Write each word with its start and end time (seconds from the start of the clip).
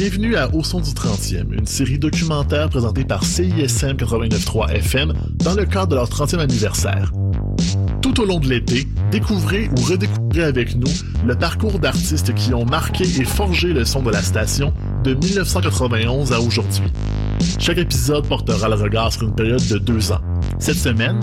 Bienvenue 0.00 0.34
à 0.34 0.48
Au 0.54 0.64
son 0.64 0.80
du 0.80 0.92
30e, 0.92 1.52
une 1.52 1.66
série 1.66 1.98
documentaire 1.98 2.70
présentée 2.70 3.04
par 3.04 3.22
CISM 3.22 3.96
89.3 3.98 4.70
FM 4.70 5.12
dans 5.34 5.52
le 5.52 5.66
cadre 5.66 5.88
de 5.88 5.94
leur 5.96 6.08
30e 6.08 6.38
anniversaire. 6.38 7.12
Tout 8.00 8.18
au 8.18 8.24
long 8.24 8.40
de 8.40 8.48
l'été, 8.48 8.88
découvrez 9.10 9.68
ou 9.68 9.82
redécouvrez 9.82 10.44
avec 10.44 10.74
nous 10.74 10.90
le 11.26 11.36
parcours 11.36 11.78
d'artistes 11.78 12.32
qui 12.32 12.54
ont 12.54 12.64
marqué 12.64 13.04
et 13.04 13.24
forgé 13.24 13.74
le 13.74 13.84
son 13.84 14.00
de 14.02 14.10
la 14.10 14.22
station 14.22 14.72
de 15.04 15.12
1991 15.12 16.32
à 16.32 16.40
aujourd'hui. 16.40 16.90
Chaque 17.58 17.76
épisode 17.76 18.26
portera 18.26 18.70
le 18.70 18.76
regard 18.76 19.12
sur 19.12 19.24
une 19.24 19.34
période 19.34 19.68
de 19.68 19.76
deux 19.76 20.12
ans. 20.12 20.22
Cette 20.58 20.78
semaine, 20.78 21.20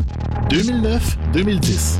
2009-2010. 0.51 1.99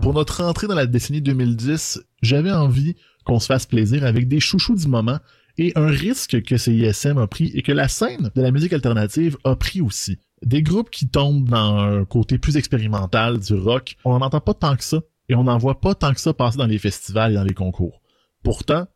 Pour 0.00 0.14
notre 0.14 0.42
entrée 0.42 0.66
dans 0.66 0.74
la 0.74 0.86
décennie 0.86 1.20
2010, 1.20 2.00
j'avais 2.22 2.52
envie 2.52 2.94
qu'on 3.24 3.38
se 3.38 3.46
fasse 3.46 3.66
plaisir 3.66 4.04
avec 4.04 4.28
des 4.28 4.40
chouchous 4.40 4.76
du 4.76 4.88
moment 4.88 5.18
et 5.58 5.72
un 5.76 5.86
risque 5.86 6.42
que 6.42 6.56
CISM 6.56 7.18
a 7.18 7.26
pris 7.26 7.50
et 7.54 7.62
que 7.62 7.72
la 7.72 7.88
scène 7.88 8.30
de 8.34 8.42
la 8.42 8.50
musique 8.50 8.72
alternative 8.72 9.36
a 9.44 9.54
pris 9.56 9.80
aussi. 9.80 10.18
Des 10.42 10.62
groupes 10.62 10.90
qui 10.90 11.08
tombent 11.08 11.48
dans 11.48 11.76
un 11.76 12.04
côté 12.04 12.38
plus 12.38 12.56
expérimental 12.56 13.38
du 13.38 13.54
rock, 13.54 13.96
on 14.04 14.18
n'en 14.18 14.26
entend 14.26 14.40
pas 14.40 14.54
tant 14.54 14.76
que 14.76 14.84
ça 14.84 15.00
et 15.28 15.34
on 15.34 15.44
n'en 15.44 15.58
voit 15.58 15.80
pas 15.80 15.94
tant 15.94 16.12
que 16.12 16.20
ça 16.20 16.32
passer 16.32 16.58
dans 16.58 16.66
les 16.66 16.78
festivals 16.78 17.32
et 17.32 17.34
dans 17.34 17.44
les 17.44 17.54
concours. 17.54 18.00
Pourtant, 18.42 18.86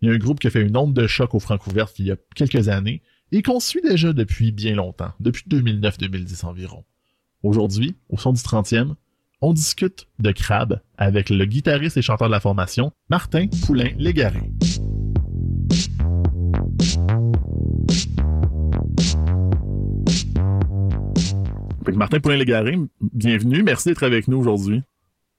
il 0.00 0.08
y 0.08 0.10
a 0.10 0.14
un 0.14 0.18
groupe 0.18 0.40
qui 0.40 0.46
a 0.46 0.50
fait 0.50 0.62
une 0.62 0.76
onde 0.76 0.94
de 0.94 1.06
choc 1.06 1.34
au 1.34 1.38
Francouverte 1.38 1.98
il 1.98 2.06
y 2.06 2.10
a 2.10 2.16
quelques 2.34 2.68
années 2.68 3.02
et 3.32 3.42
qu'on 3.42 3.60
suit 3.60 3.82
déjà 3.82 4.12
depuis 4.12 4.52
bien 4.52 4.74
longtemps, 4.74 5.12
depuis 5.20 5.44
2009-2010 5.48 6.44
environ. 6.44 6.84
Aujourd'hui, 7.42 7.96
au 8.08 8.18
son 8.18 8.32
du 8.32 8.40
30e, 8.40 8.94
on 9.40 9.52
discute 9.52 10.08
de 10.18 10.30
Crab 10.32 10.80
avec 10.96 11.30
le 11.30 11.44
guitariste 11.44 11.96
et 11.96 12.02
chanteur 12.02 12.28
de 12.28 12.32
la 12.32 12.40
formation, 12.40 12.92
Martin 13.10 13.46
Poulain-Légaré. 13.66 14.40
Martin 21.94 22.20
Poulain-Légaré, 22.20 22.78
bienvenue. 23.00 23.62
Merci 23.62 23.88
d'être 23.88 24.02
avec 24.02 24.28
nous 24.28 24.38
aujourd'hui. 24.38 24.82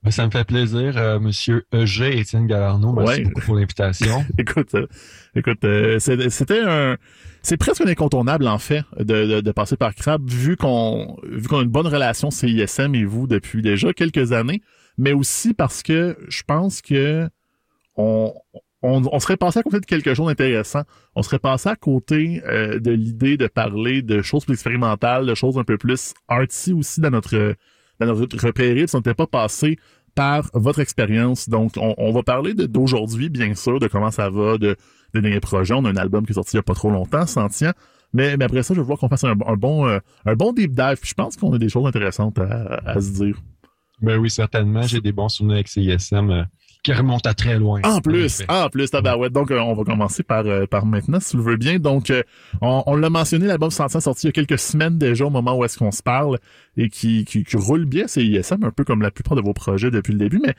Ben, 0.04 0.12
ça 0.12 0.26
me 0.26 0.32
fait 0.32 0.44
plaisir, 0.46 0.96
euh, 0.98 1.20
Monsieur 1.20 1.66
Eugé 1.74 2.20
Étienne 2.20 2.46
Galarno. 2.46 2.94
Merci 2.94 3.24
beaucoup 3.24 3.42
pour 3.42 3.56
l'invitation. 3.56 4.24
écoute, 4.38 4.76
euh, 4.76 4.86
écoute, 5.36 5.64
euh, 5.64 5.98
c'était 6.00 6.62
un, 6.62 6.98
c'est 7.42 7.58
presque 7.58 7.82
un 7.82 7.88
incontournable 7.88 8.48
en 8.48 8.60
fait 8.60 8.84
de, 9.00 9.42
de, 9.42 9.52
passer 9.52 9.76
par 9.76 9.96
Crab, 9.96 10.22
vu 10.30 10.56
qu'on, 10.56 11.18
vu 11.24 11.48
qu'on 11.48 11.60
a 11.60 11.64
une 11.64 11.70
bonne 11.70 11.88
relation 11.88 12.30
CISM 12.30 12.94
et 12.94 13.06
vous 13.06 13.26
depuis 13.26 13.64
déjà 13.64 13.92
quelques 13.92 14.34
années, 14.34 14.62
mais 14.98 15.14
aussi 15.14 15.54
parce 15.54 15.82
que 15.82 16.16
je 16.28 16.44
pense 16.46 16.82
que 16.82 17.28
on, 17.96 18.34
on, 18.84 19.20
serait 19.20 19.38
passé 19.38 19.60
à 19.60 19.64
côté 19.64 19.80
de 19.80 19.86
quelque 19.88 20.14
chose 20.14 20.28
d'intéressant. 20.28 20.84
On 21.16 21.24
serait 21.24 21.40
passé 21.40 21.70
à 21.70 21.76
côté 21.76 22.44
de 22.46 22.92
l'idée 22.92 23.36
de 23.36 23.48
parler 23.48 24.04
de 24.04 24.22
choses 24.22 24.46
plus 24.46 24.54
expérimentales, 24.54 25.26
de 25.26 25.34
choses 25.34 25.58
un 25.58 25.64
peu 25.64 25.80
plus 25.80 26.14
artsy 26.28 26.74
aussi 26.74 27.02
dans 27.02 27.10
notre 27.10 27.56
dans 28.00 28.06
notre 28.06 28.38
on 28.94 28.98
n'était 28.98 29.14
pas 29.14 29.28
passé 29.28 29.78
par 30.16 30.50
votre 30.54 30.80
expérience. 30.80 31.48
Donc, 31.48 31.74
on, 31.78 32.12
va 32.12 32.24
parler 32.24 32.54
d'aujourd'hui, 32.54 33.30
bien 33.30 33.54
sûr, 33.54 33.80
de 33.80 33.88
comment 33.88 34.12
ça 34.12 34.30
va, 34.30 34.58
de, 34.58 34.76
de 35.14 35.20
derniers 35.20 35.40
projets. 35.40 35.76
On 35.76 35.86
a 35.86 35.90
un 35.90 35.96
album 35.96 36.26
qui 36.26 36.32
est 36.32 36.36
sorti 36.36 36.56
il 36.56 36.58
n'y 36.58 36.62
a 36.62 36.64
pas 36.64 36.74
trop 36.74 36.90
longtemps, 36.90 37.26
Sentient. 37.28 37.74
Mais, 38.14 38.38
mais 38.38 38.46
après 38.46 38.64
ça, 38.64 38.74
je 38.74 38.80
veux 38.80 38.86
voir 38.86 38.98
qu'on 38.98 39.10
fasse 39.10 39.26
un, 39.26 39.36
bon 39.36 39.86
euh, 39.86 40.00
un 40.26 40.34
bon 40.34 40.54
deep 40.54 40.72
dive. 40.72 40.98
je 41.04 41.14
pense 41.14 41.36
qu'on 41.36 41.54
a 41.54 41.58
des 41.58 41.70
choses 41.70 41.86
intéressantes 41.86 42.40
à, 42.40 42.82
à 42.86 43.02
se 43.02 43.12
dire. 43.12 43.38
Ben 44.02 44.18
oui, 44.18 44.30
certainement. 44.30 44.84
J'ai 44.84 45.02
des 45.02 45.12
bons 45.12 45.30
souvenirs 45.30 45.56
avec 45.56 45.68
CISM. 45.68 46.48
Euh, 46.90 46.94
qui 46.94 46.94
remonte 46.94 47.28
à 47.28 47.34
très 47.34 47.58
loin. 47.58 47.82
En 47.84 48.02
plus, 48.02 48.44
en 48.48 48.70
plus, 48.70 48.90
tabarouette. 48.92 49.34
Donc, 49.34 49.52
euh, 49.52 49.60
on 49.60 49.74
va 49.74 49.84
commencer 49.84 50.24
par, 50.24 50.46
euh, 50.46 50.66
par 50.66 50.86
maintenant, 50.86 51.20
si 51.20 51.32
tu 51.32 51.38
le 51.38 51.44
veux 51.44 51.58
bien. 51.58 51.80
Donc, 51.80 52.10
euh, 52.10 52.24
on, 52.62 52.96
l'a 52.96 53.10
mentionné, 53.10 53.48
l'album 53.48 53.72
Sentient 53.72 54.00
sorti 54.00 54.26
il 54.26 54.28
y 54.28 54.30
a 54.30 54.32
quelques 54.32 54.58
semaines 54.58 54.98
déjà 54.98 55.26
au 55.26 55.30
moment 55.30 55.58
où 55.58 55.66
est-ce 55.66 55.78
qu'on 55.78 55.92
se 55.92 56.02
parle 56.02 56.40
et 56.78 56.90
qui, 56.90 57.26
qui, 57.26 57.44
roule 57.56 57.86
bien. 57.86 58.08
C'est 58.08 58.24
ISM, 58.24 58.64
un 58.64 58.72
peu 58.72 58.84
comme 58.84 59.02
la 59.02 59.12
plupart 59.12 59.36
de 59.36 59.42
vos 59.42 59.54
projets 59.54 59.92
depuis 59.92 60.14
le 60.14 60.20
début, 60.20 60.40
mais 60.44 60.56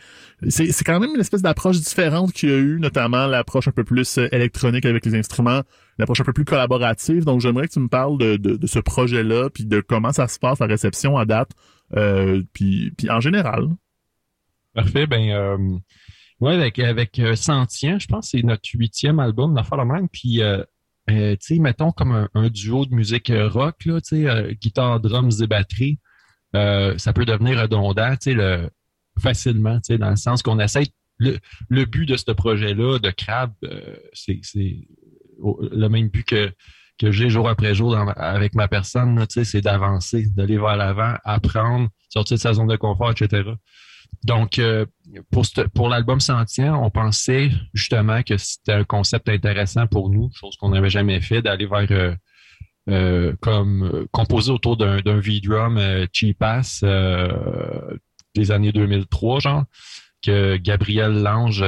c'est, 0.50 0.71
c'est 0.71 0.84
quand 0.84 1.00
même 1.00 1.11
une 1.15 1.21
espèce 1.21 1.43
d'approche 1.43 1.78
différente 1.78 2.33
qu'il 2.33 2.50
y 2.50 2.53
a 2.53 2.59
eu, 2.59 2.78
notamment 2.78 3.27
l'approche 3.27 3.69
un 3.69 3.72
peu 3.72 3.84
plus 3.84 4.19
électronique 4.31 4.84
avec 4.84 5.06
les 5.06 5.15
instruments, 5.15 5.62
l'approche 5.99 6.21
un 6.21 6.25
peu 6.25 6.33
plus 6.33 6.44
collaborative. 6.44 7.25
Donc, 7.25 7.41
j'aimerais 7.41 7.69
que 7.69 7.72
tu 7.72 7.81
me 7.81 7.88
parles 7.88 8.19
de, 8.19 8.37
de, 8.37 8.56
de 8.56 8.67
ce 8.67 8.78
projet-là, 8.78 9.49
puis 9.49 9.65
de 9.65 9.81
comment 9.81 10.12
ça 10.12 10.28
se 10.28 10.38
passe, 10.38 10.59
la 10.59 10.67
réception 10.67 11.17
à 11.17 11.25
date, 11.25 11.50
puis, 12.53 12.93
puis 12.97 13.11
en 13.11 13.21
général. 13.21 13.69
Parfait. 14.75 15.06
Ben, 15.06 15.31
euh, 15.31 15.78
ouais, 16.41 16.54
avec, 16.54 16.78
avec 16.78 17.19
euh, 17.19 17.34
je 17.34 18.06
pense 18.06 18.31
que 18.31 18.38
c'est 18.38 18.43
notre 18.43 18.69
huitième 18.75 19.21
album, 19.21 19.54
la 19.54 19.65
fois 19.65 19.84
même. 19.84 20.09
Puis, 20.09 20.43
euh, 20.43 20.62
euh, 21.10 21.37
tu 21.37 21.54
sais, 21.54 21.59
mettons 21.59 21.93
comme 21.93 22.28
un, 22.34 22.49
duo 22.49 22.87
de 22.87 22.94
musique 22.94 23.32
rock, 23.34 23.84
là, 23.87 24.00
tu 24.00 24.25
sais, 24.25 24.56
guitare, 24.60 25.00
drums 25.00 25.41
et 25.41 25.47
batterie, 25.47 25.99
ça 26.53 27.12
peut 27.15 27.25
devenir 27.25 27.60
redondant, 27.60 28.10
tu 28.12 28.31
sais, 28.31 28.34
le, 28.34 28.69
facilement, 29.19 29.76
tu 29.76 29.94
sais, 29.94 29.99
dans 29.99 30.10
le 30.10 30.16
sens 30.16 30.43
qu'on 30.43 30.59
essaie. 30.59 30.87
Le, 31.21 31.38
le 31.69 31.84
but 31.84 32.06
de 32.06 32.16
ce 32.16 32.31
projet-là, 32.31 32.99
de 32.99 33.10
Crab, 33.10 33.53
c'est 34.12 34.41
le 35.43 35.88
même 35.88 36.09
but 36.09 36.25
que 36.25 36.53
que 36.99 37.12
j'ai 37.12 37.31
jour 37.31 37.49
après 37.49 37.75
jour 37.75 37.97
avec 38.16 38.55
ma 38.55 38.69
personne, 38.69 39.25
c'est 39.28 39.60
d'avancer, 39.60 40.26
d'aller 40.34 40.59
vers 40.59 40.76
l'avant, 40.76 41.15
apprendre, 41.25 41.88
sortir 42.09 42.37
de 42.37 42.41
sa 42.41 42.55
zone 42.55 42.66
de 42.66 42.76
confort, 42.76 43.12
etc. 43.12 43.53
Donc, 44.25 44.59
euh, 44.59 44.85
pour, 45.31 45.45
pour 45.75 45.89
l'album 45.89 46.21
Sentient, 46.21 46.83
on 46.83 46.91
pensait 46.91 47.51
justement 47.73 48.23
que 48.23 48.37
c'était 48.37 48.73
un 48.73 48.85
concept 48.85 49.29
intéressant 49.29 49.87
pour 49.87 50.11
nous, 50.11 50.31
chose 50.35 50.57
qu'on 50.57 50.71
n'avait 50.71 50.91
jamais 50.91 51.21
fait, 51.21 51.41
d'aller 51.41 51.67
vers 51.67 51.87
euh, 51.91 52.15
euh, 52.91 53.35
comme 53.41 54.07
composer 54.13 54.51
autour 54.51 54.77
d'un 54.77 55.19
V-drum 55.19 56.07
cheap 56.13 56.43
ass 56.43 56.85
des 58.35 58.51
années 58.51 58.73
2003, 58.73 59.41
genre, 59.41 59.65
que 60.23 60.57
Gabriel 60.57 61.23
Lange 61.23 61.65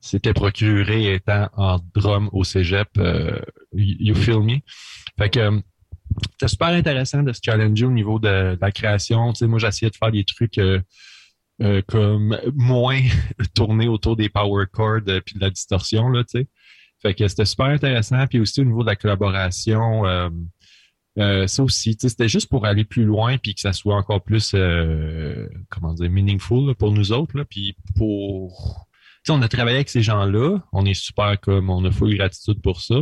s'était 0.00 0.34
procuré 0.34 1.14
étant 1.14 1.48
en 1.56 1.78
drum 1.94 2.28
au 2.32 2.44
cégep. 2.44 2.88
you 3.72 4.14
feel 4.14 4.40
me? 4.40 4.60
Fait 5.18 5.30
que 5.30 5.60
c'était 6.32 6.48
super 6.48 6.68
intéressant 6.68 7.22
de 7.22 7.32
se 7.32 7.40
challenger 7.44 7.86
au 7.86 7.90
niveau 7.90 8.18
de, 8.18 8.58
la 8.60 8.72
création. 8.72 9.32
Tu 9.32 9.40
sais, 9.40 9.46
moi, 9.46 9.58
j'essayais 9.58 9.90
de 9.90 9.96
faire 9.96 10.10
des 10.10 10.24
trucs 10.24 10.58
euh, 11.62 11.82
comme 11.86 12.36
moins 12.54 13.00
tourné 13.54 13.86
autour 13.86 14.16
des 14.16 14.28
power 14.28 14.64
chords 14.72 15.02
euh, 15.06 15.20
puis 15.24 15.36
de 15.36 15.40
la 15.40 15.50
distorsion 15.50 16.08
là, 16.08 16.24
tu 16.24 16.40
sais. 16.40 16.48
Fait 17.00 17.14
que 17.14 17.28
c'était 17.28 17.44
super 17.44 17.66
intéressant. 17.66 18.26
Puis 18.26 18.40
aussi 18.40 18.60
au 18.60 18.64
niveau 18.64 18.82
de 18.82 18.88
la 18.88 18.96
collaboration, 18.96 20.06
euh, 21.18 21.46
ça 21.46 21.62
aussi, 21.62 21.96
c'était 22.00 22.28
juste 22.28 22.48
pour 22.48 22.66
aller 22.66 22.84
plus 22.84 23.04
loin 23.04 23.36
puis 23.36 23.54
que 23.54 23.60
ça 23.60 23.72
soit 23.72 23.94
encore 23.94 24.22
plus, 24.22 24.56
comment 25.68 25.92
dire, 25.92 26.10
meaningful 26.10 26.74
pour 26.74 26.92
nous 26.92 27.12
autres. 27.12 27.36
Là, 27.36 27.44
puis 27.44 27.76
pour, 27.94 28.88
tu 29.18 29.24
sais, 29.24 29.32
on 29.32 29.42
a 29.42 29.48
travaillé 29.48 29.76
avec 29.76 29.90
ces 29.90 30.02
gens-là, 30.02 30.58
on 30.72 30.86
est 30.86 30.94
super 30.94 31.38
comme, 31.40 31.68
on 31.68 31.84
a 31.84 31.90
full 31.90 32.16
gratitude 32.16 32.62
pour 32.62 32.80
ça, 32.80 32.96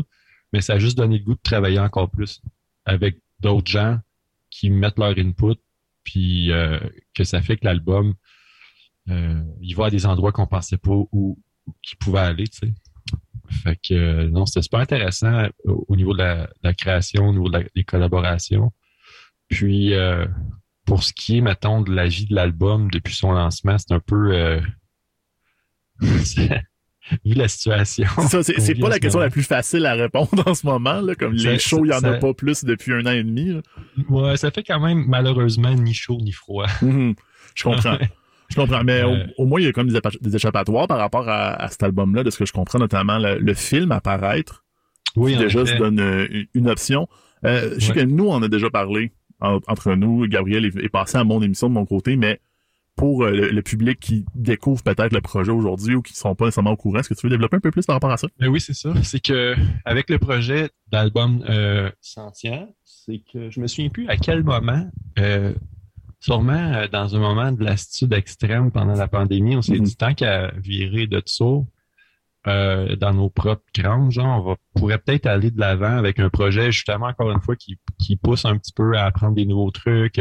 mais 0.52 0.60
ça 0.60 0.74
a 0.74 0.78
juste 0.80 0.98
donné 0.98 1.18
le 1.18 1.24
goût 1.24 1.34
de 1.34 1.40
travailler 1.42 1.78
encore 1.78 2.10
plus 2.10 2.42
avec 2.84 3.18
d'autres 3.40 3.70
gens 3.70 3.98
qui 4.50 4.70
mettent 4.70 4.98
leur 4.98 5.16
input 5.18 5.56
puis 6.04 6.50
que 7.14 7.24
ça 7.24 7.40
fait 7.42 7.56
que 7.56 7.64
l'album 7.64 8.14
euh, 9.10 9.42
il 9.60 9.74
va 9.74 9.86
à 9.86 9.90
des 9.90 10.06
endroits 10.06 10.32
qu'on 10.32 10.46
pensait 10.46 10.78
pas 10.78 10.92
où, 10.92 11.38
qu'il 11.82 11.98
pouvait 11.98 12.20
aller, 12.20 12.46
tu 12.46 12.58
sais. 12.58 12.74
Fait 13.50 13.76
que 13.76 13.94
euh, 13.94 14.28
non, 14.28 14.46
c'était 14.46 14.62
super 14.62 14.80
intéressant 14.80 15.48
au, 15.64 15.96
niveau 15.96 16.14
de 16.14 16.22
la, 16.62 16.74
création, 16.74 17.28
au 17.28 17.32
niveau 17.32 17.50
des 17.50 17.84
collaborations. 17.84 18.72
Puis 19.48 19.94
euh, 19.94 20.26
pour 20.86 21.02
ce 21.02 21.12
qui 21.12 21.38
est, 21.38 21.40
mettons, 21.40 21.82
de 21.82 21.92
la 21.92 22.06
vie 22.06 22.26
de 22.26 22.34
l'album 22.34 22.90
depuis 22.90 23.14
son 23.14 23.32
lancement, 23.32 23.76
c'est 23.78 23.92
un 23.92 24.00
peu 24.00 24.32
euh, 24.32 24.60
vu 27.24 27.34
la 27.34 27.48
situation. 27.48 28.06
Ça, 28.28 28.42
c'est 28.42 28.74
pas 28.74 28.88
la 28.88 28.98
question 28.98 29.20
la 29.20 29.30
plus 29.30 29.42
facile 29.42 29.86
à 29.86 29.94
répondre 29.94 30.42
en 30.46 30.54
ce 30.54 30.66
moment, 30.66 31.00
là, 31.00 31.14
comme 31.14 31.34
les 31.34 31.58
shows, 31.58 31.84
il 31.84 31.90
y 31.90 31.94
en 31.94 32.02
a 32.02 32.14
pas 32.14 32.34
plus 32.34 32.64
depuis 32.64 32.92
un 32.92 33.06
an 33.06 33.12
et 33.12 33.22
demi. 33.22 33.52
Là. 33.52 33.60
Ouais, 34.08 34.36
ça 34.36 34.50
fait 34.50 34.62
quand 34.62 34.80
même 34.80 35.04
malheureusement 35.06 35.74
ni 35.74 35.94
chaud 35.94 36.18
ni 36.20 36.32
froid. 36.32 36.66
Mhm. 36.82 37.14
je 37.54 37.62
comprends. 37.64 37.98
Je 38.48 38.56
comprends, 38.56 38.84
mais 38.84 39.02
au, 39.38 39.46
moins 39.46 39.60
il 39.60 39.64
y 39.64 39.68
a 39.68 39.72
comme 39.72 39.88
des, 39.88 40.00
des 40.20 40.36
échappatoires 40.36 40.86
par 40.86 40.98
rapport 40.98 41.26
à, 41.28 41.68
cet 41.70 41.82
album-là, 41.84 42.22
de 42.22 42.30
ce 42.30 42.38
que 42.38 42.44
je 42.44 42.52
comprends, 42.52 42.78
notamment 42.78 43.18
le, 43.18 43.54
film 43.54 43.92
apparaître. 43.92 44.64
Oui, 45.16 45.36
déjà 45.36 45.64
se 45.64 45.74
donne 45.74 46.00
euh, 46.00 46.44
une, 46.54 46.68
option. 46.68 47.08
Euh, 47.44 47.74
je 47.78 47.86
sais 47.86 47.92
que 47.92 48.00
nous, 48.00 48.26
on 48.26 48.42
a 48.42 48.48
déjà 48.48 48.68
parlé 48.68 49.12
entre 49.40 49.94
nous. 49.94 50.26
Gabriel 50.28 50.66
est, 50.66 50.88
passé 50.88 51.18
à 51.18 51.24
mon 51.24 51.40
émission 51.42 51.68
de 51.68 51.74
mon 51.74 51.86
côté, 51.86 52.16
mais 52.16 52.40
pour 52.96 53.24
euh, 53.24 53.30
le, 53.30 53.62
public 53.62 53.98
qui 53.98 54.24
découvre 54.34 54.82
peut-être 54.82 55.12
le 55.12 55.20
projet 55.20 55.50
aujourd'hui 55.50 55.94
ou 55.94 56.02
qui 56.02 56.12
ne 56.12 56.16
sont 56.16 56.34
pas 56.34 56.44
nécessairement 56.44 56.72
au 56.72 56.76
courant, 56.76 56.98
est-ce 56.98 57.08
que 57.08 57.14
tu 57.14 57.26
veux 57.26 57.30
développer 57.30 57.56
un 57.56 57.60
peu 57.60 57.70
plus 57.70 57.86
par 57.86 57.96
rapport 57.96 58.12
à 58.12 58.16
ça? 58.16 58.28
oui, 58.40 58.60
c'est 58.60 58.74
ça. 58.74 58.92
C'est 59.02 59.20
que 59.20 59.54
avec 59.84 60.10
le 60.10 60.18
projet 60.18 60.70
d'album 60.88 61.42
Sentient, 62.00 62.68
c'est 62.84 63.22
que 63.32 63.50
je 63.50 63.60
me 63.60 63.66
souviens 63.66 63.88
plus 63.88 64.08
à 64.08 64.16
quel 64.16 64.44
moment 64.44 64.90
euh, 65.18 65.54
sûrement 66.22 66.52
euh, 66.52 66.88
dans 66.88 67.14
un 67.16 67.18
moment 67.18 67.52
de 67.52 67.64
lassitude 67.64 68.12
extrême 68.12 68.70
pendant 68.70 68.94
la 68.94 69.08
pandémie, 69.08 69.56
on 69.56 69.62
s'est 69.62 69.74
Mhm. 69.78 69.84
dit 69.84 69.96
tant 69.96 70.14
qu'à 70.14 70.52
virer 70.56 71.06
de 71.06 71.20
ça 71.26 71.44
euh, 72.46 72.96
dans 72.96 73.12
nos 73.12 73.28
propres 73.30 73.64
crânes, 73.72 74.10
genre, 74.10 74.44
on 74.44 74.50
va, 74.50 74.56
pourrait 74.74 74.98
peut-être 74.98 75.26
aller 75.26 75.50
de 75.50 75.60
l'avant 75.60 75.96
avec 75.96 76.18
un 76.18 76.28
projet, 76.28 76.72
justement, 76.72 77.06
encore 77.06 77.30
une 77.30 77.40
fois, 77.40 77.54
qui, 77.54 77.78
qui 78.00 78.16
pousse 78.16 78.44
un 78.44 78.56
petit 78.58 78.72
peu 78.72 78.96
à 78.96 79.04
apprendre 79.04 79.34
des 79.34 79.46
nouveaux 79.46 79.70
trucs. 79.70 80.20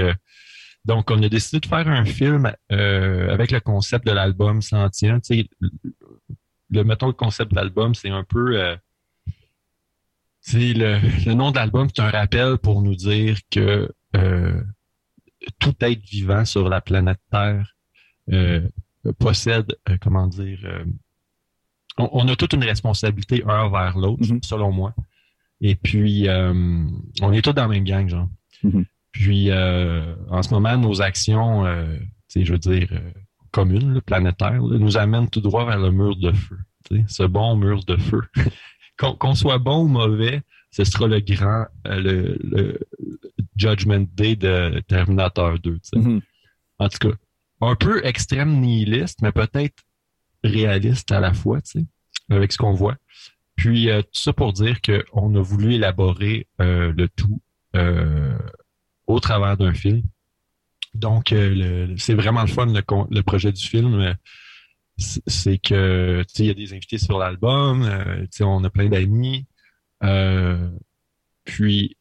Donc, 0.86 1.12
on 1.12 1.22
a 1.22 1.30
décidé 1.30 1.60
de 1.60 1.66
faire 1.68 1.88
un 1.88 2.06
film 2.06 2.52
euh, 2.72 3.32
avec 3.32 3.52
le 3.52 3.60
concept 3.60 4.06
de 4.08 4.12
l'album 4.12 4.62
Sentient. 4.62 5.20
Tu 5.20 5.36
sais, 5.44 5.50
le, 6.72 6.84
mettons, 6.84 7.08
le 7.08 7.14
concept 7.14 7.52
de 7.52 7.56
l'album, 7.56 7.94
c'est 7.96 8.10
un 8.10 8.24
peu... 8.24 8.60
euh, 8.60 8.76
le, 10.54 11.26
le 11.26 11.34
nom 11.34 11.52
de 11.52 11.58
l'album, 11.58 11.88
c'est 11.94 12.02
un 12.02 12.10
rappel 12.10 12.58
pour 12.58 12.82
nous 12.82 12.96
dire 12.96 13.38
que 13.52 13.92
euh, 14.16 14.62
tout 15.60 15.76
être 15.82 16.04
vivant 16.04 16.46
sur 16.46 16.68
la 16.68 16.82
planète 16.82 17.20
Terre 17.32 17.76
euh, 18.32 18.68
possède, 19.20 19.76
euh, 19.90 19.98
comment 20.02 20.28
dire, 20.28 20.60
euh, 20.64 20.84
on, 21.98 22.10
on 22.14 22.28
a 22.28 22.36
toute 22.36 22.54
une 22.54 22.64
responsabilité 22.64 23.44
un 23.48 23.70
vers 23.70 23.98
l'autre, 23.98 24.24
Mhm. 24.34 24.42
selon 24.44 24.72
moi. 24.72 24.94
Et 25.62 25.76
puis, 25.76 26.28
euh, 26.28 26.54
on 27.22 27.32
est 27.34 27.42
tous 27.44 27.54
dans 27.54 27.64
la 27.64 27.68
même 27.68 27.84
gang, 27.84 28.10
genre. 28.10 28.30
Mhm. 28.64 28.86
Puis, 29.12 29.50
euh, 29.50 30.16
en 30.30 30.42
ce 30.42 30.54
moment, 30.54 30.78
nos 30.78 31.02
actions, 31.02 31.66
euh, 31.66 31.98
tu 31.98 32.06
sais, 32.28 32.46
je 32.46 32.54
veux 32.54 32.60
dire, 32.60 32.88
euh, 32.92 33.12
communes, 33.52 33.94
là, 33.94 34.02
planétaires, 34.02 34.62
là, 34.62 34.78
nous 34.78 34.98
amènent 34.98 35.30
tout 35.30 35.42
droit 35.42 35.66
vers 35.66 35.80
le 35.80 35.92
mur 35.92 36.16
de 36.16 36.32
feu. 36.32 36.58
ce 37.08 37.24
bon 37.24 37.56
mur 37.56 37.84
de 37.86 37.98
feu. 37.98 38.22
Qu'on 38.98 39.36
soit 39.36 39.58
bon 39.58 39.84
ou 39.84 39.88
mauvais, 39.88 40.42
ce 40.70 40.84
sera 40.84 41.08
le 41.08 41.20
grand, 41.20 41.66
euh, 41.88 42.00
le, 42.00 42.40
le 42.44 42.80
Judgment 43.56 44.06
Day 44.14 44.36
de 44.36 44.82
Terminator 44.88 45.60
2. 45.60 45.74
tu 45.74 45.80
sais. 45.84 46.00
Mhm. 46.00 46.22
En 46.80 46.90
tout 46.90 47.10
cas, 47.10 47.16
un 47.62 47.76
peu 47.76 48.06
extrême 48.06 48.60
nihiliste, 48.60 49.22
mais 49.22 49.32
peut-être 49.32 49.84
réaliste 50.44 51.12
à 51.12 51.20
la 51.20 51.34
fois, 51.34 51.62
tu 51.62 51.80
sais, 51.80 51.86
avec 52.30 52.52
ce 52.52 52.58
qu'on 52.58 52.74
voit. 52.74 52.98
Puis 53.56 53.90
euh, 53.90 54.02
tout 54.02 54.10
ça 54.14 54.34
pour 54.34 54.54
dire 54.54 54.80
qu'on 54.82 55.36
a 55.36 55.42
voulu 55.42 55.76
élaborer 55.76 56.48
euh, 56.60 56.92
le 56.96 57.08
tout 57.10 57.42
euh, 57.76 58.38
au 59.12 59.20
travers 59.20 59.58
d'un 59.58 59.74
film. 59.74 60.02
Donc, 60.94 61.32
euh, 61.32 61.88
le- 61.88 61.98
c'est 61.98 62.14
vraiment 62.14 62.42
le 62.42 62.48
fun, 62.48 62.66
le, 62.66 63.22
projet 63.22 63.52
du 63.52 63.62
film. 63.66 63.94
euh, 63.96 64.14
c'est- 64.98 65.58
que, 65.58 66.24
il 66.40 66.46
y 66.46 66.50
a 66.50 66.54
des 66.54 66.74
invités 66.74 66.98
sur 66.98 67.18
l'album, 67.18 67.84
euh, 67.84 68.26
on 68.42 68.64
a 68.64 68.70
plein 68.70 68.90
d'amis. 68.90 69.46
euh, 70.04 70.70
puis, 71.44 71.96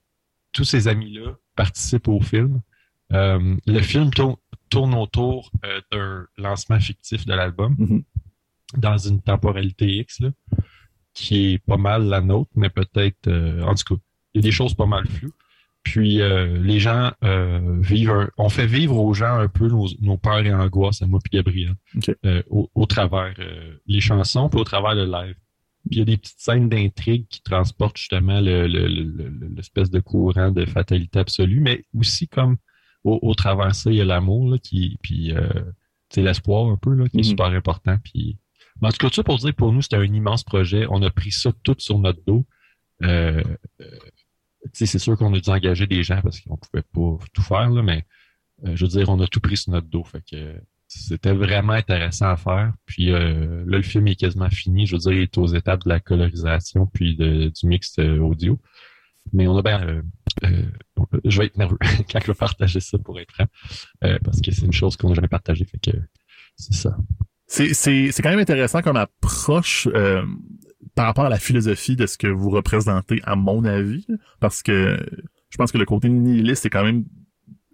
tous 0.52 0.64
ces 0.64 0.88
amis-là 0.88 1.36
participent 1.54 2.08
au 2.08 2.20
film. 2.20 2.62
Le 3.10 3.80
film 3.82 4.10
tourne, 4.10 4.36
tourne 4.70 4.94
autour 4.94 5.50
d'un 5.92 6.26
lancement 6.38 6.80
fictif 6.80 7.26
de 7.26 7.34
l'album 7.34 7.74
Mhm. 7.78 8.02
dans 8.78 8.96
une 8.98 9.20
temporalité 9.20 9.86
X, 9.98 10.20
là, 10.20 10.30
qui 11.12 11.52
est 11.54 11.58
pas 11.58 11.76
mal 11.76 12.04
la 12.04 12.20
nôtre, 12.20 12.50
mais 12.54 12.70
peut-être, 12.70 13.28
en 13.62 13.74
tout 13.74 13.94
cas, 13.96 14.00
il 14.34 14.38
y 14.38 14.40
a 14.40 14.42
des 14.48 14.52
choses 14.52 14.74
pas 14.74 14.86
mal 14.86 15.06
floues. 15.06 15.32
Puis 15.82 16.20
euh, 16.20 16.58
les 16.62 16.78
gens 16.78 17.10
euh, 17.24 17.78
vivent, 17.80 18.10
un- 18.10 18.30
on 18.36 18.48
fait 18.50 18.66
vivre 18.66 18.96
aux 18.98 19.14
gens 19.14 19.34
un 19.38 19.48
peu 19.48 19.68
nos, 19.68 19.88
nos 20.00 20.16
peurs 20.18 20.40
et 20.44 20.52
angoisses, 20.52 21.00
à 21.02 21.06
moi 21.06 21.20
puis 21.22 21.36
Gabriel, 21.38 21.74
euh, 22.26 22.42
au, 22.50 22.70
au 22.74 22.86
travers 22.86 23.34
les 23.86 24.00
chansons 24.00 24.48
puis 24.48 24.60
au 24.60 24.64
travers 24.64 24.94
le 24.94 25.06
live. 25.06 25.34
Puis 25.88 25.96
il 25.96 25.98
y 25.98 26.02
a 26.02 26.04
des 26.04 26.18
petites 26.18 26.38
scènes 26.40 26.68
d'intrigue 26.68 27.26
qui 27.28 27.42
transportent 27.42 27.96
justement 27.96 28.40
le- 28.40 28.66
le- 28.66 28.86
le- 28.88 29.28
le- 29.30 29.48
l'espèce 29.56 29.90
de 29.90 30.00
courant 30.00 30.50
de 30.50 30.66
fatalité 30.66 31.18
absolue, 31.18 31.60
mais 31.60 31.84
aussi 31.98 32.28
comme 32.28 32.58
au, 33.02 33.18
au 33.22 33.34
travers 33.34 33.74
ça, 33.74 33.90
il 33.90 33.96
y 33.96 34.00
a 34.02 34.04
l'amour 34.04 34.56
qui, 34.62 34.98
puis 35.02 35.32
c'est 36.10 36.20
l'espoir 36.22 36.70
un 36.70 36.76
peu 36.76 36.92
là, 36.94 37.08
qui 37.08 37.16
est 37.16 37.20
Mhm. 37.20 37.24
super 37.24 37.46
important. 37.46 37.96
Puis, 38.04 38.36
mais 38.82 38.88
en 38.88 38.90
tout 38.90 38.98
cas, 38.98 39.08
ça 39.10 39.22
pour 39.22 39.38
dire 39.38 39.54
pour 39.54 39.72
nous, 39.72 39.80
c'était 39.80 39.96
un 39.96 40.04
immense 40.04 40.44
projet. 40.44 40.84
On 40.90 41.00
a 41.02 41.08
pris 41.10 41.32
ça 41.32 41.50
tout 41.62 41.76
sur 41.78 41.98
notre 41.98 42.22
dos. 42.26 42.44
Euh, 43.02 43.42
c'est 44.72 44.98
sûr 44.98 45.16
qu'on 45.16 45.32
a 45.34 45.40
dû 45.40 45.50
engager 45.50 45.86
des 45.86 46.02
gens 46.02 46.20
parce 46.22 46.40
qu'on 46.40 46.56
pouvait 46.56 46.82
pas 46.82 47.24
tout 47.32 47.42
faire, 47.42 47.70
là, 47.70 47.82
mais 47.82 48.04
euh, 48.66 48.76
je 48.76 48.84
veux 48.84 48.90
dire, 48.90 49.08
on 49.08 49.18
a 49.20 49.26
tout 49.26 49.40
pris 49.40 49.56
sur 49.56 49.72
notre 49.72 49.86
dos. 49.88 50.04
Fait 50.04 50.20
que 50.20 50.36
euh, 50.36 50.58
c'était 50.88 51.32
vraiment 51.32 51.72
intéressant 51.74 52.28
à 52.28 52.36
faire. 52.36 52.72
Puis 52.86 53.10
euh, 53.12 53.64
là, 53.66 53.76
le 53.78 53.82
film 53.82 54.08
est 54.08 54.16
quasiment 54.16 54.50
fini. 54.50 54.86
Je 54.86 54.96
veux 54.96 55.00
dire, 55.00 55.12
il 55.12 55.20
est 55.22 55.38
aux 55.38 55.46
étapes 55.46 55.84
de 55.84 55.88
la 55.88 56.00
colorisation 56.00 56.86
puis 56.86 57.16
de- 57.16 57.48
du 57.48 57.66
mix 57.66 57.98
euh, 57.98 58.18
audio. 58.18 58.60
Mais 59.32 59.46
on 59.46 59.56
a 59.56 59.62
bien. 59.62 59.80
euh, 59.86 60.02
euh, 60.44 60.62
je 61.24 61.38
vais 61.38 61.46
être 61.46 61.56
nerveux 61.56 61.78
quand 62.10 62.20
je 62.20 62.26
vais 62.26 62.34
partager 62.34 62.80
ça 62.80 62.98
pour 62.98 63.18
être 63.20 63.32
franc. 63.32 63.46
parce 64.24 64.40
que 64.40 64.50
c'est 64.50 64.64
une 64.66 64.72
chose 64.72 64.96
qu'on 64.96 65.08
n'a 65.10 65.14
jamais 65.14 65.28
partagée. 65.28 65.64
Fait 65.64 65.78
que 65.78 65.96
c'est 66.56 66.74
ça. 66.74 66.96
C'est 67.46 68.12
quand 68.22 68.30
même 68.30 68.38
intéressant 68.38 68.80
comme 68.82 68.96
approche 68.96 69.88
euh, 69.94 70.24
par 70.94 71.06
rapport 71.06 71.24
à 71.24 71.28
la 71.28 71.38
philosophie 71.38 71.96
de 71.96 72.06
ce 72.06 72.18
que 72.18 72.26
vous 72.26 72.50
représentez, 72.50 73.20
à 73.24 73.36
mon 73.36 73.64
avis, 73.64 74.06
parce 74.40 74.62
que 74.62 74.96
je 75.50 75.56
pense 75.56 75.72
que 75.72 75.78
le 75.78 75.84
côté 75.84 76.08
nihiliste 76.08 76.66
est 76.66 76.70
quand 76.70 76.84
même 76.84 77.04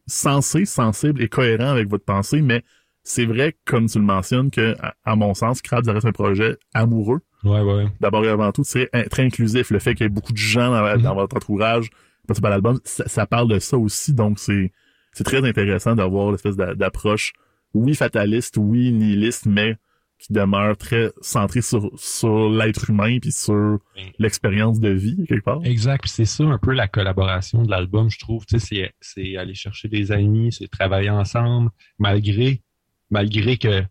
sensé, 0.07 0.65
sensible 0.65 1.23
et 1.23 1.29
cohérent 1.29 1.69
avec 1.69 1.89
votre 1.89 2.05
pensée, 2.05 2.43
mais 2.43 2.63
c'est 3.03 3.25
vrai, 3.25 3.57
comme 3.65 3.87
tu 3.87 3.99
le 3.99 4.05
mentionnes, 4.05 4.51
que 4.51 4.75
à, 5.05 5.17
mon 5.17 5.35
sens, 5.35 5.63
Crabs 5.63 5.87
reste 5.89 6.07
un 6.07 6.13
projet 6.13 6.57
amoureux. 6.75 7.21
Ouais, 7.45 7.61
ouais. 7.61 7.87
D'abord 8.01 8.25
et 8.25 8.29
avant 8.29 8.51
tout, 8.53 8.65
c'est 8.65 8.89
très 9.11 9.25
inclusif. 9.25 9.71
Le 9.71 9.79
fait 9.79 9.95
qu'il 9.95 10.05
y 10.05 10.07
ait 10.07 10.11
beaucoup 10.11 10.33
de 10.33 10.39
gens 10.39 10.71
dans, 10.73 10.97
Mhm. 10.97 11.03
dans 11.03 11.15
votre 11.15 11.37
entourage, 11.37 11.89
parce 12.27 12.41
que 12.41 12.47
l'album, 12.47 12.81
ça, 12.85 13.07
ça 13.07 13.27
parle 13.27 13.49
de 13.49 13.59
ça 13.59 13.79
aussi, 13.79 14.13
donc 14.13 14.39
c'est 14.39 14.73
c'est 15.13 15.25
très 15.25 15.47
intéressant 15.49 15.95
d'avoir 15.95 16.31
l'espèce 16.33 16.57
d'a- 16.57 16.75
d'approche, 16.75 17.33
oui 17.73 17.95
fataliste, 17.95 18.57
oui 18.59 18.93
nihiliste, 18.93 19.47
mais 19.47 19.77
qui 20.19 20.33
demeure 20.33 20.77
très 20.77 21.11
centrée 21.21 21.63
sur 21.63 21.91
sur 21.97 22.49
l'être 22.49 22.91
humain 22.91 23.19
puis 23.21 23.33
sur 23.33 23.79
l'expérience 24.19 24.81
de 24.81 24.89
vie 24.89 25.25
quelque 25.29 25.45
part. 25.45 25.61
Exact. 25.65 26.03
Puis 26.03 26.11
c'est 26.11 26.25
ça 26.25 26.45
un 26.45 26.59
peu 26.59 26.73
la 26.73 26.89
collaboration 26.89 27.63
de 27.63 27.71
l'album, 27.71 28.11
je 28.11 28.19
trouve. 28.19 28.47
Tu 28.47 28.59
sais, 28.59 28.67
c'est, 28.67 28.95
c'est 29.01 29.37
aller 29.37 29.55
chercher 29.55 29.89
des 29.89 30.13
amis, 30.13 30.53
c'est 30.53 30.69
travailler 30.69 31.11
ensemble, 31.11 31.71
malgré, 31.99 32.63
malgré 33.11 33.59
que 33.59 33.85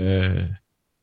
euh, 0.00 0.46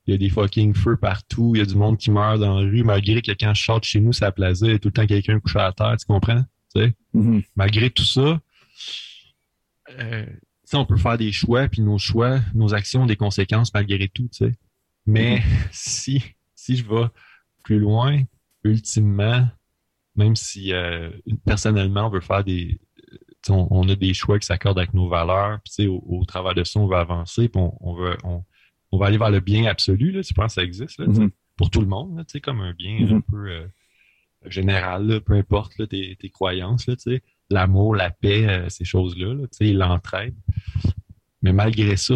il 0.05 0.11
y 0.11 0.15
a 0.15 0.17
des 0.17 0.29
fucking 0.29 0.73
feux 0.73 0.97
partout, 0.97 1.53
il 1.55 1.59
y 1.59 1.61
a 1.61 1.65
du 1.65 1.75
monde 1.75 1.97
qui 1.97 2.11
meurt 2.11 2.39
dans 2.39 2.59
la 2.59 2.69
rue, 2.69 2.83
malgré 2.83 3.21
que 3.21 3.31
quand 3.31 3.53
je 3.53 3.63
sors 3.63 3.79
de 3.79 3.85
chez 3.85 4.01
nous, 4.01 4.13
ça 4.13 4.31
plaisait, 4.31 4.67
il 4.67 4.71
y 4.73 4.75
a 4.75 4.79
tout 4.79 4.89
le 4.89 4.93
temps 4.93 5.07
quelqu'un 5.07 5.39
couché 5.39 5.59
à 5.59 5.71
terre, 5.71 5.95
tu 5.97 6.05
comprends? 6.05 6.43
Tu 6.75 6.81
sais? 6.81 6.93
Mhm. 7.13 7.43
Malgré 7.55 7.89
tout 7.89 8.03
ça, 8.03 8.41
euh, 9.99 10.25
on 10.77 10.85
peut 10.85 10.97
faire 10.97 11.17
des 11.17 11.31
choix, 11.31 11.67
puis 11.67 11.81
nos 11.81 11.97
choix, 11.97 12.39
nos 12.53 12.73
actions 12.73 13.03
ont 13.03 13.05
des 13.05 13.15
conséquences 13.15 13.73
malgré 13.73 14.07
tout, 14.09 14.27
tu 14.29 14.45
sais. 14.45 14.51
Mais 15.05 15.41
si, 15.71 16.23
si 16.55 16.77
je 16.77 16.87
vais 16.87 17.07
plus 17.63 17.79
loin, 17.79 18.21
ultimement, 18.63 19.47
même 20.15 20.35
si 20.35 20.73
euh, 20.73 21.09
personnellement 21.45 22.07
on 22.07 22.09
veut 22.09 22.21
faire 22.21 22.43
des, 22.43 22.79
on, 23.49 23.67
on 23.71 23.89
a 23.89 23.95
des 23.95 24.13
choix 24.13 24.39
qui 24.39 24.45
s'accordent 24.45 24.79
avec 24.79 24.93
nos 24.93 25.09
valeurs, 25.09 25.59
puis 25.65 25.87
au, 25.87 26.01
au 26.07 26.23
travers 26.25 26.53
de 26.55 26.63
ça, 26.63 26.79
on 26.79 26.87
veut 26.87 26.95
avancer, 26.97 27.49
puis 27.49 27.61
on, 27.61 27.75
on 27.81 27.93
veut, 27.95 28.17
on, 28.23 28.43
on 28.91 28.97
va 28.97 29.07
aller 29.07 29.17
vers 29.17 29.31
le 29.31 29.39
bien 29.39 29.65
absolu, 29.65 30.11
là, 30.11 30.21
tu 30.23 30.33
penses 30.33 30.55
que 30.55 30.61
ça 30.61 30.63
existe, 30.63 30.99
là, 30.99 31.07
Mhm. 31.07 31.31
pour 31.57 31.69
tout 31.69 31.81
le 31.81 31.87
monde, 31.87 32.17
là, 32.17 32.23
comme 32.41 32.61
un 32.61 32.73
bien 32.73 32.99
Mhm. 33.07 33.13
un 33.17 33.21
peu 33.21 33.49
euh, 33.49 33.67
général, 34.45 35.07
là, 35.07 35.19
peu 35.19 35.33
importe 35.33 35.77
là, 35.77 35.87
tes, 35.87 36.15
tes 36.19 36.29
croyances, 36.29 36.87
là, 36.87 36.95
tu 36.95 37.11
sais, 37.15 37.21
l'amour, 37.49 37.95
la 37.95 38.09
paix, 38.09 38.47
euh, 38.47 38.69
ces 38.69 38.85
choses-là, 38.85 39.33
là, 39.33 39.43
tu 39.47 39.67
sais, 39.67 39.73
l'entraide. 39.73 40.35
Mais 41.41 41.53
malgré 41.53 41.95
ça, 41.97 42.15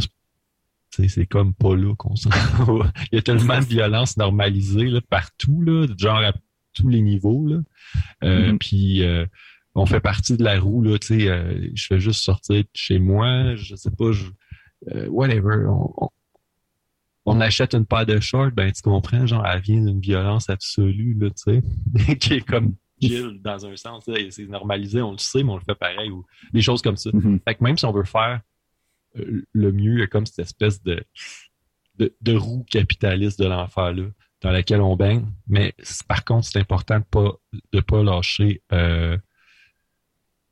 c'est- 0.92 1.26
comme 1.28 1.54
pas 1.54 1.76
là 1.76 1.94
qu'on 1.96 2.16
se 2.16 2.28
rend. 2.30 2.80
Il 3.12 3.16
y 3.16 3.18
a 3.20 3.22
tellement 3.22 3.60
de 3.60 3.66
violence 3.66 4.18
normalisée 4.18 4.86
là, 4.86 5.00
partout, 5.10 5.62
là, 5.62 5.86
genre 5.98 6.18
à 6.20 6.34
tous 6.74 6.88
les 6.88 7.02
niveaux. 7.02 7.46
Là. 7.48 7.60
Euh, 8.24 8.52
Mhm. 8.54 8.60
Puis 8.60 9.04
euh, 9.04 9.26
on 9.76 9.86
fait 9.86 10.00
partie 10.00 10.38
de 10.38 10.44
la 10.44 10.60
roue, 10.60 10.82
là, 10.82 10.98
euh, 11.12 11.70
je 11.74 11.86
fais 11.86 12.00
juste 12.00 12.24
sortir 12.24 12.64
de 12.64 12.70
chez 12.74 12.98
moi, 13.00 13.56
je 13.56 13.76
sais 13.76 13.92
pas, 13.92 14.12
je, 14.12 14.26
whatever. 15.08 15.66
On, 15.68 15.94
on, 16.06 16.10
on 17.26 17.42
achète 17.42 17.74
une 17.76 17.86
paire 17.86 18.06
de 18.06 18.20
shorts, 18.20 18.52
ben 18.52 18.72
tu 18.72 18.82
comprends, 18.82 19.28
genre, 19.28 19.46
elle 19.46 19.62
vient 19.62 19.84
d'une 19.84 20.00
violence 20.00 20.50
absolue, 20.50 21.16
là, 21.20 21.30
tu 21.30 21.62
sais, 21.62 22.16
qui 22.18 22.34
est 22.36 22.42
comme 22.42 22.74
chill 23.02 23.42
dans 23.42 23.66
un 23.66 23.76
sens, 23.76 24.10
c'est 24.30 24.48
normalisé, 24.48 25.02
on 25.02 25.12
le 25.12 25.18
sait, 25.18 25.44
mais 25.44 25.52
on 25.52 25.58
le 25.58 25.64
fait 25.64 25.76
pareil, 25.76 26.10
ou 26.10 26.26
des 26.54 26.62
choses 26.62 26.82
comme 26.82 26.98
ça. 26.98 27.10
Mhm. 27.14 27.40
Fait 27.48 27.56
que 27.56 27.64
même 27.64 27.78
si 27.78 27.86
on 27.86 27.92
veut 27.92 28.04
faire 28.04 28.42
euh, 29.18 29.46
le 29.54 29.72
mieux, 29.72 29.94
il 29.94 30.00
y 30.00 30.04
a 30.04 30.08
comme 30.08 30.26
cette 30.26 30.40
espèce 30.40 30.82
de, 30.84 31.04
de, 31.98 32.16
de 32.22 32.36
roue 32.36 32.66
capitaliste 32.70 33.40
de 33.40 33.46
l'enfer-là, 33.48 34.06
dans 34.42 34.52
laquelle 34.52 34.82
on 34.82 34.96
baigne. 34.96 35.26
Mais 35.48 35.74
par 36.08 36.24
contre, 36.26 36.46
c'est 36.48 36.60
important 36.60 37.00
de 37.00 37.06
pas, 37.06 37.34
de 37.74 37.80
pas 37.80 38.04
lâcher 38.04 38.62
euh, 38.72 39.18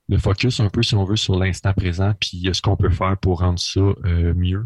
le 0.07 0.17
focus 0.17 0.59
un 0.59 0.69
peu, 0.69 0.83
si 0.83 0.95
on 0.95 1.03
veut, 1.03 1.15
sur 1.15 1.37
l'instant 1.37 1.73
présent, 1.73 2.13
puis 2.19 2.47
euh, 2.47 2.53
ce 2.53 2.61
qu'on 2.61 2.77
peut 2.77 2.89
faire 2.89 3.17
pour 3.17 3.39
rendre 3.39 3.59
ça 3.59 3.79
euh, 3.81 4.33
mieux, 4.35 4.65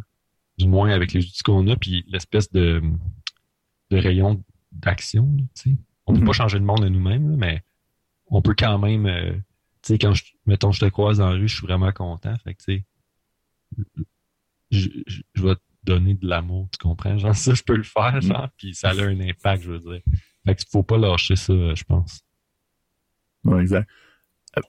du 0.58 0.68
moins 0.68 0.90
avec 0.92 1.14
les 1.14 1.26
outils 1.26 1.44
qu'on 1.44 1.68
a, 1.68 1.76
puis 1.78 2.04
l'espèce 2.08 2.52
de, 2.52 2.82
de 3.92 3.98
rayon 3.98 4.44
d'action. 4.72 5.30
On 6.06 6.14
peut 6.14 6.20
Mhm. 6.20 6.26
pas 6.26 6.34
changer 6.34 6.60
le 6.60 6.66
monde 6.66 6.82
de 6.84 6.90
nous-mêmes, 6.90 7.36
mais 7.38 7.62
on 8.30 8.42
peut 8.42 8.56
quand 8.58 8.78
même 8.80 9.06
euh, 9.06 9.34
tu 9.82 9.94
sais, 9.94 9.98
quand 9.98 10.14
je, 10.14 10.24
mettons, 10.46 10.72
je 10.72 10.82
te 10.82 10.86
croise 10.86 11.20
dans 11.20 11.30
la 11.30 11.36
rue, 11.36 11.48
je 11.48 11.56
suis 11.56 11.66
vraiment 11.66 11.92
content. 11.92 12.36
Fait 12.44 12.54
que, 12.54 12.64
tu 12.64 12.74
sais, 12.74 12.86
je, 14.72 14.88
je, 15.08 15.22
je 15.34 15.44
vais 15.44 15.56
te 15.56 15.62
donner 15.84 16.16
de 16.16 16.28
l'amour, 16.28 16.68
tu 16.72 16.78
comprends? 16.80 17.18
Genre, 17.18 17.36
ça, 17.36 17.54
je 17.54 17.64
peux 17.64 17.76
le 17.76 17.84
faire, 17.84 18.20
genre, 18.22 18.50
puis 18.58 18.76
ça 18.76 18.90
a 18.90 19.02
un 19.02 19.20
impact, 19.20 19.64
je 19.64 19.72
veux 19.72 19.80
dire. 19.80 20.02
Fait 20.46 20.56
que 20.56 20.64
faut 20.70 20.84
pas 20.84 20.98
lâcher 20.98 21.36
ça, 21.36 21.54
je 21.54 21.84
pense. 21.84 22.22
Ouais, 23.46 23.62
exact. 23.62 23.90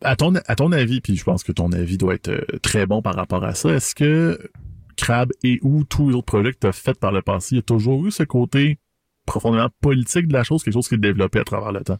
À 0.02 0.14
ton, 0.14 0.34
à 0.34 0.56
ton 0.56 0.72
avis, 0.72 1.00
puis 1.00 1.16
je 1.16 1.24
pense 1.24 1.42
que 1.42 1.52
ton 1.52 1.72
avis 1.72 1.98
doit 1.98 2.14
être 2.14 2.28
euh, 2.28 2.58
très 2.62 2.86
bon 2.86 3.02
par 3.02 3.14
rapport 3.14 3.42
à 3.44 3.54
ça, 3.54 3.70
est-ce 3.70 3.94
que 3.94 4.50
Crab 4.96 5.32
et 5.42 5.58
ou 5.62 5.84
tous 5.84 6.10
les 6.10 6.14
autres 6.14 6.26
projets 6.26 6.52
que 6.52 6.58
tu 6.58 6.66
as 6.66 6.72
fait 6.72 6.98
par 6.98 7.12
le 7.12 7.22
passé, 7.22 7.54
il 7.54 7.56
y 7.56 7.60
a 7.60 7.62
toujours 7.62 8.06
eu 8.06 8.10
ce 8.10 8.22
côté 8.22 8.78
profondément 9.26 9.70
politique 9.80 10.28
de 10.28 10.34
la 10.34 10.44
chose, 10.44 10.62
quelque 10.62 10.74
chose 10.74 10.88
qui 10.88 10.96
est 10.96 10.98
développé 10.98 11.38
à 11.38 11.44
travers 11.44 11.72
le 11.72 11.82
temps? 11.82 11.98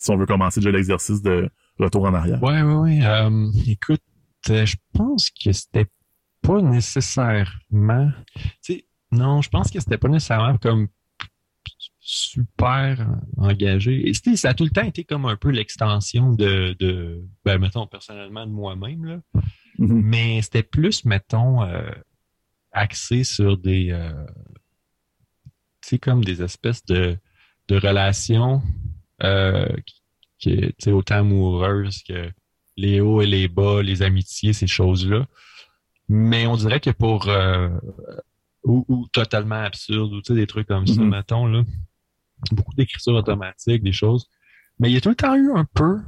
Si 0.00 0.10
on 0.10 0.16
veut 0.16 0.26
commencer 0.26 0.60
déjà 0.60 0.70
l'exercice 0.70 1.20
de 1.20 1.50
retour 1.78 2.04
en 2.04 2.14
arrière. 2.14 2.42
Ouais, 2.42 2.62
ouais, 2.62 2.74
ouais. 2.74 3.04
Euh, 3.04 3.50
écoute, 3.66 4.00
euh, 4.48 4.64
je 4.64 4.76
pense 4.94 5.28
que 5.30 5.52
c'était 5.52 5.86
pas 6.40 6.62
nécessairement. 6.62 8.10
Tu 8.34 8.50
sais, 8.62 8.84
non, 9.12 9.42
je 9.42 9.50
pense 9.50 9.70
que 9.70 9.78
c'était 9.78 9.98
pas 9.98 10.08
nécessairement 10.08 10.56
comme 10.56 10.88
super 11.98 13.06
engagé. 13.36 14.08
Et 14.08 14.14
ça 14.36 14.48
a 14.48 14.54
tout 14.54 14.64
le 14.64 14.70
temps 14.70 14.84
été 14.84 15.04
comme 15.04 15.26
un 15.26 15.36
peu 15.36 15.50
l'extension 15.50 16.32
de, 16.32 16.74
de, 16.78 17.22
ben, 17.44 17.58
mettons, 17.58 17.86
personnellement, 17.86 18.46
de 18.46 18.52
moi-même, 18.52 19.04
là. 19.04 19.20
Mhm. 19.78 20.00
Mais 20.02 20.40
c'était 20.40 20.62
plus, 20.62 21.04
mettons, 21.04 21.62
euh, 21.62 21.90
axé 22.72 23.22
sur 23.22 23.58
des, 23.58 23.90
euh, 23.90 24.26
tu 25.82 25.90
sais, 25.90 25.98
comme 25.98 26.24
des 26.24 26.42
espèces 26.42 26.84
de, 26.86 27.18
de 27.68 27.76
relations 27.76 28.62
euh, 29.22 29.68
qui, 30.38 30.74
sais, 30.78 30.92
autant 30.92 31.16
amoureuses 31.16 32.02
que 32.02 32.30
les 32.76 33.00
hauts 33.00 33.20
et 33.20 33.26
les 33.26 33.48
bas, 33.48 33.82
les 33.82 34.02
amitiés, 34.02 34.52
ces 34.52 34.66
choses-là. 34.66 35.26
Mais 36.08 36.46
on 36.46 36.56
dirait 36.56 36.80
que 36.80 36.90
pour 36.90 37.28
euh, 37.28 37.68
ou, 38.64 38.84
ou 38.88 39.06
totalement 39.12 39.62
absurde, 39.62 40.12
ou 40.12 40.20
des 40.34 40.46
trucs 40.46 40.68
comme 40.68 40.86
ça, 40.86 41.00
Mhm. 41.00 41.08
mettons, 41.08 41.46
là. 41.46 41.64
Beaucoup 42.52 42.74
d'écriture 42.74 43.14
automatique, 43.14 43.82
des 43.82 43.92
choses. 43.92 44.28
Mais 44.78 44.90
il 44.90 44.94
y 44.94 44.96
a 44.96 45.00
tout 45.00 45.10
le 45.10 45.14
temps 45.14 45.34
eu 45.34 45.52
un 45.52 45.66
peu 45.74 46.00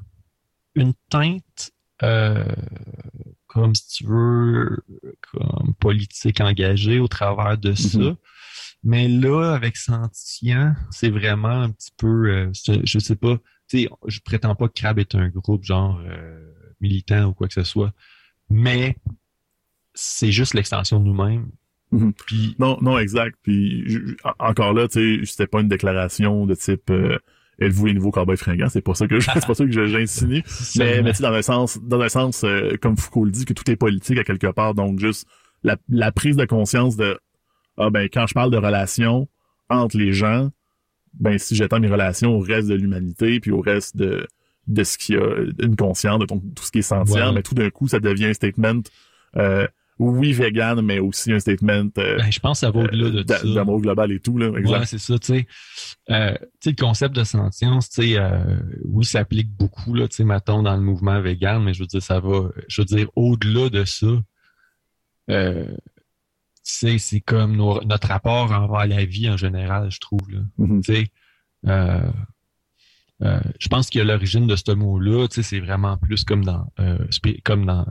une 0.75 0.95
teinte 1.11 1.73
euh, 2.03 2.45
comme 3.47 3.75
si 3.75 3.87
tu 3.99 4.07
veux, 4.07 4.79
comme 5.31 5.75
politique 5.79 6.41
engagée 6.41 6.99
au 6.99 7.07
travers 7.07 7.59
de 7.59 7.75
ça. 7.75 7.99
Mhm. 7.99 8.17
Mais 8.85 9.09
là, 9.09 9.53
avec 9.55 9.77
Sentient, 9.77 10.75
c'est 10.91 11.11
vraiment 11.11 11.63
un 11.63 11.71
petit 11.71 11.93
peu, 11.97 12.29
euh, 12.31 12.51
je 12.85 12.99
sais 12.99 13.17
pas, 13.17 13.37
tu 13.69 13.83
sais, 13.83 13.89
je 14.07 14.21
prétends 14.25 14.55
pas 14.57 14.69
que 14.69 14.73
Crab 14.75 14.99
est 14.99 15.15
un 15.15 15.29
groupe 15.29 15.63
genre 15.65 16.01
euh, 16.05 16.53
militant 16.81 17.27
ou 17.27 17.33
quoi 17.35 17.47
que 17.47 17.55
ce 17.55 17.63
soit, 17.63 17.93
mais 18.51 18.97
c'est 19.95 20.33
juste 20.33 20.55
l'extension 20.55 20.99
de 21.01 21.05
nous-mêmes. 21.05 21.49
Mhm. 21.93 22.13
Puis, 22.15 22.57
Non, 22.59 22.79
non, 22.81 22.99
exact. 22.99 23.37
Puis 23.43 23.85
je- 23.89 24.15
encore 24.39 24.73
là, 24.73 24.89
tu 24.89 25.21
sais, 25.21 25.27
c'était 25.31 25.47
pas 25.47 25.61
une 25.61 25.69
déclaration 25.69 26.47
de 26.47 26.55
type 26.55 26.91
euh, 26.91 27.19
êtes-vous 27.61 27.87
les 27.87 27.95
nouveaux 27.95 28.11
cowboys 28.11 28.37
fringants, 28.39 28.69
c'est 28.71 28.81
pas 28.81 28.95
ça 28.95 29.07
que 29.07 29.21
je- 29.21 29.31
c'est 29.33 29.47
pas 29.47 29.55
ça 29.55 29.65
que 29.65 29.87
j'insinue. 29.87 30.43
Mais, 30.79 31.03
mais 31.03 31.11
tu 31.13 31.19
sais, 31.19 31.23
dans 31.23 31.33
un 31.33 31.43
sens, 31.43 31.79
dans 31.83 32.01
un 32.01 32.09
sens, 32.09 32.43
euh, 32.45 32.77
comme 32.81 32.97
Foucault 32.97 33.27
le 33.27 33.31
dit, 33.31 33.45
que 33.45 33.53
tout 33.53 33.71
est 33.71 33.77
politique 33.77 34.19
à 34.19 34.25
quelque 34.25 34.51
part, 34.51 34.75
donc 34.75 34.99
juste 34.99 35.27
la, 35.63 35.77
la 35.89 36.11
prise 36.11 36.37
de 36.37 36.47
conscience 36.47 36.97
de 36.97 37.21
ah 37.87 37.91
ben 37.91 38.09
quand 38.13 38.27
je 38.27 38.35
parle 38.35 38.51
de 38.51 38.57
relations 38.57 39.29
entre 39.69 39.97
les 39.97 40.13
gens, 40.13 40.51
ben 41.15 41.39
si 41.39 41.55
j'étends 41.57 41.81
mes 41.81 41.89
relations 41.89 42.31
au 42.35 42.41
reste 42.41 42.69
de 42.69 42.75
l'humanité, 42.75 43.41
puis 43.41 43.51
au 43.51 43.61
reste 43.61 43.97
de 43.97 44.27
de 44.69 44.85
ce 44.85 44.97
qui 44.97 45.17
a 45.17 45.45
une 45.61 45.75
conscience, 45.77 46.21
de 46.21 46.25
ton- 46.27 46.39
tout 46.39 46.63
ce 46.63 46.71
qui 46.71 46.79
est 46.79 46.83
sentient, 46.83 47.29
Ouais. 47.29 47.33
mais 47.35 47.43
tout 47.43 47.55
d'un 47.55 47.69
coup, 47.71 47.89
ça 47.89 47.99
devient 47.99 48.27
un 48.27 48.33
statement 48.33 48.81
euh, 49.37 49.67
oui 49.99 50.33
vegan, 50.33 50.81
mais 50.83 50.99
aussi 51.01 51.33
un 51.33 51.39
statement 51.41 51.89
euh, 51.99 52.17
ben, 52.19 52.31
je 52.31 52.39
pense 52.41 52.61
que 52.61 52.67
ça 52.67 52.71
va 52.71 52.81
au-delà 52.81 53.11
de 53.11 53.25
ça. 53.29 53.43
d'amour 53.55 53.81
global 53.81 54.11
et 54.13 54.21
tout 54.21 54.39
là, 54.39 54.53
exact. 54.57 54.79
Ouais, 54.79 54.87
c'est 54.87 54.99
ça, 54.99 55.19
tu 55.19 55.27
sais. 55.27 55.47
Euh, 56.11 56.35
le 56.65 56.73
concept 56.81 57.15
de 57.17 57.25
sentience, 57.25 57.91
tu 57.91 58.03
sais, 58.03 58.19
euh, 58.19 58.57
oui, 58.85 59.05
ça 59.05 59.21
applique 59.21 59.51
beaucoup, 59.51 59.95
là, 59.95 60.07
tu 60.09 60.17
sais, 60.17 60.25
mettons, 60.25 60.63
dans 60.63 60.77
le 60.77 60.83
mouvement 60.83 61.21
vegan, 61.21 61.63
mais 61.63 61.75
je 61.75 61.81
veux 61.81 61.87
dire, 61.87 62.03
ça 62.03 62.21
va, 62.21 62.49
je 62.69 62.81
veux 62.83 62.87
dire, 62.87 63.09
au-delà 63.17 63.69
de 63.69 63.85
ça, 63.85 64.07
euh, 65.31 65.67
c'est 66.63 67.21
comme 67.21 67.57
nos- 67.57 67.83
notre 67.85 68.09
rapport 68.09 68.51
envers 68.53 68.87
la 68.87 69.05
vie 69.05 69.29
en 69.29 69.37
général, 69.37 69.91
je 69.91 69.99
trouve, 70.01 70.31
là. 70.31 70.41
Mhm. 70.59 70.83
Sais, 70.83 71.09
euh, 71.67 72.01
euh, 73.23 73.41
je 73.61 73.69
pense 73.69 73.89
que 73.89 74.01
l'origine 74.01 74.49
de 74.49 74.57
ce 74.57 74.73
mot-là, 74.73 75.29
tu 75.29 75.37
sais, 75.37 75.43
c'est 75.45 75.61
vraiment 75.61 75.97
plus 75.97 76.25
comme 76.25 76.45
dans, 76.45 76.67
euh, 76.81 76.99
spé- 77.11 77.41
comme 77.45 77.65
dans, 77.67 77.87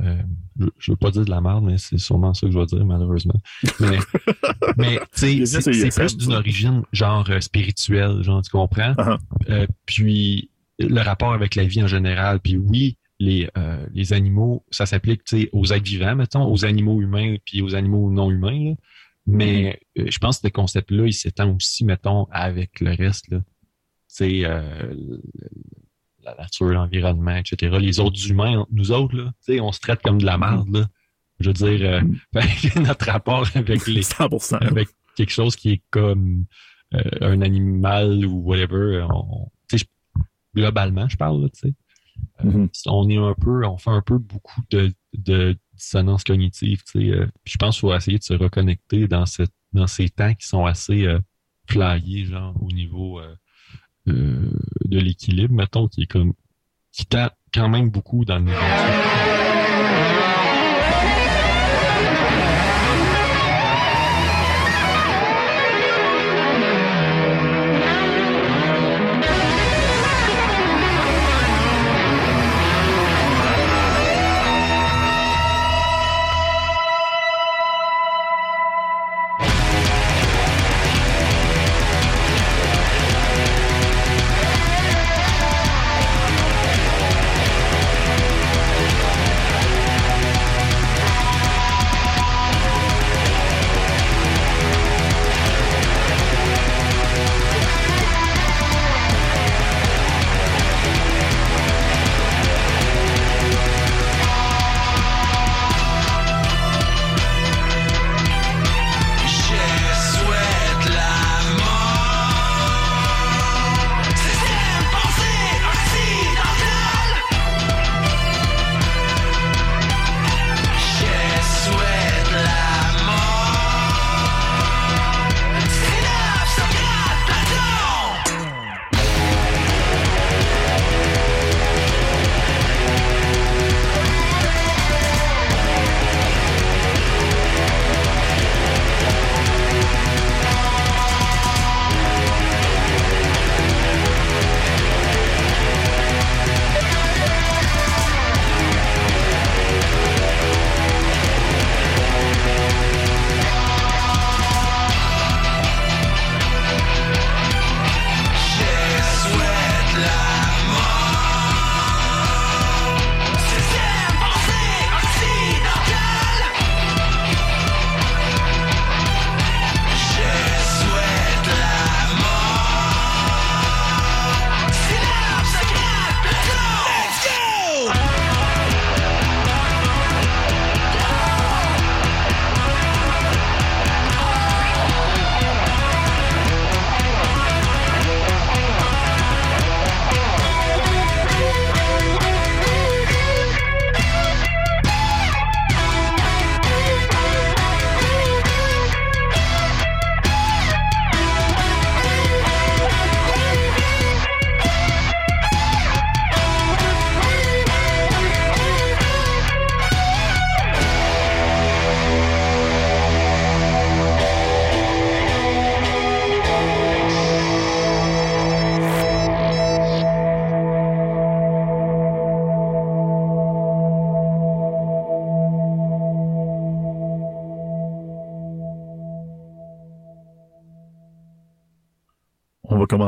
je, 0.59 0.65
je 0.77 0.91
veux 0.91 0.97
pas 0.97 1.11
dire 1.11 1.23
de 1.23 1.29
la 1.29 1.39
merde, 1.39 1.63
mais 1.63 1.77
c'est 1.77 1.97
sûrement 1.97 2.33
ça 2.33 2.47
que 2.47 2.53
je 2.53 2.59
vais 2.59 2.65
dire, 2.65 2.85
malheureusement. 2.85 3.39
Mais, 3.79 3.97
c'est 5.13 5.89
plus 5.95 6.17
d'une 6.17 6.33
origine 6.33 6.83
genre 6.91 7.27
spirituelle, 7.39 8.21
genre, 8.23 8.41
tu 8.41 8.51
comprends? 8.51 8.93
Ah, 8.97 9.17
puis 9.85 10.49
le 10.79 10.99
rapport 11.01 11.33
avec 11.33 11.55
la 11.55 11.63
vie 11.63 11.81
en 11.83 11.87
général, 11.87 12.39
puis 12.41 12.57
oui, 12.57 12.97
les, 13.21 13.47
euh, 13.55 13.85
les 13.93 14.13
animaux, 14.13 14.65
ça 14.71 14.87
s'applique, 14.87 15.21
aux 15.51 15.65
êtres 15.67 15.85
vivants, 15.85 16.15
mettons, 16.15 16.51
aux 16.51 16.65
animaux 16.65 16.99
humains 17.01 17.35
puis 17.45 17.61
aux 17.61 17.75
animaux 17.75 18.09
non 18.09 18.31
humains, 18.31 18.69
là. 18.69 18.75
Mais 19.27 19.79
euh, 19.99 20.05
je 20.09 20.17
pense 20.17 20.39
que 20.39 20.47
ce 20.47 20.51
concept-là, 20.51 21.05
il 21.05 21.13
s'étend 21.13 21.55
aussi, 21.55 21.85
mettons, 21.85 22.25
avec 22.31 22.79
le 22.79 22.95
reste, 22.95 23.29
sais, 24.07 24.41
euh, 24.43 24.91
la 26.23 26.33
nature, 26.35 26.69
l'environnement, 26.69 27.35
etc. 27.35 27.77
Les 27.79 27.99
autres 27.99 28.27
humains, 28.27 28.65
nous 28.71 28.91
autres, 28.91 29.15
là, 29.15 29.31
on 29.61 29.71
se 29.71 29.79
traite 29.79 30.01
comme 30.01 30.19
de 30.19 30.25
la 30.25 30.39
merde, 30.39 30.75
là. 30.75 30.87
Je 31.39 31.49
veux 31.49 31.53
dire, 31.53 32.01
que 32.33 32.79
notre 32.79 33.05
rapport 33.05 33.47
avec 33.53 33.85
les, 33.85 34.01
100%. 34.01 34.55
avec 34.55 34.89
quelque 35.15 35.31
chose 35.31 35.55
qui 35.55 35.73
est 35.73 35.83
comme 35.91 36.45
un 37.21 37.41
animal 37.41 38.25
ou 38.25 38.41
whatever, 38.41 39.05
on, 39.11 39.47
globalement, 40.55 41.07
je 41.07 41.17
parle, 41.17 41.49
tu 41.51 41.69
sais. 41.69 41.73
Mhm. 42.43 42.69
On 42.87 43.09
est 43.09 43.17
un 43.17 43.33
peu, 43.33 43.65
on 43.65 43.77
fait 43.77 43.91
un 43.91 44.01
peu 44.01 44.17
beaucoup 44.17 44.61
de, 44.69 44.93
de 45.13 45.57
dissonance 45.73 46.23
cognitive, 46.23 46.83
euh, 46.95 47.27
je 47.43 47.57
pense 47.57 47.75
qu'il 47.75 47.81
faut 47.81 47.95
essayer 47.95 48.17
de 48.17 48.23
se 48.23 48.33
reconnecter 48.33 49.07
dans 49.07 49.25
cette, 49.25 49.53
dans 49.73 49.87
ces 49.87 50.09
temps 50.09 50.33
qui 50.33 50.47
sont 50.47 50.65
assez 50.65 51.05
euh, 51.05 51.19
genre, 51.69 52.55
au 52.61 52.71
niveau 52.71 53.19
euh, 53.19 53.35
euh, 54.07 54.51
de 54.85 54.99
l'équilibre, 54.99 55.53
mettons, 55.53 55.87
qui 55.87 56.03
est 56.03 56.07
comme, 56.07 56.33
qui 56.91 57.05
tend 57.05 57.29
quand 57.53 57.69
même 57.69 57.89
beaucoup 57.89 58.25
dans 58.25 58.39
le 58.39 58.45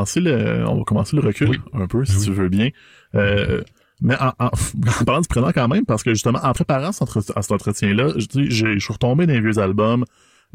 commencer 0.03 0.19
le, 0.19 0.65
on 0.67 0.77
va 0.77 0.83
commencer 0.83 1.15
le 1.15 1.21
recul 1.21 1.61
un 1.73 1.87
peu, 1.87 2.05
si 2.05 2.25
tu 2.25 2.31
veux 2.31 2.49
bien. 2.49 2.69
Euh, 3.15 3.61
mais 4.01 4.15
en, 4.19 4.33
en, 4.39 4.45
en, 5.01 5.03
parlant 5.05 5.21
du 5.21 5.27
prénom 5.27 5.51
quand 5.53 5.67
même, 5.67 5.85
parce 5.85 6.03
que 6.03 6.11
justement, 6.11 6.39
en 6.43 6.53
préparant 6.53 6.91
cet, 6.91 7.09
cet 7.09 7.51
entretien-là, 7.51 8.13
je, 8.17 8.49
je 8.49 8.79
suis 8.79 8.93
retombé 8.93 9.25
dans 9.25 9.33
les 9.33 9.41
vieux 9.41 9.57
albums. 9.59 10.05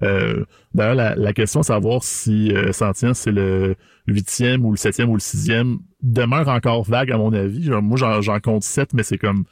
Euh, 0.02 0.44
D'ailleurs, 0.74 0.94
la, 0.94 1.14
la, 1.16 1.32
question 1.32 1.60
de 1.60 1.64
savoir 1.64 2.04
si 2.04 2.52
euh, 2.52 2.72
Sentient 2.72 3.14
c'est 3.14 3.32
le 3.32 3.74
huitième 4.06 4.64
ou 4.64 4.70
le 4.70 4.76
septième 4.76 5.10
ou 5.10 5.14
le 5.14 5.20
sixième 5.20 5.78
demeure 6.02 6.48
encore 6.48 6.84
vague 6.84 7.10
à 7.10 7.18
mon 7.18 7.32
avis. 7.32 7.68
Moi, 7.70 7.96
j'en 8.20 8.40
compte 8.40 8.62
sept, 8.62 8.94
mais 8.94 9.02
c'est 9.02 9.18
comme 9.18 9.44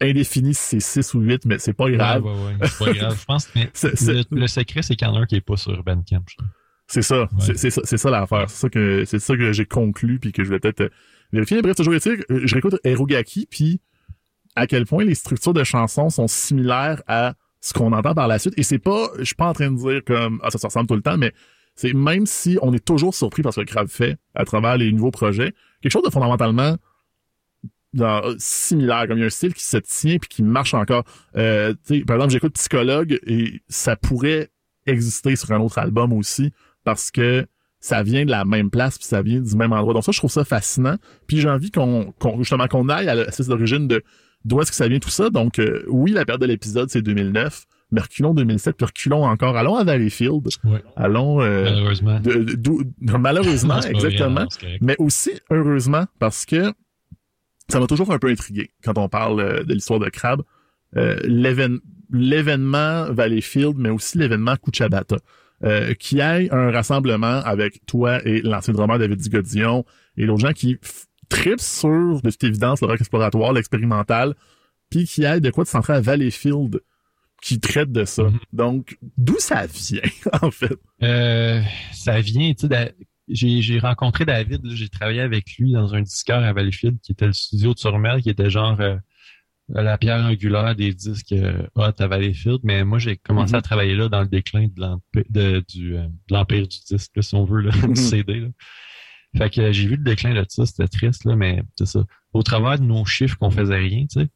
indéfini 0.00 0.52
si 0.52 0.80
c'est 0.80 1.02
6 1.02 1.14
ou 1.14 1.20
8, 1.20 1.46
mais 1.46 1.58
c'est 1.58 1.72
pas 1.72 1.90
grave. 1.90 2.24
Ouais, 2.24 2.32
ouais, 2.32 2.38
ouais. 2.60 2.68
C'est 2.68 2.84
pas 2.84 2.92
grave. 2.92 3.18
Je 3.18 3.24
pense 3.24 3.46
que 3.46 3.58
le, 4.12 4.40
le, 4.40 4.46
secret, 4.46 4.82
c'est 4.82 4.96
qu'il 4.96 5.06
y 5.06 5.10
en 5.10 5.14
a 5.14 5.20
un 5.20 5.26
qui 5.26 5.36
est 5.36 5.40
pas 5.40 5.56
sur 5.56 5.82
Bandcamp. 5.82 6.24
C'est 6.86 7.02
ça, 7.02 7.22
ouais. 7.22 7.54
c'est 7.56 7.70
ça, 7.70 7.80
c'est 7.84 7.96
ça 7.96 8.10
l'affaire. 8.10 8.48
C'est 8.48 8.60
ça 8.60 8.68
que 8.68 9.04
c'est 9.04 9.18
ça 9.18 9.36
que 9.36 9.52
j'ai 9.52 9.64
conclu 9.64 10.18
puis 10.18 10.32
que 10.32 10.44
je 10.44 10.50
vais 10.50 10.58
peut-être 10.58 10.82
euh, 10.82 10.88
vérifier. 11.32 11.62
Bref, 11.62 11.76
toujours 11.76 11.94
est 11.94 12.04
je 12.04 12.54
réécoute 12.54 12.78
Erogaki 12.84 13.46
puis 13.50 13.80
à 14.56 14.66
quel 14.66 14.86
point 14.86 15.04
les 15.04 15.14
structures 15.14 15.54
de 15.54 15.64
chansons 15.64 16.10
sont 16.10 16.28
similaires 16.28 17.02
à 17.06 17.34
ce 17.60 17.72
qu'on 17.72 17.92
entend 17.92 18.14
par 18.14 18.28
la 18.28 18.38
suite. 18.38 18.54
Et 18.56 18.62
c'est 18.62 18.78
pas, 18.78 19.08
je 19.18 19.24
suis 19.24 19.34
pas 19.34 19.46
en 19.46 19.54
train 19.54 19.70
de 19.70 19.76
dire 19.76 20.04
comme 20.04 20.40
ah 20.42 20.50
ça 20.50 20.58
se 20.58 20.66
ressemble 20.66 20.86
tout 20.86 20.94
le 20.94 21.02
temps, 21.02 21.16
mais 21.16 21.32
c'est 21.74 21.94
même 21.94 22.26
si 22.26 22.58
on 22.62 22.72
est 22.72 22.84
toujours 22.84 23.14
surpris 23.14 23.42
par 23.42 23.52
ce 23.52 23.60
que 23.60 23.66
Crab 23.66 23.88
fait 23.88 24.16
à 24.34 24.44
travers 24.44 24.76
les 24.76 24.92
nouveaux 24.92 25.10
projets, 25.10 25.54
quelque 25.80 25.92
chose 25.92 26.04
de 26.04 26.10
fondamentalement 26.10 26.76
genre, 27.94 28.34
similaire, 28.38 29.06
comme 29.08 29.18
il 29.18 29.20
y 29.20 29.24
a 29.24 29.26
un 29.26 29.30
style 29.30 29.54
qui 29.54 29.64
se 29.64 29.76
tient 29.78 30.18
puis 30.18 30.28
qui 30.28 30.42
marche 30.42 30.74
encore. 30.74 31.04
Euh, 31.36 31.74
par 32.06 32.16
exemple, 32.16 32.30
j'écoute 32.30 32.54
Psychologue 32.54 33.18
et 33.26 33.62
ça 33.68 33.96
pourrait 33.96 34.50
exister 34.86 35.34
sur 35.36 35.50
un 35.52 35.60
autre 35.60 35.78
album 35.78 36.12
aussi 36.12 36.52
parce 36.84 37.10
que 37.10 37.46
ça 37.80 38.02
vient 38.02 38.24
de 38.24 38.30
la 38.30 38.44
même 38.44 38.70
place 38.70 38.96
puis 38.96 39.06
ça 39.06 39.22
vient 39.22 39.40
du 39.40 39.56
même 39.56 39.72
endroit. 39.72 39.94
Donc 39.94 40.04
ça, 40.04 40.12
je 40.12 40.18
trouve 40.18 40.30
ça 40.30 40.44
fascinant. 40.44 40.96
Puis 41.26 41.38
j'ai 41.38 41.48
envie 41.48 41.70
qu'on 41.70 42.12
qu 42.18 42.28
justement 42.38 42.66
qu'on 42.66 42.88
aille 42.88 43.08
à 43.08 43.14
la 43.14 43.24
d'origine 43.24 43.88
de 43.88 44.02
d'où 44.44 44.60
est-ce 44.60 44.70
que 44.70 44.76
ça 44.76 44.88
vient 44.88 44.98
tout 44.98 45.10
ça. 45.10 45.30
Donc 45.30 45.58
euh, 45.58 45.84
oui, 45.88 46.12
la 46.12 46.24
période 46.24 46.40
de 46.40 46.46
l'épisode 46.46 46.88
c'est 46.90 47.02
2009. 47.02 47.64
Mais 47.92 48.00
reculons 48.00 48.34
2007, 48.34 48.76
puis 48.76 48.86
reculons 48.86 49.24
encore. 49.24 49.56
Allons 49.56 49.76
à 49.76 49.84
Valleyfield. 49.84 50.48
Ouais. 50.64 50.82
Allons... 50.96 51.40
Euh, 51.42 51.64
malheureusement. 51.64 52.18
De, 52.18 52.42
de, 52.42 53.16
malheureusement, 53.16 53.80
exactement. 53.88 54.46
Rien, 54.60 54.78
mais 54.80 54.96
aussi 54.98 55.30
heureusement, 55.50 56.04
parce 56.18 56.44
que 56.44 56.72
ça 57.68 57.80
m'a 57.80 57.86
toujours 57.86 58.10
un 58.10 58.18
peu 58.18 58.28
intrigué 58.28 58.70
quand 58.82 58.98
on 58.98 59.08
parle 59.08 59.40
euh, 59.40 59.62
de 59.64 59.74
l'histoire 59.74 60.00
de 60.00 60.08
Crab. 60.08 60.42
Euh, 60.96 61.16
l'événement 62.10 63.12
Valleyfield, 63.12 63.76
mais 63.78 63.90
aussi 63.90 64.18
l'événement 64.18 64.56
Kuchabata. 64.56 65.16
Euh, 65.62 65.94
qui 65.94 66.20
aille 66.20 66.48
un 66.50 66.70
rassemblement 66.72 67.40
avec 67.44 67.86
toi 67.86 68.20
et 68.26 68.42
l'ancien 68.42 68.74
drummer 68.74 68.98
David 68.98 69.18
Digodion 69.18 69.84
et 70.16 70.26
l'autre 70.26 70.40
gens 70.40 70.52
qui 70.52 70.78
tripent 71.28 71.60
sur, 71.60 72.20
de 72.20 72.30
toute 72.30 72.44
évidence, 72.44 72.80
le 72.82 72.88
rock 72.88 73.00
exploratoire, 73.00 73.52
l'expérimental, 73.52 74.34
puis 74.90 75.06
qui 75.06 75.24
aille 75.24 75.40
de 75.40 75.50
quoi 75.50 75.64
de 75.64 75.68
centrer 75.68 75.94
à 75.94 76.00
Valleyfield 76.00 76.80
qui 77.40 77.60
traite 77.60 77.92
de 77.92 78.04
ça. 78.04 78.24
Mm 78.24 78.28
-hmm. 78.28 78.40
Donc, 78.52 78.98
d'où 79.16 79.36
ça 79.38 79.66
vient, 79.66 80.00
en 80.42 80.50
fait? 80.50 80.78
Euh, 81.02 81.62
ça 81.92 82.20
vient, 82.20 82.52
tu 82.52 82.66
sais, 82.66 82.94
j'ai 83.28 83.78
rencontré 83.78 84.24
David, 84.24 84.60
j'ai 84.70 84.88
travaillé 84.88 85.20
avec 85.20 85.56
lui 85.58 85.72
dans 85.72 85.94
un 85.94 86.02
disqueur 86.02 86.42
à 86.42 86.52
Valleyfield, 86.52 86.98
qui 87.00 87.12
était 87.12 87.26
le 87.26 87.32
studio 87.32 87.74
de 87.74 87.78
Surmel, 87.78 88.22
qui 88.22 88.30
était 88.30 88.50
genre 88.50 88.80
euh, 88.80 88.96
la 89.68 89.98
pierre 89.98 90.24
angulaire 90.24 90.74
des 90.74 90.92
disques 90.92 91.32
euh, 91.32 91.66
hot 91.74 91.92
à 91.98 92.06
Valleyfield. 92.06 92.60
Mais 92.62 92.84
moi, 92.84 92.98
j'ai 92.98 93.16
commencé 93.16 93.52
mm 93.52 93.56
-hmm. 93.56 93.58
à 93.58 93.62
travailler 93.62 93.94
là 93.94 94.08
dans 94.08 94.20
le 94.20 94.28
déclin 94.28 94.68
de 94.68 94.80
l'empire 94.80 95.64
du, 95.68 95.96
euh, 95.96 96.66
disque, 96.90 97.12
là, 97.16 97.22
si 97.22 97.34
on 97.34 97.44
veut, 97.44 97.60
là, 97.60 97.72
du 97.86 97.96
CD. 97.96 98.40
Là. 98.40 98.48
Fait 99.36 99.50
que 99.50 99.72
j'ai 99.72 99.86
vu 99.86 99.96
le 99.96 100.04
déclin 100.04 100.34
de 100.34 100.44
ça, 100.48 100.64
c'était 100.66 100.88
triste, 100.88 101.24
là, 101.24 101.34
mais 101.34 101.62
c'est 101.76 101.86
ça. 101.86 102.04
Au 102.32 102.42
travers 102.42 102.78
de 102.78 102.84
nos 102.84 103.04
chiffres 103.04 103.36
qu'on 103.38 103.50
faisait 103.50 103.78
rien, 103.78 104.06
tu 104.06 104.20
sais, 104.20 104.28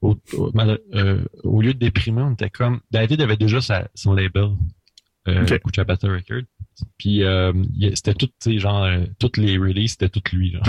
au, 0.00 0.16
au, 0.34 0.52
euh, 0.94 1.24
au, 1.44 1.62
lieu 1.62 1.72
de 1.72 1.78
déprimer, 1.78 2.22
on 2.22 2.32
était 2.32 2.50
comme... 2.50 2.80
David 2.90 3.20
avait 3.22 3.38
déjà 3.38 3.60
sa, 3.60 3.88
son 3.94 4.12
label, 4.12 4.50
euh, 5.28 5.42
okay. 5.42 5.58
Kuchapata 5.60 6.08
Record. 6.08 6.42
Puis 6.98 7.22
euh, 7.22 7.52
c'était 7.94 8.14
tout, 8.14 8.26
tu 8.26 8.32
sais, 8.40 8.58
genre, 8.58 8.84
euh, 8.84 9.04
toutes 9.18 9.36
les 9.36 9.56
releases, 9.58 9.92
c'était 9.92 10.08
tout 10.08 10.22
lui, 10.32 10.52
genre. 10.52 10.62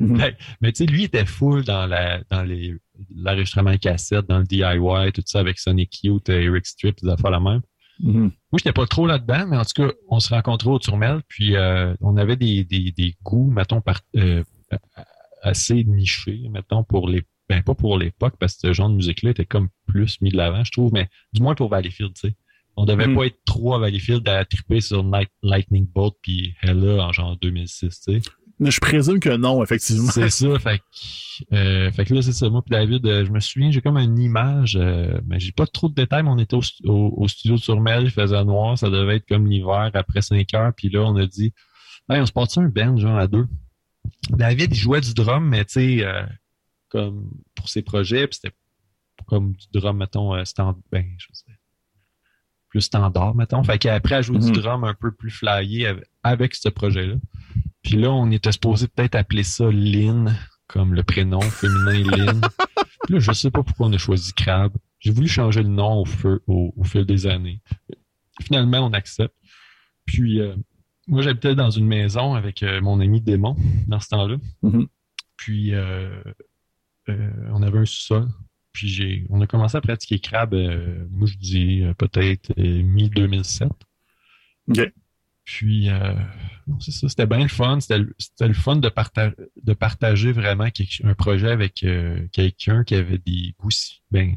mm 0.00 0.16
-hmm. 0.16 0.34
Mais 0.60 0.72
tu 0.72 0.84
sais, 0.84 0.90
lui 0.90 1.04
était 1.04 1.26
full 1.26 1.64
dans 1.64 1.86
la 1.86 2.22
dans 2.30 2.42
les 2.42 2.74
l'enregistrement 3.14 3.76
cassette, 3.76 4.26
dans 4.28 4.38
le 4.38 4.44
DIY, 4.44 5.12
tout 5.12 5.22
ça 5.26 5.40
avec 5.40 5.58
Sonic 5.58 6.02
Youth, 6.04 6.28
Eric 6.28 6.66
Strip, 6.66 6.96
des 7.02 7.08
affaires 7.08 7.30
la 7.30 7.40
même. 7.40 7.62
Mm 8.00 8.10
-hmm. 8.10 8.30
Moi, 8.50 8.56
j'étais 8.58 8.72
pas 8.72 8.86
trop 8.86 9.06
là-dedans, 9.06 9.46
mais 9.48 9.56
en 9.56 9.64
tout 9.64 9.82
cas, 9.82 9.90
on 10.08 10.20
se 10.20 10.30
rencontrait 10.34 10.70
au 10.70 10.78
Tourmel, 10.78 11.20
puis 11.28 11.56
euh, 11.56 11.94
on 12.00 12.16
avait 12.16 12.36
des, 12.36 12.64
des, 12.64 12.92
des 12.92 13.10
goûts, 13.22 13.50
mettons, 13.58 13.80
par, 13.88 14.00
euh, 14.16 14.42
assez 15.42 15.84
nichés, 15.84 16.42
mettons, 16.50 16.84
pour 16.84 17.08
les 17.08 17.22
ben 17.48 17.62
pas 17.62 17.74
pour 17.74 17.96
l'époque, 17.98 18.34
parce 18.38 18.54
que 18.56 18.68
ce 18.68 18.72
genre 18.74 18.90
de 18.90 18.96
musique-là 18.96 19.30
était 19.30 19.46
comme 19.46 19.68
plus 19.86 20.20
mis 20.20 20.30
de 20.30 20.36
l'avant, 20.36 20.64
je 20.64 20.72
trouve, 20.72 20.92
mais 20.92 21.08
du 21.32 21.40
moins 21.40 21.54
pour 21.54 21.70
Valleyfield, 21.70 22.12
tu 22.14 22.28
sais. 22.28 22.34
On 22.80 22.84
devait 22.84 23.08
mmh. 23.08 23.16
pas 23.16 23.26
être 23.26 23.38
trop 23.44 23.74
à 23.74 23.78
Valleyfield 23.80 24.28
à 24.28 24.44
triper 24.44 24.80
sur 24.80 25.02
Night, 25.02 25.28
Lightning 25.42 25.86
Bolt 25.86 26.14
puis 26.22 26.54
Hella 26.62 27.04
en 27.04 27.12
genre 27.12 27.36
2006, 27.36 27.88
tu 27.88 28.20
sais. 28.20 28.30
Mais 28.60 28.70
je 28.70 28.80
présume 28.80 29.20
que 29.20 29.36
non, 29.36 29.62
effectivement. 29.62 30.10
C'est 30.10 30.30
ça, 30.30 30.58
fait 30.58 30.78
que, 30.78 31.54
euh, 31.54 31.92
fait 31.92 32.04
que 32.04 32.14
là, 32.14 32.22
c'est 32.22 32.32
ça. 32.32 32.48
Moi 32.48 32.62
puis 32.62 32.70
David, 32.70 33.04
euh, 33.06 33.24
je 33.24 33.32
me 33.32 33.40
souviens, 33.40 33.70
j'ai 33.72 33.80
comme 33.80 33.98
une 33.98 34.18
image, 34.18 34.76
euh, 34.80 35.20
mais 35.26 35.40
j'ai 35.40 35.52
pas 35.52 35.66
trop 35.66 35.88
de 35.88 35.94
détails, 35.94 36.22
mais 36.22 36.30
on 36.30 36.38
était 36.38 36.56
au, 36.56 36.62
au, 36.84 37.14
au 37.16 37.28
studio 37.28 37.56
de 37.56 37.60
Surmel, 37.60 38.04
il 38.04 38.10
faisait 38.10 38.44
noir, 38.44 38.78
ça 38.78 38.90
devait 38.90 39.16
être 39.16 39.28
comme 39.28 39.46
l'hiver 39.46 39.90
après 39.94 40.22
5 40.22 40.54
heures, 40.54 40.72
puis 40.76 40.88
là, 40.88 41.00
on 41.00 41.16
a 41.16 41.26
dit, 41.26 41.52
hey, 42.08 42.20
on 42.20 42.26
se 42.26 42.32
porte 42.32 42.56
un 42.58 42.68
band, 42.68 42.96
genre 42.96 43.18
à 43.18 43.26
deux? 43.26 43.46
David, 44.30 44.72
il 44.72 44.78
jouait 44.78 45.00
du 45.00 45.14
drum, 45.14 45.48
mais 45.48 45.64
tu 45.64 45.72
sais, 45.74 46.04
euh, 46.04 46.24
comme 46.88 47.30
pour 47.54 47.68
ses 47.68 47.82
projets, 47.82 48.26
puis 48.26 48.38
c'était 48.40 48.54
comme 49.26 49.52
du 49.52 49.66
drum, 49.72 49.96
mettons, 49.96 50.34
euh, 50.34 50.44
stand, 50.44 50.76
ben, 50.90 51.04
je 51.18 51.26
sais, 51.32 51.57
plus 52.68 52.82
standard, 52.82 53.34
mettons. 53.34 53.62
Fait 53.64 53.78
qu'après, 53.78 54.20
mm 54.20 54.22
-hmm. 54.22 54.44
du 54.44 54.52
drum 54.60 54.84
un 54.84 54.94
peu 54.94 55.10
plus 55.12 55.30
flyé 55.30 55.86
avec, 55.86 56.04
avec 56.22 56.54
ce 56.54 56.68
projet-là. 56.68 57.16
Puis 57.82 57.96
là, 57.96 58.10
on 58.10 58.30
était 58.30 58.52
supposé 58.52 58.86
peut-être 58.88 59.14
appeler 59.14 59.42
ça 59.44 59.70
Lynn, 59.70 60.36
comme 60.66 60.94
le 60.94 61.02
prénom 61.02 61.40
féminin 61.40 61.92
Lynn. 62.16 62.40
Puis 63.04 63.14
là, 63.14 63.20
je 63.20 63.32
sais 63.32 63.50
pas 63.50 63.62
pourquoi 63.62 63.86
on 63.86 63.92
a 63.92 63.98
choisi 63.98 64.32
Crab. 64.34 64.72
J'ai 65.00 65.12
voulu 65.12 65.28
changer 65.28 65.62
le 65.62 65.68
nom 65.68 66.00
au, 66.02 66.04
feu, 66.04 66.42
au, 66.46 66.72
au, 66.76 66.84
fil 66.84 67.04
des 67.06 67.26
années. 67.26 67.60
Finalement, 68.42 68.80
on 68.86 68.92
accepte. 68.92 69.34
Puis, 70.04 70.40
euh, 70.40 70.54
moi, 71.06 71.22
j'habitais 71.22 71.54
dans 71.54 71.70
une 71.70 71.86
maison 71.86 72.34
avec 72.34 72.62
euh, 72.62 72.80
mon 72.80 73.00
ami 73.00 73.20
Démon 73.20 73.56
dans 73.86 74.00
ce 74.00 74.08
temps-là. 74.08 74.36
Mm 74.62 74.70
-hmm. 74.70 74.86
Puis, 75.36 75.74
euh, 75.74 76.22
on 77.52 77.62
avait 77.62 77.78
un 77.78 77.84
sous-sol. 77.84 78.28
Puis 78.78 78.86
j'ai, 78.86 79.26
on 79.28 79.40
a 79.40 79.46
commencé 79.48 79.76
à 79.76 79.80
pratiquer 79.80 80.20
crabe, 80.20 80.54
euh, 80.54 81.04
moi 81.10 81.26
je 81.26 81.36
dis 81.36 81.82
euh, 81.82 81.94
peut-être 81.94 82.54
mi-2007. 82.56 83.70
OK. 84.68 84.92
Puis, 85.44 85.88
c'est 86.78 86.90
ça, 86.90 87.08
c'était 87.08 87.26
bien 87.26 87.40
le 87.40 87.48
fun. 87.48 87.80
C'était, 87.80 87.96
le 88.46 88.52
fun 88.52 88.76
de, 88.76 88.90
parta 88.90 89.32
de 89.62 89.72
partager 89.72 90.30
vraiment 90.30 90.68
quelque, 90.68 91.02
un 91.06 91.14
projet 91.14 91.50
avec 91.50 91.86
quelqu'un 92.32 92.84
qui 92.84 92.94
avait 92.94 93.16
des 93.16 93.54
goûts 93.58 93.70
ben, 94.10 94.36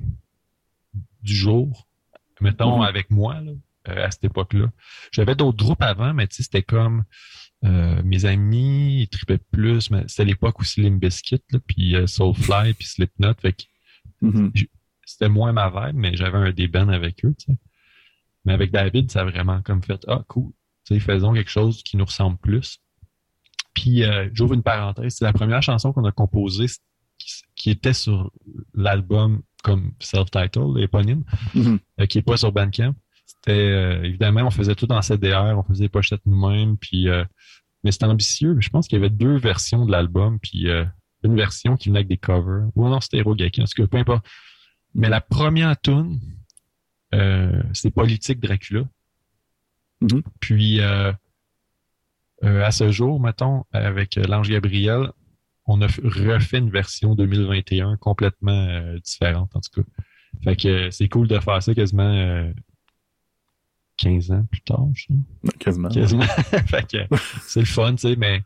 du 1.22 1.36
jour, 1.36 1.86
mettons 2.40 2.78
mm 2.78 2.82
-hmm. 2.82 2.88
avec 2.88 3.10
moi, 3.12 3.42
là, 3.42 3.52
à 4.06 4.10
cette 4.10 4.24
époque-là. 4.24 4.72
J'avais 5.12 5.36
d'autres 5.36 5.62
groupes 5.62 5.82
avant, 5.82 6.14
mais 6.14 6.28
c'était 6.30 6.64
comme 6.64 7.04
euh, 7.64 8.02
mes 8.04 8.26
amis, 8.26 9.04
ils 9.04 9.08
tripaient 9.08 9.38
plus, 9.38 9.92
mais 9.92 10.04
c'était 10.08 10.26
l'époque 10.26 10.60
où 10.60 10.64
Slim 10.64 10.98
Biscuit, 10.98 11.42
là, 11.52 11.60
puis 11.66 11.96
euh, 11.96 12.08
Soulfly, 12.08 12.74
puis 12.74 12.88
Slipknot, 12.88 13.36
fait 13.40 13.54
que 13.54 13.64
mm 14.22 14.30
-hmm. 14.30 14.68
c'était 15.06 15.30
moins 15.30 15.52
ma 15.52 15.70
vibe, 15.70 15.98
mais 15.98 16.16
j'avais 16.16 16.38
un 16.38 16.52
des 16.52 16.68
bands 16.68 16.90
avec 16.90 17.26
eux, 17.26 17.36
tu 17.38 17.46
sais. 17.52 17.58
Mais 18.46 18.54
avec 18.54 18.72
David, 18.72 19.12
ça 19.12 19.22
a 19.22 19.26
vraiment 19.26 19.62
comme 19.62 19.84
fait, 19.84 20.04
ah, 20.08 20.24
cool, 20.28 20.52
faisons 21.00 21.34
quelque 21.34 21.50
chose 21.50 21.84
qui 21.84 21.96
nous 21.98 22.06
ressemble 22.06 22.38
plus. 22.38 22.80
Puis, 23.74 24.04
euh, 24.04 24.30
j'ouvre 24.34 24.54
une 24.54 24.64
parenthèse, 24.64 25.16
c'est 25.16 25.26
la 25.26 25.34
première 25.34 25.64
chanson 25.64 25.94
qu'on 25.94 26.06
a 26.06 26.12
composée 26.12 26.68
qui, 27.18 27.32
qui, 27.56 27.70
était 27.70 27.94
sur 27.94 28.32
l'album 28.74 29.42
comme 29.64 29.94
self-title, 30.00 30.80
éponyme, 30.80 31.24
mm 31.54 31.62
-hmm. 31.62 32.08
qui 32.08 32.18
est 32.18 32.24
pas 32.24 32.38
sur 32.38 32.52
Bandcamp. 32.52 32.96
C'était, 33.26 33.52
euh, 33.52 34.04
évidemment, 34.04 34.42
on 34.42 34.52
faisait 34.52 34.76
tout 34.76 34.92
en 34.92 35.02
CDR, 35.02 35.54
on 35.58 35.64
faisait 35.64 35.86
les 35.86 35.90
pochettes 35.90 36.26
nous-mêmes, 36.26 36.78
puis 36.78 37.08
euh, 37.08 37.24
mais 37.84 37.92
c'était 37.92 38.06
ambitieux. 38.06 38.58
Je 38.60 38.70
pense 38.70 38.88
qu'il 38.88 38.98
y 38.98 39.02
avait 39.02 39.10
deux 39.10 39.38
versions 39.38 39.86
de 39.86 39.92
l'album, 39.92 40.40
puis 40.40 40.70
euh, 40.70 40.86
une 41.24 41.36
version 41.36 41.78
qui 41.78 41.90
venait 41.90 42.00
avec 42.00 42.08
des 42.08 42.18
covers. 42.18 42.70
Ou 42.76 42.88
non, 42.88 43.00
c'était 43.02 43.18
Hirogaki, 43.18 43.62
en 43.62 43.66
tout 43.66 43.82
cas, 43.82 43.88
peu 43.88 43.98
importe. 43.98 44.26
Mais 44.94 45.10
la 45.10 45.22
première 45.22 45.80
tune, 45.80 46.20
euh, 47.14 47.62
c'est 47.74 47.92
Politique 47.92 48.40
Dracula. 48.40 48.82
Mm 50.02 50.08
-hmm. 50.08 50.24
Puis, 50.40 50.82
euh, 50.82 51.12
euh, 52.44 52.66
à 52.66 52.72
ce 52.72 52.92
jour, 52.92 53.20
mettons, 53.20 53.66
avec 53.72 54.16
l'Ange 54.16 54.50
Gabriel, 54.50 55.12
on 55.66 55.82
a 55.82 55.88
refait 55.88 56.58
une 56.58 56.72
version 56.72 57.16
2021 57.16 57.98
complètement 57.98 58.96
différente, 59.04 59.56
en 59.56 59.62
tout 59.62 59.82
cas. 59.82 59.88
Fait 60.44 60.56
que 60.56 60.90
c'est 60.90 61.08
cool 61.08 61.28
de 61.28 61.40
faire 61.40 61.62
ça 61.62 61.74
quasiment 61.76 62.52
15 63.98 64.32
ans 64.32 64.46
plus 64.50 64.62
tard, 64.62 64.88
je. 64.96 65.14
Quasiment. 65.60 65.90
Quasiment. 65.90 66.24
fait 66.68 66.88
que 66.92 67.16
c'est 67.44 67.60
le 67.60 67.66
fun, 67.68 67.92
tu 67.96 68.02
sais, 68.02 68.16
mais 68.16 68.42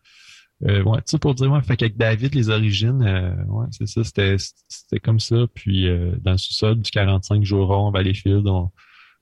euh, 0.63 0.84
ouais, 0.84 1.00
sais, 1.06 1.20
pour 1.20 1.36
dire, 1.36 1.52
ouais, 1.52 1.62
fait 1.62 1.76
qu'avec 1.76 1.98
David, 1.98 2.34
les 2.34 2.50
origines, 2.50 3.02
euh, 3.04 3.36
ouais, 3.46 3.68
c'est 3.72 3.88
ça, 3.88 4.04
c'était, 4.04 4.38
c'était 4.38 5.00
comme 5.00 5.20
ça. 5.20 5.48
Puis 5.54 5.88
euh, 5.88 6.15
dans 6.22 6.32
le 6.32 6.38
sous-sol 6.38 6.82
du 6.82 6.91
45 6.91 7.44
jours 7.44 7.91
Valleyfield, 7.91 8.48
on, 8.48 8.72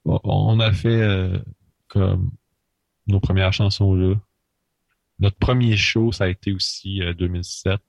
on 0.06 0.60
a 0.60 0.72
fait 0.72 1.02
euh, 1.02 1.40
comme 1.88 2.32
nos 3.08 3.20
premières 3.20 3.54
chansons 3.54 3.96
là. 3.96 4.16
Notre 5.20 5.38
premier 5.38 5.78
show, 5.78 6.12
ça 6.12 6.26
a 6.26 6.28
été 6.28 6.52
aussi 6.52 7.00
2007, 7.18 7.80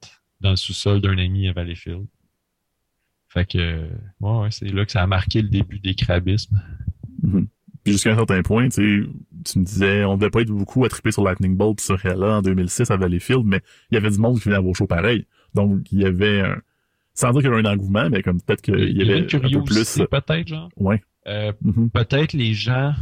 dans 0.40 0.50
le 0.50 0.56
sous-sol 0.56 1.00
d'un 1.00 1.18
ami 1.18 1.48
à 1.48 1.52
Valleyfield. 1.52 2.06
Fait 3.28 3.46
que, 3.46 3.88
ouais, 4.20 4.38
ouais 4.40 4.50
c'est 4.50 4.68
là 4.68 4.84
que 4.84 4.92
ça 4.92 5.02
a 5.02 5.06
marqué 5.06 5.42
le 5.42 5.48
début 5.48 5.80
des 5.80 5.94
crabismes. 5.94 6.60
Mm-hmm. 7.22 7.46
Jusqu'à 7.92 8.12
un 8.12 8.16
certain 8.16 8.42
point, 8.42 8.68
tu 8.68 9.08
tu 9.44 9.58
me 9.58 9.64
disais, 9.64 10.04
on 10.04 10.16
devait 10.16 10.30
pas 10.30 10.40
être 10.40 10.50
beaucoup 10.50 10.84
attrapé 10.84 11.12
sur 11.12 11.22
Lightning 11.22 11.56
Bolt 11.56 11.80
sur 11.80 12.04
Hella 12.04 12.38
en 12.38 12.42
2006 12.42 12.90
à 12.90 12.96
Valleyfield, 12.96 13.44
mais 13.44 13.60
il 13.90 13.94
y 13.94 13.98
avait 13.98 14.10
du 14.10 14.18
monde 14.18 14.38
qui 14.38 14.44
venait 14.44 14.56
à 14.56 14.60
vos 14.60 14.74
shows 14.74 14.86
pareil. 14.86 15.26
Donc, 15.54 15.92
il 15.92 16.00
y 16.00 16.06
avait 16.06 16.40
un, 16.40 16.56
sans 17.14 17.30
dire 17.32 17.42
qu'il 17.42 17.50
y 17.50 17.54
avait 17.54 17.66
un 17.66 17.72
engouement, 17.72 18.08
mais 18.10 18.22
comme 18.22 18.40
peut-être 18.40 18.62
qu'il 18.62 18.96
y, 18.96 19.02
avait 19.02 19.20
un 19.22 19.40
peu 19.40 19.64
plus. 19.64 20.00
peut-être, 20.10 20.48
genre? 20.48 20.68
Ouais. 20.76 21.02
Euh, 21.26 21.52
mm-hmm. 21.64 21.90
Peut-être 21.90 22.32
les 22.32 22.54
gens, 22.54 22.92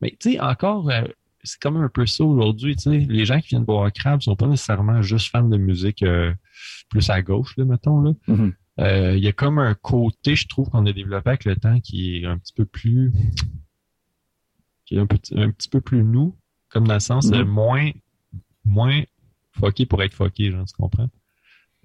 mais 0.00 0.16
tu 0.18 0.32
sais, 0.32 0.40
encore, 0.40 0.90
euh, 0.90 1.02
c'est 1.42 1.60
comme 1.60 1.76
un 1.76 1.88
peu 1.88 2.06
ça 2.06 2.24
aujourd'hui, 2.24 2.76
tu 2.76 2.82
sais. 2.82 2.98
Les 3.08 3.24
gens 3.24 3.40
qui 3.40 3.48
viennent 3.48 3.64
boire 3.64 3.92
Crab 3.92 4.22
sont 4.22 4.36
pas 4.36 4.46
nécessairement 4.46 5.02
juste 5.02 5.30
fans 5.30 5.48
de 5.48 5.58
musique 5.58 6.02
euh, 6.02 6.32
plus 6.88 7.10
à 7.10 7.22
gauche, 7.22 7.56
là, 7.56 7.64
mettons, 7.64 8.00
là. 8.00 8.12
Mm-hmm. 8.28 8.52
Il 9.16 9.22
y 9.22 9.28
a 9.28 9.32
comme 9.32 9.58
un 9.58 9.74
côté, 9.74 10.36
je 10.36 10.48
trouve, 10.48 10.70
qu'on 10.70 10.86
a 10.86 10.92
développé 10.92 11.28
avec 11.28 11.44
le 11.44 11.54
temps 11.54 11.80
qui 11.80 12.16
est 12.16 12.26
un 12.26 12.38
petit 12.38 12.54
peu 12.54 12.64
plus 12.64 13.12
qui 14.90 14.96
est 14.96 14.98
un 14.98 15.06
petit, 15.06 15.38
un 15.38 15.50
petit 15.52 15.68
peu 15.68 15.80
plus 15.80 16.02
nous, 16.02 16.36
comme 16.68 16.86
dans 16.86 16.94
le 16.94 17.00
sens 17.00 17.30
mm-hmm. 17.30 17.44
moins, 17.44 17.90
moins 18.64 19.02
fucké 19.52 19.86
pour 19.86 20.02
être 20.02 20.14
fucké, 20.14 20.50
genre, 20.50 20.64
tu 20.64 20.74
comprends? 20.74 21.08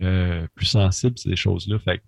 Euh, 0.02 0.48
plus 0.56 0.66
sensible, 0.66 1.16
des 1.24 1.36
choses-là. 1.36 1.78
Fait 1.78 2.02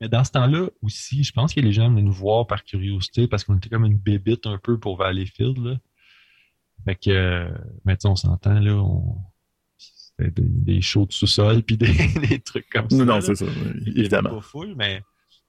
mais 0.00 0.08
dans 0.08 0.22
ce 0.22 0.32
temps-là 0.32 0.68
aussi, 0.82 1.24
je 1.24 1.32
pense 1.32 1.54
que 1.54 1.60
les 1.60 1.72
gens 1.72 1.88
venaient 1.88 2.02
nous 2.02 2.12
voir 2.12 2.46
par 2.46 2.62
curiosité 2.62 3.26
parce 3.26 3.42
qu'on 3.42 3.56
était 3.56 3.70
comme 3.70 3.86
une 3.86 3.96
bébite 3.96 4.46
un 4.46 4.58
peu 4.58 4.78
pour 4.78 4.98
Valleyfield. 4.98 5.56
Là. 5.56 5.78
Fait 6.84 6.96
que, 6.96 7.10
euh, 7.10 7.48
mais 7.86 7.96
on 8.04 8.16
s'entend, 8.16 8.60
là, 8.60 8.74
on... 8.74 9.16
c'était 9.78 10.30
des, 10.42 10.74
des 10.74 10.80
shows 10.82 11.06
de 11.06 11.12
sous-sol 11.12 11.62
puis 11.62 11.76
des, 11.78 11.94
des, 12.28 12.40
trucs 12.40 12.68
comme 12.68 12.90
ça. 12.90 13.02
Non, 13.02 13.22
c'est 13.22 13.36
ça, 13.36 13.46
évidemment. 13.86 14.34
pas 14.34 14.40
full, 14.42 14.74
mais, 14.76 15.02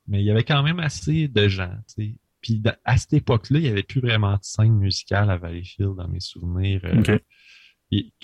mais 0.08 0.22
il 0.22 0.26
y 0.26 0.32
avait 0.32 0.46
quand 0.46 0.64
même 0.64 0.80
assez 0.80 1.28
de 1.28 1.50
gens, 1.50 1.76
tu 1.90 2.06
sais. 2.06 2.16
Puis 2.46 2.62
à 2.84 2.98
cette 2.98 3.14
époque-là, 3.14 3.58
il 3.58 3.64
n'y 3.64 3.70
avait 3.70 3.82
plus 3.82 4.02
vraiment 4.02 4.34
de 4.34 4.44
scène 4.44 4.76
musicale 4.76 5.32
à 5.32 5.38
Valleyfield 5.38 5.96
dans 5.96 6.08
mes 6.08 6.20
souvenirs. 6.20 6.80
Euh, 6.84 7.18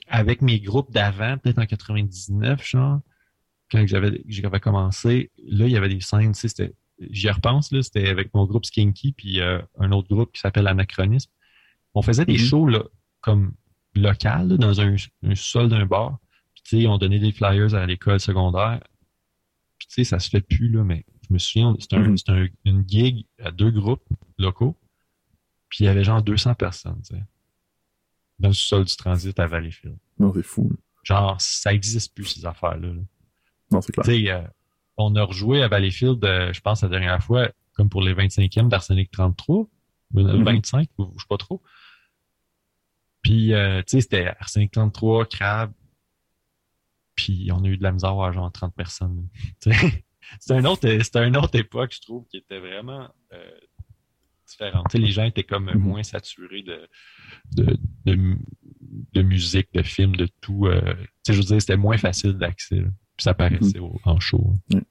avec 0.07 0.43
mes 0.43 0.59
groupes 0.59 0.91
d'avant, 0.91 1.39
peut-être 1.39 1.57
en 1.57 1.65
99, 1.65 2.63
genre, 2.63 2.99
quand 3.71 3.83
j'avais 3.87 4.21
j'avais 4.27 4.59
commencé, 4.59 5.31
là, 5.43 5.65
il 5.65 5.71
y 5.71 5.75
avait 5.75 5.89
des 5.89 6.01
scènes, 6.01 6.33
tu 6.33 6.47
sais, 6.47 6.75
j'y 6.99 7.31
repense, 7.31 7.71
là, 7.71 7.81
c'était 7.81 8.09
avec 8.09 8.31
mon 8.35 8.45
groupe 8.45 8.63
Skinky 8.63 9.13
puis 9.13 9.41
euh, 9.41 9.59
un 9.79 9.91
autre 9.91 10.07
groupe 10.07 10.31
qui 10.33 10.39
s'appelle 10.39 10.67
Anachronisme. 10.67 11.31
On 11.95 12.03
faisait 12.03 12.25
des 12.25 12.35
mm-hmm. 12.35 12.47
shows 12.47 12.67
là, 12.67 12.83
comme 13.21 13.55
local, 13.95 14.49
dans 14.49 14.81
un, 14.81 14.95
sol 15.33 15.67
d'un 15.67 15.87
bar. 15.87 16.19
Puis 16.53 16.63
tu 16.63 16.81
sais, 16.81 16.87
on 16.87 16.99
donnait 16.99 17.17
des 17.17 17.31
flyers 17.31 17.73
à 17.73 17.87
l'école 17.87 18.19
secondaire. 18.19 18.81
Puis 19.79 19.87
tu 19.87 19.93
sais, 19.95 20.03
ça 20.03 20.19
se 20.19 20.29
fait 20.29 20.41
plus, 20.41 20.69
là, 20.69 20.83
mais 20.83 21.05
me 21.31 21.37
souviens, 21.37 21.75
c'était 21.79 21.95
un, 21.95 22.07
mhm. 22.07 22.49
une 22.65 22.87
gig 22.87 23.25
à 23.39 23.51
deux 23.51 23.71
groupes 23.71 24.07
locaux, 24.37 24.77
puis 25.69 25.79
il 25.81 25.85
y 25.85 25.87
avait 25.89 26.03
genre 26.03 26.21
200 26.21 26.55
personnes, 26.55 27.01
tu 27.01 27.15
sais, 27.15 27.23
dans 28.39 28.49
le 28.49 28.53
sol 28.53 28.85
du 28.85 28.95
transit 28.95 29.37
à 29.39 29.47
Valleyfield. 29.47 29.97
Non, 30.19 30.33
c'est 30.33 30.43
fou. 30.43 30.71
Genre, 31.03 31.39
ça 31.39 31.71
n'existe 31.71 32.13
plus, 32.13 32.25
ces 32.25 32.45
affaires-là. 32.45 32.89
Non, 33.71 33.81
c'est 33.81 33.91
clair. 33.91 34.05
Tu 34.05 34.11
sais, 34.11 34.31
euh, 34.31 34.41
on 34.97 35.15
a 35.15 35.23
rejoué 35.23 35.63
à 35.63 35.67
Valleyfield, 35.67 36.23
euh, 36.25 36.51
je 36.53 36.61
pense, 36.61 36.81
la 36.81 36.89
dernière 36.89 37.23
fois, 37.23 37.49
comme 37.73 37.89
pour 37.89 38.01
les 38.01 38.13
25e 38.13 38.67
d'Arsenic 38.67 39.11
33, 39.11 39.67
25, 40.13 40.89
mm 40.97 41.03
-hmm. 41.03 41.13
je 41.15 41.19
sais 41.21 41.25
pas 41.29 41.37
trop. 41.37 41.61
Puis, 43.21 43.53
euh, 43.53 43.81
tu 43.83 43.91
sais, 43.91 44.01
c'était 44.01 44.27
Arsenic 44.39 44.71
33, 44.71 45.25
Crab, 45.27 45.71
puis 47.15 47.49
on 47.53 47.63
a 47.63 47.67
eu 47.67 47.77
de 47.77 47.83
la 47.83 47.91
misère 47.91 48.19
à 48.19 48.31
genre 48.31 48.51
30 48.51 48.75
personnes. 48.75 49.27
C'était 50.39 50.53
un 50.55 50.65
autre, 50.65 50.87
c'était 51.03 51.27
une 51.27 51.37
autre 51.37 51.55
époque, 51.55 51.93
je 51.93 52.01
trouve, 52.01 52.25
qui 52.27 52.37
était 52.37 52.59
vraiment 52.59 53.09
euh, 53.33 53.51
différente. 54.47 54.93
les 54.93 55.11
gens 55.11 55.23
étaient 55.23 55.43
comme 55.43 55.69
mm-hmm. 55.69 55.77
moins 55.77 56.03
saturés 56.03 56.63
de, 56.63 56.87
de, 57.55 57.77
de, 59.13 59.21
musique, 59.21 59.69
de 59.73 59.81
films, 59.83 60.15
de 60.15 60.27
tout. 60.41 60.67
Euh, 60.67 60.93
je 61.27 61.33
veux 61.33 61.43
dire, 61.43 61.61
c'était 61.61 61.77
moins 61.77 61.97
facile 61.97 62.33
d'accès. 62.33 62.81
Puis 63.17 63.23
ça 63.23 63.33
paraissait 63.33 63.79
mm-hmm. 63.79 63.99
en 64.05 64.19
show. 64.19 64.53
Hein. 64.73 64.81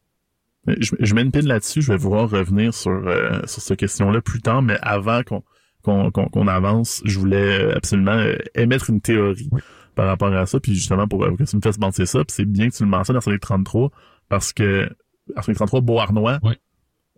Je, 0.66 0.94
je, 0.98 1.14
mets 1.14 1.22
une 1.22 1.32
pine 1.32 1.46
là-dessus, 1.46 1.80
je 1.80 1.92
vais 1.92 1.98
vouloir 1.98 2.28
revenir 2.28 2.74
sur, 2.74 2.90
euh, 2.90 3.40
sur 3.46 3.62
cette 3.62 3.78
question-là 3.78 4.20
plus 4.20 4.42
tard, 4.42 4.60
mais 4.60 4.76
avant 4.82 5.22
qu'on 5.22 5.42
qu'on 5.82 6.46
avance, 6.46 7.00
je 7.06 7.18
voulais 7.18 7.72
absolument 7.72 8.12
euh, 8.12 8.36
émettre 8.54 8.90
une 8.90 9.00
théorie 9.00 9.48
par 9.94 10.06
rapport 10.06 10.32
à 10.32 10.44
ça, 10.44 10.60
puis 10.60 10.74
justement 10.74 11.08
pour 11.08 11.20
que 11.20 11.42
tu 11.42 11.56
me 11.56 11.62
fasses 11.62 11.78
penser 11.78 12.04
ça, 12.04 12.18
puis 12.18 12.34
c'est 12.34 12.44
bien 12.44 12.68
que 12.68 12.76
tu 12.76 12.82
le 12.82 12.90
mentionnes 12.90 13.18
dans 13.18 13.30
les 13.32 13.38
33, 13.38 13.90
parce 14.28 14.52
que 14.52 14.90
Arsenic 15.36 15.56
33, 15.56 15.80
Beauharnois. 15.80 16.38
Oui. 16.42 16.54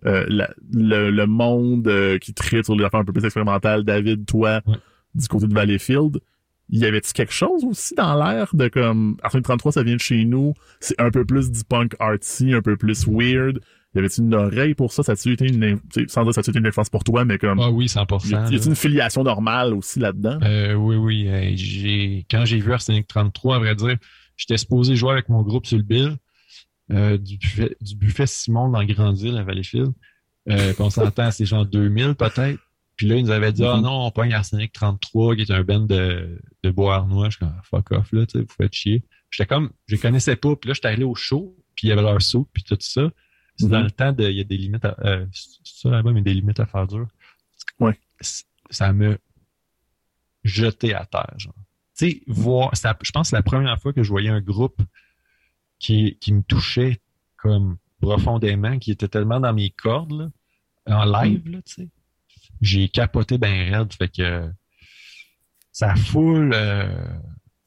Euh, 0.05 0.27
le, 0.29 1.11
le, 1.11 1.27
monde 1.27 1.87
euh, 1.87 2.19
qui 2.19 2.35
traite 2.35 2.65
sur 2.65 2.75
les 2.75 2.85
affaires 2.85 3.01
un 3.01 3.05
peu 3.05 3.13
plus 3.13 3.25
expérimentales, 3.25 3.85
David, 3.85 4.27
toi, 4.27 4.61
du 5.15 5.29
côté 5.29 5.47
de 5.47 5.55
Valleyfield, 5.55 6.19
y 6.71 6.85
avait-tu 6.85 7.13
quelque 7.13 7.33
chose 7.33 7.65
aussi 7.65 7.95
dans 7.95 8.15
l'air 8.17 8.49
de 8.53 8.67
comme 8.69 9.17
Arsenic 9.23 9.45
33, 9.45 9.73
ça 9.73 9.83
vient 9.85 9.95
de 9.95 10.01
chez 10.01 10.25
nous, 10.25 10.55
c'est 10.81 11.01
un 11.01 11.11
peu 11.11 11.25
plus 11.25 11.53
du 11.53 11.63
punk 11.63 11.95
artsy, 12.01 12.53
un 12.53 12.63
peu 12.63 12.77
plus 12.77 13.07
weird. 13.07 13.61
Y 13.95 13.99
avait-tu 13.99 14.23
une 14.23 14.35
oreille 14.35 14.75
pour 14.75 14.91
ça? 14.91 15.03
Ça 15.03 15.13
a-tu 15.13 15.35
été 15.35 15.47
une, 15.47 15.79
sans 16.09 16.25
dire 16.25 16.33
ça 16.35 16.41
a 16.41 16.49
été 16.49 16.59
une 16.59 16.67
influence 16.67 16.89
pour 16.89 17.05
toi, 17.05 17.27
mais 17.27 17.37
comme. 17.37 17.61
Ah 17.61 17.71
oui, 17.71 17.87
100%. 17.87 18.51
Y 18.51 18.57
a-tu 18.57 18.69
une 18.69 18.75
filiation 18.75 19.23
normale 19.23 19.75
aussi 19.75 20.01
là-dedans? 20.01 20.39
Euh, 20.43 20.73
oui, 20.73 20.97
oui. 20.97 21.57
j'ai, 21.57 22.27
quand 22.31 22.47
j'ai 22.47 22.59
vu 22.59 22.73
Arsenic 22.73 23.07
33, 23.07 23.57
à 23.57 23.59
vrai 23.59 23.75
dire, 23.75 23.97
j'étais 24.39 24.57
supposé 24.57 24.97
jouer 24.97 25.13
avec 25.13 25.29
mon 25.29 25.43
groupe 25.43 25.67
sur 25.67 25.77
le 25.77 25.85
bill. 25.85 26.17
Euh, 26.91 27.17
du, 27.17 27.39
buffet, 27.39 27.77
du 27.81 27.97
buffet 27.97 28.27
Simon 28.27 28.69
dans 28.69 28.85
Grande-Île 28.85 29.37
à 29.37 29.45
Valleyfield. 29.45 29.93
Euh, 30.51 30.75
on 30.79 30.91
s'entend, 30.91 31.31
c'est 31.31 31.47
genre 31.47 31.65
2000 31.65 32.15
peut-être. 32.15 32.59
Puis 32.97 33.07
là, 33.07 33.17
ils 33.17 33.25
nous 33.25 33.31
avaient 33.31 33.53
dit, 33.53 33.65
ah 33.65 33.77
mm-hmm. 33.77 33.83
non, 33.83 34.07
on 34.07 34.11
pogne 34.11 34.35
Arsenic 34.35 34.73
33, 34.73 35.37
qui 35.37 35.43
est 35.43 35.51
un 35.51 35.63
band 35.63 35.81
de, 35.81 36.39
de 36.63 36.71
Beauharnois. 36.71 37.31
Je 37.31 37.37
suis 37.37 37.39
comme, 37.39 37.55
fuck 37.63 37.93
off, 37.93 38.13
là, 38.13 38.27
tu 38.27 38.39
sais, 38.39 38.45
vous 38.45 38.55
faites 38.55 38.73
chier. 38.75 39.05
J'étais 39.31 39.47
comme, 39.47 39.71
je 39.87 39.97
connaissais 39.97 40.37
pas. 40.37 40.55
Puis 40.57 40.69
là, 40.69 40.75
j'étais 40.75 40.89
allé 40.89 41.05
au 41.05 41.15
show, 41.15 41.57
puis 41.75 41.87
il 41.87 41.91
y 41.91 41.93
avait 41.93 42.03
leur 42.03 42.21
saut, 42.21 42.49
puis 42.53 42.63
tout 42.63 42.77
ça. 42.81 43.11
C'est 43.57 43.69
dans 43.69 43.79
mm-hmm. 43.79 43.85
le 43.85 43.91
temps 43.91 44.13
de, 44.13 44.25
il 44.25 44.37
y 44.37 44.41
a 44.41 44.45
des 44.45 44.57
limites 44.57 44.85
à, 44.85 44.97
euh, 45.05 45.27
ça 45.65 45.89
là-bas, 45.89 46.13
mais 46.13 46.23
des 46.23 46.35
limites 46.35 46.61
à 46.61 46.67
faire 46.67 46.87
dur. 46.87 47.07
Ouais. 47.79 47.99
Ça 48.71 48.93
me 48.93 49.19
jeté 50.45 50.95
à 50.95 51.05
terre, 51.07 51.35
genre. 51.39 51.55
Tu 51.97 52.11
sais, 52.11 52.23
voir, 52.27 52.71
je 52.75 53.11
pense 53.13 53.27
que 53.27 53.31
c'est 53.31 53.37
la 53.37 53.43
première 53.43 53.79
fois 53.81 53.93
que 53.93 54.03
je 54.03 54.09
voyais 54.09 54.31
un 54.31 54.41
groupe 54.41 54.81
qui, 55.83 56.17
qui 56.21 56.33
me 56.33 56.43
touchait 56.43 57.01
comme 57.37 57.77
profondément, 58.01 58.79
qui 58.79 58.93
était 58.93 59.09
tellement 59.09 59.41
dans 59.41 59.53
mes 59.53 59.71
cordes, 59.71 60.31
en 60.87 61.05
live, 61.05 61.49
là, 61.51 61.59
tu 61.63 61.75
sais. 61.75 61.89
J'ai 62.61 62.89
capoté 62.89 63.39
ben 63.39 63.75
raide, 63.75 63.93
fait 63.93 64.09
que 64.09 64.51
ça 65.73 65.95
foule. 65.97 66.53
Euh, 66.55 67.05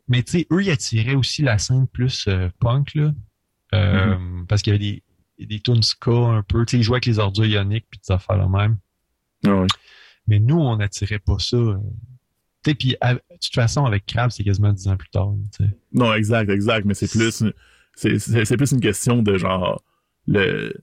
mais 0.07 0.23
tu 0.23 0.31
sais, 0.31 0.47
eux, 0.51 0.63
ils 0.63 0.71
attiraient 0.71 1.15
aussi 1.15 1.41
la 1.41 1.57
scène 1.57 1.87
plus 1.87 2.27
euh, 2.27 2.49
punk, 2.59 2.95
là. 2.95 3.13
Euh, 3.73 4.15
mm-hmm. 4.15 4.45
Parce 4.45 4.61
qu'il 4.61 4.73
y 4.73 4.75
avait 4.75 5.01
des, 5.37 5.45
des 5.45 5.59
tunes 5.59 5.83
ska 5.83 6.11
un 6.11 6.43
peu. 6.43 6.65
Tu 6.65 6.71
sais, 6.71 6.77
ils 6.77 6.83
jouaient 6.83 6.95
avec 6.95 7.07
les 7.07 7.19
ordures 7.19 7.45
ioniques 7.45 7.87
puis 7.89 7.99
des 7.99 8.13
affaires 8.13 8.37
la 8.37 8.47
même. 8.47 8.77
Ah 9.45 9.65
mais 10.27 10.39
nous, 10.39 10.57
on 10.57 10.77
n'attirait 10.77 11.19
pas 11.19 11.37
ça. 11.39 11.57
Tu 12.63 12.71
sais, 12.71 12.75
puis 12.75 12.89
de 13.01 13.37
toute 13.41 13.53
façon, 13.53 13.85
avec 13.85 14.05
Crab, 14.05 14.31
c'est 14.31 14.43
quasiment 14.43 14.73
dix 14.73 14.87
ans 14.87 14.97
plus 14.97 15.09
tard. 15.09 15.33
Non, 15.91 16.13
exact, 16.13 16.49
exact. 16.49 16.85
Mais 16.85 16.93
c'est 16.93 17.11
plus 17.11 17.43
c'est 17.95 18.57
plus 18.57 18.71
une 18.71 18.81
question 18.81 19.21
de 19.21 19.37
genre 19.37 19.83
le 20.27 20.73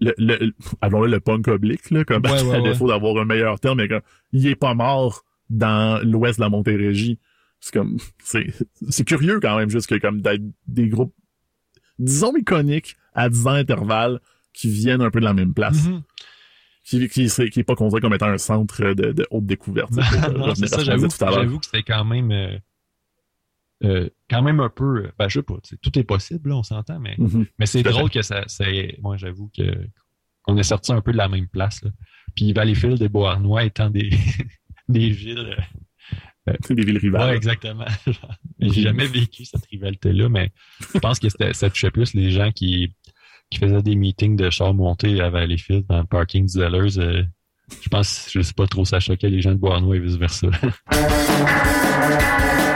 le, 0.00 0.14
le 0.18 0.36
le, 0.38 1.06
le 1.06 1.20
punk 1.20 1.48
oblique 1.48 1.90
là 1.90 2.04
comme 2.04 2.24
à 2.26 2.60
défaut 2.60 2.88
d'avoir 2.88 3.16
un 3.18 3.24
meilleur 3.24 3.58
terme 3.58 3.78
mais 3.78 3.88
comme 3.88 4.02
il 4.32 4.46
est 4.46 4.56
pas 4.56 4.74
mort 4.74 5.24
dans 5.50 6.02
l'ouest 6.04 6.38
de 6.38 6.44
la 6.44 6.50
Montérégie. 6.50 7.18
C'est 7.60 7.72
comme 7.72 7.98
c'est 8.22 8.46
c'est 8.88 9.04
curieux 9.04 9.40
quand 9.40 9.56
même 9.56 9.70
juste 9.70 9.88
que 9.88 9.96
comme 9.96 10.20
d'être 10.20 10.44
des 10.66 10.88
groupes 10.88 11.14
disons 11.98 12.36
iconiques 12.36 12.96
à 13.14 13.28
10 13.28 13.46
ans 13.48 13.52
d'intervalle 13.54 14.20
qui 14.52 14.68
viennent 14.68 15.02
un 15.02 15.10
peu 15.10 15.18
de 15.18 15.24
la 15.24 15.34
même 15.34 15.54
place. 15.54 15.88
Mm-hmm. 15.88 16.02
qui 16.84 17.08
qui 17.08 17.28
serait 17.28 17.50
qui 17.50 17.60
est 17.60 17.64
pas 17.64 17.74
considéré 17.74 18.02
comme 18.02 18.14
étant 18.14 18.28
un 18.28 18.38
centre 18.38 18.92
de, 18.92 19.12
de 19.12 19.26
haute 19.30 19.46
découverte. 19.46 19.92
C'est 20.54 20.68
ça 20.68 20.84
j'avoue 20.84 21.08
j'avoue 21.10 21.58
que 21.58 21.66
c'était 21.66 21.82
quand 21.82 22.04
même 22.04 22.30
euh, 22.30 22.56
euh, 23.84 24.08
quand 24.28 24.42
même 24.42 24.60
un 24.60 24.68
peu, 24.68 25.04
euh, 25.04 25.12
ben, 25.18 25.28
je 25.28 25.38
sais 25.38 25.42
pas, 25.42 25.54
tout 25.82 25.98
est 25.98 26.04
possible, 26.04 26.50
là, 26.50 26.56
on 26.56 26.62
s'entend, 26.62 26.98
mais, 26.98 27.16
mais 27.58 27.66
c'est 27.66 27.82
drôle 27.82 28.10
que 28.10 28.22
ça, 28.22 28.44
c'est, 28.46 28.98
moi, 29.00 29.16
j'avoue 29.16 29.50
que, 29.56 29.86
qu'on 30.42 30.56
est 30.56 30.64
sorti 30.64 30.92
un 30.92 31.00
peu 31.00 31.12
de 31.12 31.16
la 31.16 31.28
même 31.28 31.48
place, 31.48 31.82
là. 31.82 31.90
Puis 32.34 32.52
Valleyfield 32.52 33.00
et 33.02 33.08
Beauharnois 33.08 33.64
étant 33.64 33.90
des, 33.90 34.10
des 34.88 35.10
villes. 35.10 35.56
Euh, 36.48 36.54
des 36.70 36.84
villes 36.84 36.98
rivales. 36.98 37.30
Ouais, 37.30 37.36
exactement. 37.36 37.86
J'ai 38.60 38.82
jamais 38.82 39.06
vécu 39.06 39.44
cette 39.44 39.66
rivalité-là, 39.66 40.28
mais 40.28 40.50
je 40.94 40.98
pense 40.98 41.18
que 41.18 41.28
ça 41.28 41.70
touchait 41.70 41.90
plus 41.90 42.14
les 42.14 42.30
gens 42.30 42.50
qui, 42.52 42.94
qui 43.50 43.58
faisaient 43.58 43.82
des 43.82 43.96
meetings 43.96 44.36
de 44.36 44.50
chars 44.50 44.74
montés 44.74 45.20
à 45.20 45.30
Valleyfield 45.30 45.86
dans 45.86 45.98
le 45.98 46.04
parking 46.04 46.46
du 46.46 46.52
Zellers. 46.52 46.98
Euh, 46.98 47.22
je 47.82 47.88
pense, 47.88 48.28
je 48.32 48.40
sais 48.40 48.54
pas 48.54 48.66
trop, 48.66 48.84
ça 48.84 49.00
choquait 49.00 49.28
les 49.28 49.42
gens 49.42 49.52
de 49.52 49.56
Bois-Noir 49.56 49.96
et 49.96 50.00
vice-versa. 50.00 50.48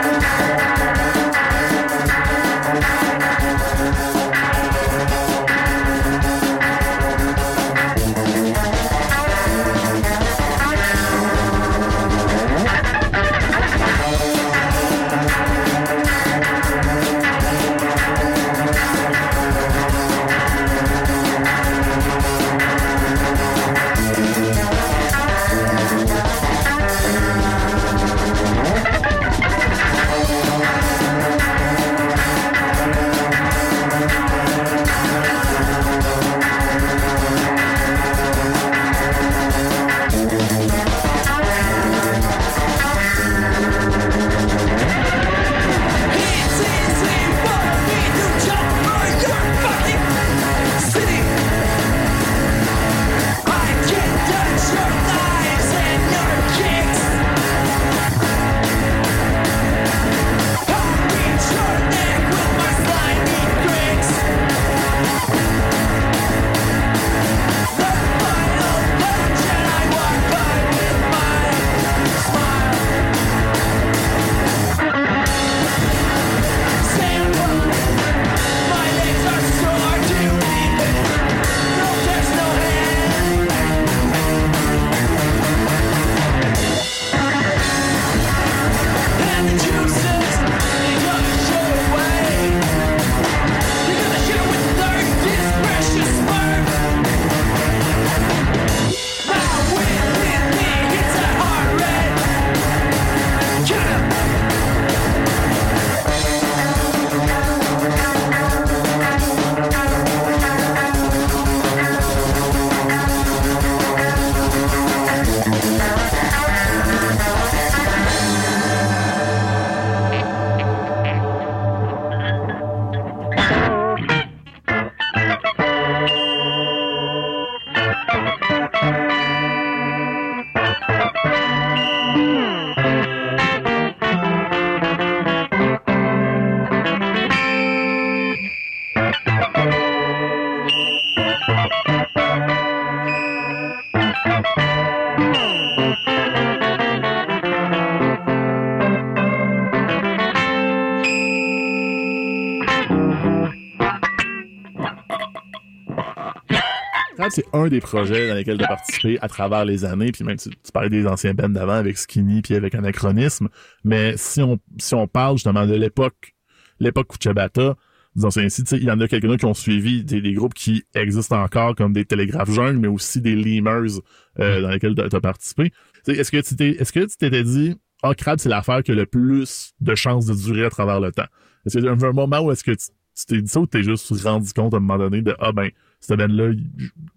c'est 157.33 157.45
un 157.51 157.67
des 157.67 157.79
projets 157.79 158.27
dans 158.27 158.35
lesquels 158.35 158.59
tu 158.59 158.63
as 158.63 158.67
participé 158.67 159.17
à 159.19 159.27
travers 159.27 159.65
les 159.65 159.85
années, 159.85 160.11
puis 160.11 160.23
même 160.23 160.37
tu, 160.37 160.49
tu 160.49 160.71
parlais 160.71 160.89
des 160.89 161.07
anciens 161.07 161.33
bands 161.33 161.49
d'avant 161.49 161.73
avec 161.73 161.97
Skinny 161.97 162.43
puis 162.43 162.55
avec 162.55 162.75
Anachronisme, 162.75 163.49
mais 163.83 164.13
si 164.17 164.41
on 164.41 164.59
si 164.77 164.93
on 164.93 165.07
parle 165.07 165.37
justement 165.37 165.65
de 165.65 165.73
l'époque 165.73 166.35
l'époque 166.79 167.07
Kuchabata, 167.07 167.75
disons 168.15 168.29
c'est 168.29 168.43
ainsi, 168.43 168.61
il 168.73 168.83
y 168.83 168.91
en 168.91 168.99
a 168.99 169.07
quelques-uns 169.07 169.37
qui 169.37 169.45
ont 169.45 169.55
suivi 169.55 170.03
des, 170.03 170.21
des, 170.21 170.33
groupes 170.33 170.53
qui 170.53 170.83
existent 170.93 171.41
encore 171.41 171.73
comme 171.75 171.91
des 171.91 172.05
Télégraphes 172.05 172.51
Jeunes, 172.51 172.79
mais 172.79 172.87
aussi 172.87 173.19
des 173.19 173.35
Lemurs 173.35 174.01
euh, 174.39 174.61
dans 174.61 174.69
lesquels 174.69 174.93
tu 174.93 175.15
as 175.15 175.21
participé. 175.21 175.71
Est-ce 176.07 176.31
que 176.31 176.41
tu 176.41 176.55
t'es 176.55 176.69
est-ce 176.69 176.93
que 176.93 176.99
tu 176.99 177.17
t'étais 177.17 177.43
dit 177.43 177.75
ah 178.03 178.09
oh, 178.11 178.13
Crab 178.15 178.37
c'est 178.37 178.49
l'affaire 178.49 178.83
qui 178.83 178.91
a 178.91 178.95
le 178.95 179.07
plus 179.07 179.73
de 179.79 179.95
chances 179.95 180.27
de 180.27 180.35
durer 180.35 180.65
à 180.65 180.69
travers 180.69 180.99
le 180.99 181.11
temps. 181.11 181.25
Est-ce 181.65 181.77
qu'il 181.77 181.85
y 181.85 181.87
a 181.87 181.93
un, 181.93 182.11
moment 182.11 182.41
où 182.41 182.51
est-ce 182.51 182.63
que 182.63 182.71
tu 182.71 183.25
t'es 183.27 183.41
dit 183.41 183.47
ça 183.47 183.59
ou 183.59 183.65
t'es 183.65 183.81
juste 183.81 184.11
rendu 184.23 184.53
compte 184.53 184.75
à 184.75 184.77
un 184.77 184.81
moment 184.81 184.99
donné 184.99 185.23
de 185.23 185.35
ah 185.39 185.51
ben 185.51 185.69
cette 186.03 186.19
band-là, 186.19 186.51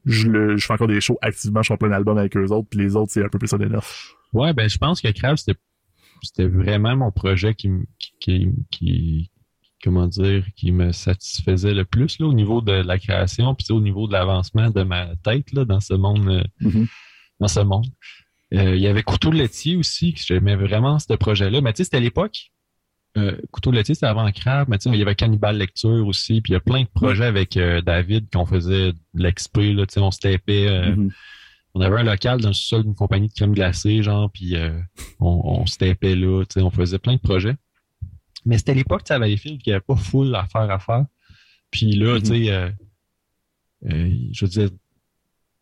je, 0.05 0.29
le, 0.29 0.57
je 0.57 0.66
fais 0.66 0.72
encore 0.72 0.87
des 0.87 1.01
shows 1.01 1.18
activement, 1.20 1.62
je 1.62 1.68
fais 1.68 1.77
plein 1.77 1.88
d'albums 1.88 2.18
avec 2.18 2.37
eux 2.37 2.51
autres, 2.53 2.68
puis 2.70 2.79
les 2.79 2.96
autres, 2.96 3.12
c'est 3.12 3.25
un 3.25 3.29
peu 3.29 3.38
plus 3.38 3.49
ça 3.49 3.59
Ouais, 4.33 4.53
ben 4.53 4.68
je 4.68 4.79
pense 4.79 5.01
que 5.01 5.09
c'était 5.09 5.59
c'était 6.22 6.46
vraiment 6.46 6.96
mon 6.96 7.11
projet 7.12 7.55
qui, 7.55 7.70
qui, 8.20 8.49
qui, 8.70 9.31
comment 9.83 10.07
dire, 10.07 10.44
qui 10.57 10.72
me 10.72 10.92
satisfaisait 10.92 11.75
le 11.75 11.85
plus 11.85 12.18
là, 12.18 12.27
au 12.27 12.33
niveau 12.33 12.61
de 12.61 12.72
la 12.72 12.99
création, 12.99 13.55
puis 13.55 13.66
au 13.70 13.81
niveau 13.81 14.07
de 14.07 14.12
l'avancement 14.12 14.70
de 14.70 14.83
ma 14.83 15.14
tête 15.16 15.53
là, 15.53 15.64
dans 15.64 15.81
ce 15.81 15.94
monde. 15.94 16.29
Euh, 16.29 16.44
mm-hmm. 16.61 16.88
Dans 17.38 17.49
ce 17.49 17.61
monde. 17.61 17.87
Euh, 18.55 18.77
il 18.77 18.81
y 18.81 18.87
avait 18.87 19.03
Couteau 19.03 19.31
de 19.31 19.37
laitier 19.37 19.77
aussi, 19.77 20.14
que 20.14 20.20
j'aimais 20.25 20.57
vraiment 20.57 20.99
ce 20.99 21.12
projet-là. 21.12 21.61
Mais 21.61 21.72
tu 21.72 21.79
sais, 21.79 21.85
c'était 21.85 21.99
à 21.99 22.01
l'époque, 22.01 22.51
euh, 23.16 23.37
Couteau 23.50 23.70
laitier, 23.70 23.94
c'était 23.94 24.07
avant 24.07 24.31
Crab, 24.31 24.68
mais 24.68 24.76
il 24.85 24.96
y 24.96 25.02
avait 25.02 25.14
Cannibal 25.14 25.57
Lecture 25.57 26.07
aussi, 26.07 26.40
puis 26.40 26.52
il 26.52 26.55
y 26.55 26.57
a 26.57 26.61
plein 26.61 26.83
de 26.83 26.88
projets 26.88 27.24
avec 27.24 27.57
euh, 27.57 27.81
David 27.81 28.29
qu'on 28.31 28.46
faisait 28.46 28.92
de 28.92 28.98
l'exp, 29.14 29.57
là, 29.57 29.85
on 29.96 30.11
se 30.11 30.18
tapait. 30.20 30.68
Euh, 30.68 30.94
mm-hmm. 30.94 31.12
On 31.74 31.81
avait 31.81 32.00
un 32.00 32.05
local 32.05 32.40
dans 32.40 32.48
le 32.48 32.55
sol 32.55 32.85
d'une 32.85 32.94
compagnie 32.94 33.29
de 33.29 33.33
crème 33.35 33.52
glacée, 33.52 34.02
genre, 34.02 34.31
puis 34.31 34.55
on, 35.20 35.42
on 35.44 35.66
se 35.66 35.76
tapait 35.76 36.14
là, 36.14 36.42
on 36.57 36.70
faisait 36.70 36.98
plein 36.98 37.14
de 37.14 37.20
projets. 37.20 37.55
Mais 38.46 38.57
c'était 38.57 38.72
l'époque, 38.72 39.05
tu 39.05 39.09
sais, 39.09 39.14
à 39.14 39.18
Valleyfield, 39.18 39.61
qu'il 39.61 39.72
n'y 39.72 39.74
avait 39.74 39.85
pas 39.87 39.96
full 39.96 40.35
à 40.35 40.46
faire 40.46 40.70
à 40.70 40.79
faire. 40.79 41.05
Puis 41.70 41.92
là, 41.92 42.18
tu 42.18 42.26
sais, 42.26 42.72
mm-hmm. 43.85 44.31
je 44.33 44.44
veux 44.44 44.50
dire, 44.50 44.70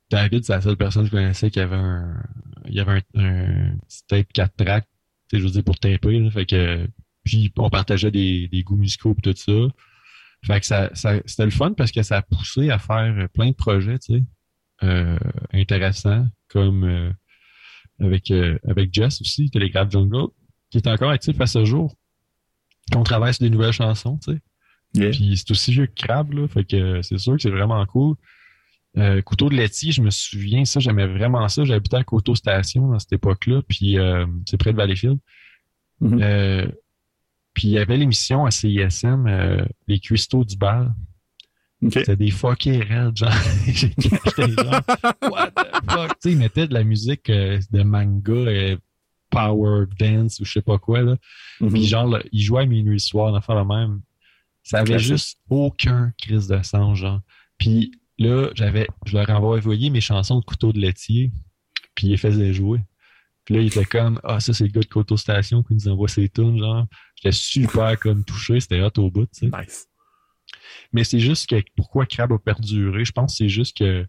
David, 0.09 0.45
c'est 0.45 0.53
la 0.53 0.61
seule 0.61 0.77
personne 0.77 1.03
que 1.03 1.09
je 1.09 1.17
connaissais 1.17 1.51
qui 1.51 1.59
avait 1.59 1.75
un, 1.75 2.23
il 2.67 2.75
y 2.75 2.81
avait 2.81 3.03
un, 3.15 3.23
un 3.23 3.77
tape 4.07 4.33
4 4.33 4.55
tracks, 4.57 4.89
je 5.33 5.39
veux 5.39 5.51
dire, 5.51 5.65
pour 5.65 5.79
taper, 5.81 6.21
là, 6.21 6.31
fait 6.31 6.47
que 6.47 6.87
puis 7.25 7.53
on 7.57 7.71
partageait 7.71 8.11
des, 8.11 8.49
des 8.49 8.63
goûts 8.63 8.77
musicaux 8.77 9.15
et 9.19 9.23
tout 9.23 9.35
ça. 9.37 9.53
Fait 10.45 10.61
que 10.61 10.67
ça, 10.67 10.91
ça 10.95 11.15
c'était 11.25 11.45
le 11.45 11.51
fun 11.51 11.73
parce 11.73 11.91
que 11.91 12.03
ça 12.03 12.19
a 12.19 12.23
poussé 12.23 12.71
à 12.71 12.79
faire 12.79 13.29
plein 13.33 13.49
de 13.49 13.55
projets, 13.55 13.99
tu 13.99 14.15
sais, 14.15 14.23
euh, 14.83 15.19
intéressants, 15.53 16.27
comme 16.49 16.85
euh, 16.85 17.11
avec 17.99 18.31
euh, 18.31 18.59
avec 18.69 18.93
Jess 18.93 19.21
aussi, 19.23 19.51
Telegraph 19.51 19.91
Jungle, 19.91 20.29
qui 20.71 20.79
est 20.79 20.87
encore 20.87 21.11
actif 21.11 21.41
à 21.41 21.47
ce 21.47 21.65
jour. 21.65 21.95
Qu'on 22.93 23.03
travaille 23.03 23.33
sur 23.33 23.45
des 23.45 23.51
nouvelles 23.51 23.73
chansons, 23.73 24.19
tu 24.19 24.33
sais. 24.33 25.11
Puis 25.11 25.37
c'est 25.39 25.51
aussi 25.51 25.73
vieux 25.73 25.87
que 25.87 25.95
Crab, 25.95 26.33
là, 26.33 26.47
fait 26.47 26.65
que 26.65 27.01
c'est 27.03 27.19
sûr 27.19 27.35
que 27.35 27.43
c'est 27.43 27.51
vraiment 27.51 27.85
cool. 27.87 28.15
Euh, 28.97 29.23
couteau 29.23 29.49
de 29.49 29.57
laitier, 29.57 29.91
je 29.91 30.03
me 30.03 30.11
souviens, 30.11 30.65
ça, 30.65 30.79
j'aimais 30.79 31.07
vraiment 31.07 31.49
ça. 31.49 31.65
J'habitais 31.65 31.97
à 31.97 32.05
Coteau 32.05 32.35
Station 32.37 32.89
dans 32.89 32.99
cette 32.99 33.15
époque-là, 33.15 33.63
puis 33.67 33.97
c'est 34.47 34.57
près 34.59 34.73
de 34.73 34.77
Valleyfield. 34.77 35.19
Mm-hmm. 36.03 36.71
Puis 37.55 37.69
il 37.69 37.71
y 37.71 37.79
avait 37.79 37.97
l'émission 37.97 38.45
à 38.45 38.51
CISM, 38.51 39.27
euh, 39.27 39.65
Les 39.87 40.01
Cuistots 40.01 40.45
du 40.45 40.57
bal. 40.57 40.93
C'était 41.91 42.17
des 42.17 42.31
fuckers 42.31 42.87
raides, 42.87 43.17
genre. 43.17 43.31
genre, 44.39 44.83
what 45.31 45.51
the 45.51 45.91
fuck? 45.91 46.09
Tu 46.09 46.17
sais, 46.21 46.33
ils 46.33 46.39
mettaient 46.39 46.67
de 46.67 46.75
la 46.75 46.83
musique 46.83 47.29
euh, 47.29 47.61
de 47.71 47.83
manga 47.83 48.33
euh, 48.33 48.77
Power 49.31 49.87
Dance 49.99 50.41
ou 50.41 50.45
je 50.45 50.53
sais 50.53 50.63
pas 50.63 50.79
quoi. 50.79 51.03
Là. 51.03 51.17
Mhm. 51.61 51.73
Puis 51.73 51.87
genre, 51.87 52.07
là, 52.07 52.23
il 52.33 52.43
jouait 52.43 52.63
à 52.63 52.67
minuit 52.67 53.01
soir, 53.01 53.33
on 53.33 53.37
a 53.37 53.41
fait 53.41 53.55
le 53.55 53.65
même. 53.65 54.01
Ça 54.63 54.79
avait 54.79 54.93
Classique. 54.93 55.09
juste 55.09 55.39
aucun 55.51 56.13
crise 56.17 56.49
de 56.49 56.63
sang, 56.63 56.95
genre. 56.95 57.21
Puis 57.59 57.93
là, 58.19 58.49
j'avais, 58.55 58.89
je 59.05 59.17
leur 59.17 59.29
envoyé 59.31 59.91
mes 59.91 60.01
chansons 60.01 60.41
de 60.41 60.45
couteau 60.45 60.73
de 60.73 60.81
laitier, 60.81 61.33
puis 61.95 62.07
ils 62.07 62.11
les 62.11 62.17
faisaient 62.17 62.55
jouer. 62.55 62.81
Puis 63.45 63.57
là, 63.57 63.61
il 63.61 63.67
était 63.67 63.85
comme, 63.85 64.21
ah, 64.25 64.41
ça, 64.41 64.55
c'est 64.55 64.65
le 64.65 64.71
gars 64.71 64.81
de 64.81 64.87
Coto 64.87 65.19
Station 65.19 65.63
qui 65.63 65.75
nous 65.75 65.89
envoie 65.89 66.09
ses 66.09 66.29
tunes, 66.31 66.59
genre. 66.59 66.87
J'étais 67.25 67.37
super 67.37 67.99
comme 67.99 68.25
touché, 68.25 68.61
c'était 68.61 68.83
hot 68.83 68.91
au 68.99 69.11
bout. 69.11 69.29
Nice. 69.43 69.89
Mais 70.93 71.05
c'est 71.05 71.21
juste 71.21 71.49
que 71.49 71.57
pourquoi 71.77 72.07
Crab 72.07 72.33
a 72.33 72.39
perduré, 72.39 73.05
je 73.05 73.13
pense 73.13 73.33
que 73.33 73.39
c'est 73.39 73.49
juste 73.49 73.77
que 73.79 74.07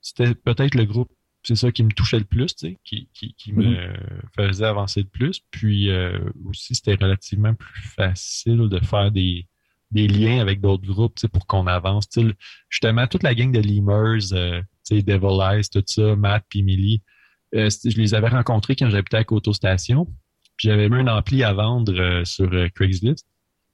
c'était 0.00 0.34
peut-être 0.34 0.74
le 0.74 0.84
groupe, 0.84 1.10
c'est 1.42 1.54
ça 1.54 1.70
qui 1.70 1.82
me 1.82 1.90
touchait 1.90 2.18
le 2.18 2.24
plus, 2.24 2.54
qui, 2.84 3.08
qui, 3.12 3.52
me 3.52 3.92
faisait 4.36 4.64
avancer 4.64 5.00
le 5.00 5.08
plus. 5.08 5.40
Puis 5.50 5.90
euh, 5.90 6.18
aussi, 6.46 6.74
c'était 6.74 6.94
relativement 6.94 7.54
plus 7.54 7.82
facile 7.82 8.68
de 8.68 8.80
faire 8.80 9.10
des, 9.10 9.46
des 9.90 10.08
liens 10.08 10.40
avec 10.40 10.60
d'autres 10.60 10.86
groupes, 10.86 11.18
pour 11.28 11.46
qu'on 11.46 11.66
avance. 11.66 12.08
Justement, 12.68 13.06
toute 13.06 13.22
la 13.22 13.34
gang 13.34 13.52
de 13.52 13.60
Lemurs, 13.60 14.32
euh, 14.32 14.62
Devil 14.90 15.40
Eyes, 15.42 15.68
tout 15.70 15.84
ça, 15.86 16.16
Matt 16.16 16.44
puis 16.48 16.60
Emily, 16.60 17.02
euh, 17.54 17.70
je 17.84 17.96
les 17.96 18.14
avais 18.14 18.28
rencontrés 18.28 18.76
quand 18.76 18.90
j'habitais 18.90 19.18
à 19.18 19.24
Coto 19.24 19.52
Station. 19.52 20.06
Puis 20.58 20.68
j'avais 20.68 20.88
mis 20.90 20.96
un 20.96 21.06
ampli 21.06 21.42
à 21.44 21.54
vendre 21.54 21.98
euh, 21.98 22.24
sur 22.26 22.52
euh, 22.52 22.68
Craigslist. 22.74 23.26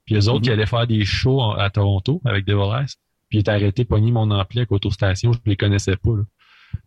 Puis 0.04 0.14
eux 0.14 0.28
autres 0.28 0.42
qui 0.42 0.50
allaient 0.50 0.66
faire 0.66 0.86
des 0.86 1.04
shows 1.04 1.40
en- 1.40 1.52
à 1.54 1.68
Toronto 1.70 2.20
avec 2.24 2.44
Devil 2.44 2.70
Eyes. 2.78 2.86
Puis 3.30 3.38
ils 3.38 3.40
étaient 3.40 3.50
arrêtés, 3.50 3.84
pogné 3.84 4.12
mon 4.12 4.30
ampli 4.30 4.60
à 4.60 4.66
Coto 4.66 4.90
Station. 4.90 5.32
Je 5.32 5.38
les 5.46 5.56
connaissais 5.56 5.96
pas. 5.96 6.10
Là. 6.16 6.22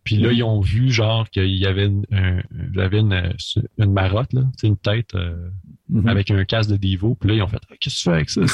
Puis 0.04 0.16
là, 0.18 0.28
Mhm. 0.28 0.34
ils 0.36 0.42
ont 0.44 0.60
vu 0.60 0.90
genre 0.90 1.28
qu'il 1.30 1.48
y 1.56 1.66
avait 1.66 1.86
une, 1.86 2.04
un- 2.12 2.42
j'avais 2.72 3.00
une, 3.00 3.12
euh, 3.12 3.32
une 3.78 3.92
marotte, 3.92 4.32
là, 4.34 4.42
une 4.62 4.76
tête 4.76 5.14
euh, 5.14 5.50
Mhm. 5.88 6.06
avec 6.08 6.30
un 6.30 6.44
casque 6.44 6.70
de 6.70 6.76
Devo. 6.76 7.14
Puis 7.16 7.30
là, 7.30 7.34
ils 7.36 7.42
ont 7.42 7.48
fait 7.48 7.58
Ah, 7.70 7.74
Qu'est-ce 7.80 7.96
que 7.96 8.00
tu 8.00 8.04
fais 8.04 8.14
avec 8.14 8.30
ça? 8.30 8.46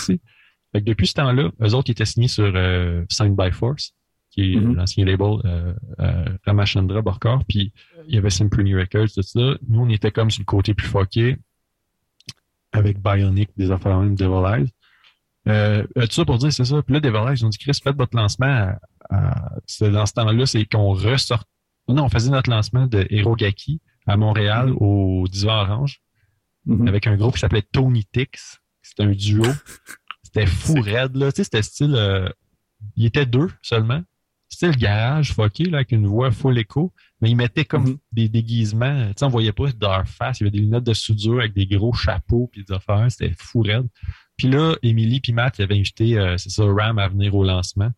Fait 0.73 0.81
que 0.81 0.85
depuis 0.87 1.07
ce 1.07 1.15
temps-là, 1.15 1.51
eux 1.61 1.75
autres 1.75 1.89
ils 1.91 1.93
étaient 1.93 2.05
signés 2.05 2.27
sur 2.29 2.51
euh, 2.55 3.05
Signed 3.11 3.37
by 3.37 3.51
Force, 3.53 3.93
qui 4.35 4.55
est 4.55 4.57
Mhm. 4.57 4.75
l'ancien 4.75 5.05
label 5.05 5.37
euh, 5.45 5.73
euh, 6.01 6.25
Ramachandra 6.45 7.03
Borkar. 7.03 7.45
Puis 7.49 7.73
il 8.09 8.15
y 8.15 8.19
avait 8.19 8.31
Symphony 8.31 8.75
Records, 8.75 9.13
tout 9.15 9.23
ça. 9.23 9.55
Nous, 9.69 9.81
on 9.81 9.89
était 9.89 10.11
comme 10.11 10.31
sur 10.31 10.41
le 10.41 10.45
côté 10.47 10.75
plus 10.75 10.89
fucké 10.89 11.37
avec 12.73 13.01
Bionic, 13.01 13.51
des 13.57 13.71
affaires 13.71 13.99
même 14.01 14.15
Devil 14.17 14.45
Eyes. 14.63 14.71
Euh, 15.47 15.85
tout 15.95 16.11
ça 16.11 16.25
pour 16.25 16.39
dire, 16.39 16.53
c'est 16.53 16.65
ça. 16.65 16.83
Puis 16.83 16.95
là, 16.95 17.01
Devil 17.01 17.19
Eyes, 17.29 17.37
ils 17.39 17.47
ont 17.47 17.49
dit, 17.51 17.59
Chris, 17.59 17.79
faites 17.83 17.97
votre 17.97 18.17
lancement. 18.17 18.47
À, 18.47 18.79
à- 19.11 19.53
c'est 19.67 19.91
dans 19.91 20.07
ce 20.07 20.13
temps-là, 20.15 20.47
c'est 20.47 20.65
qu'on 20.65 20.93
ressort. 20.95 21.45
Non, 21.87 22.05
on 22.05 22.09
faisait 22.09 22.31
notre 22.31 22.51
lancement 22.51 22.87
de 22.87 23.07
Hirogaki 23.11 23.81
à 24.07 24.17
Montréal 24.17 24.69
Mhm. 24.71 24.77
au 24.81 25.29
Divan 25.29 25.61
Orange 25.63 26.01
Mhm. 26.67 26.89
avec 26.89 27.07
un 27.07 27.17
groupe 27.17 27.35
qui 27.35 27.41
s'appelait 27.41 27.63
Tony 27.71 28.05
Tix. 28.11 28.59
C'était 28.83 29.05
un 29.05 29.13
duo. 29.13 29.45
C'était 30.23 30.47
fou 30.47 30.81
raide, 30.81 31.15
là. 31.15 31.31
Tu 31.31 31.37
sais, 31.37 31.45
c'était 31.45 31.63
style... 31.63 31.95
euh, 31.95 32.29
il 32.97 33.07
était 33.07 33.27
deux 33.27 33.51
seulement. 33.63 34.03
Style 34.55 34.77
garage, 34.77 35.33
fucké, 35.33 35.65
là, 35.65 35.79
avec 35.79 35.93
une 35.93 36.07
voix 36.07 36.31
full 36.31 36.57
écho. 36.59 36.93
Mais 37.21 37.31
ils 37.31 37.37
mettaient 37.37 37.65
comme 37.65 37.85
Mhm. 37.85 37.99
des 38.13 38.29
déguisements. 38.29 39.07
Tu 39.09 39.13
sais, 39.19 39.25
on 39.25 39.29
voyait 39.29 39.53
pas 39.53 39.67
de 39.71 39.77
leur 39.81 40.07
face. 40.07 40.41
Il 40.41 40.45
y 40.45 40.47
avait 40.47 40.57
des 40.59 40.63
lunettes 40.65 40.85
de 40.85 40.95
soudure 40.95 41.41
avec 41.41 41.53
des 41.55 41.67
gros 41.67 41.93
chapeaux 41.93 42.49
puis 42.53 42.65
des 42.65 42.73
affaires. 42.73 43.07
C'était 43.11 43.35
fou 43.39 43.63
raide. 43.63 43.89
Puis 44.37 44.49
là, 44.49 44.75
Emily 44.83 45.21
puis 45.21 45.33
Matt, 45.33 45.59
ils 45.59 45.63
avaient 45.63 45.77
invité, 45.79 46.19
euh, 46.19 46.37
c'est 46.39 46.51
ça, 46.51 46.65
Ram 46.65 46.99
à 46.99 47.09
venir 47.09 47.35
au 47.35 47.45
lancement. 47.45 47.91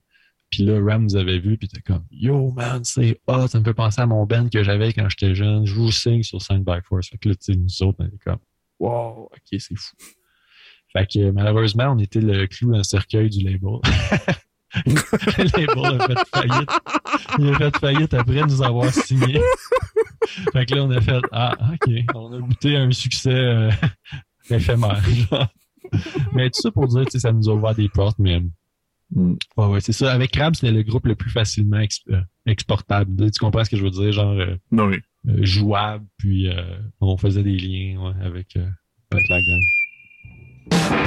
Puis 0.51 0.63
là, 0.63 0.79
Ram 0.83 1.03
nous 1.05 1.17
avait 1.17 1.39
vu, 1.39 1.57
puis 1.59 1.67
était 1.67 1.81
comme 1.83 2.05
Yo 2.11 2.53
man, 2.53 2.85
c'est 2.85 3.21
hot, 3.27 3.49
ça 3.49 3.59
me 3.59 3.65
fait 3.65 3.75
penser 3.75 4.01
à 4.01 4.07
mon 4.07 4.25
band 4.27 4.49
que 4.49 4.63
j'avais 4.63 4.93
quand 4.93 5.09
j'étais 5.09 5.35
jeune. 5.35 5.67
Je 5.67 5.75
vous 5.75 5.91
signe 5.91 6.23
sur 6.23 6.41
Signed 6.41 6.65
by 6.65 6.79
Force. 6.85 7.09
Fait 7.09 7.19
que 7.19 7.29
là, 7.31 7.35
tu 7.35 7.53
sais, 7.53 7.59
nous 7.59 7.83
autres, 7.87 7.99
on 8.01 8.07
était 8.07 8.19
comme 8.25 8.39
Wow, 8.79 9.25
ok, 9.33 9.59
c'est 9.61 9.77
fou. 9.77 9.97
Fait 10.93 11.07
que 11.07 11.31
malheureusement, 11.31 11.93
on 11.93 11.99
était 11.99 12.21
le 12.21 12.47
clou 12.47 12.71
dans 12.71 12.79
le 12.79 12.85
cercueil 12.85 13.29
du 13.29 13.41
label. 13.45 13.81
label 15.57 16.01
a 16.01 16.07
fait 16.07 16.29
faillite. 16.35 16.71
Il 17.39 17.49
a 17.49 17.59
fait 17.59 17.77
faillite 17.79 18.15
après 18.15 18.43
nous 18.43 18.63
avoir 18.63 18.93
signé. 18.93 19.41
fait 20.53 20.67
que 20.67 20.75
là, 20.75 20.85
on 20.85 20.91
a 20.91 21.01
fait 21.01 21.21
Ah, 21.33 21.57
ok, 21.75 21.93
on 22.15 22.33
a 22.33 22.39
goûté 22.41 22.77
un 22.77 22.91
succès 22.91 23.31
euh, 23.33 23.71
éphémère. 24.51 25.01
genre. 25.31 25.49
mais 26.33 26.51
tout 26.51 26.61
ça 26.63 26.71
pour 26.71 26.89
dire, 26.89 27.05
ça 27.09 27.33
nous 27.33 27.49
a 27.49 27.55
ouvert 27.55 27.75
des 27.75 27.89
portes, 27.89 28.19
mais 28.19 28.43
Mm. 29.15 29.35
Ouais, 29.57 29.67
ouais, 29.67 29.81
c'est 29.81 29.93
ça. 29.93 30.13
Avec 30.13 30.33
Crab, 30.33 30.57
c'était 30.57 30.73
le 30.73 30.83
groupe 30.83 31.07
le 31.07 31.15
plus 31.15 31.31
facilement 31.31 31.79
ex- 31.79 32.01
euh, 32.11 32.21
exportable. 32.45 33.31
Tu 33.31 33.39
comprends 33.39 33.63
ce 33.63 33.71
que 33.71 33.77
je 33.77 33.85
veux 33.85 33.91
dire? 33.91 34.11
Genre 34.11 34.33
euh, 34.33 34.57
Non, 34.73 34.87
oui. 34.89 34.97
euh, 35.29 35.45
jouable, 35.45 36.05
puis 36.19 36.49
on 37.01 37.17
faisait 37.17 37.45
des 37.45 37.57
liens 37.57 38.01
ouais, 38.01 38.15
avec, 38.27 38.59
avec 39.13 39.29
la 39.29 39.41
gang. 39.41 41.06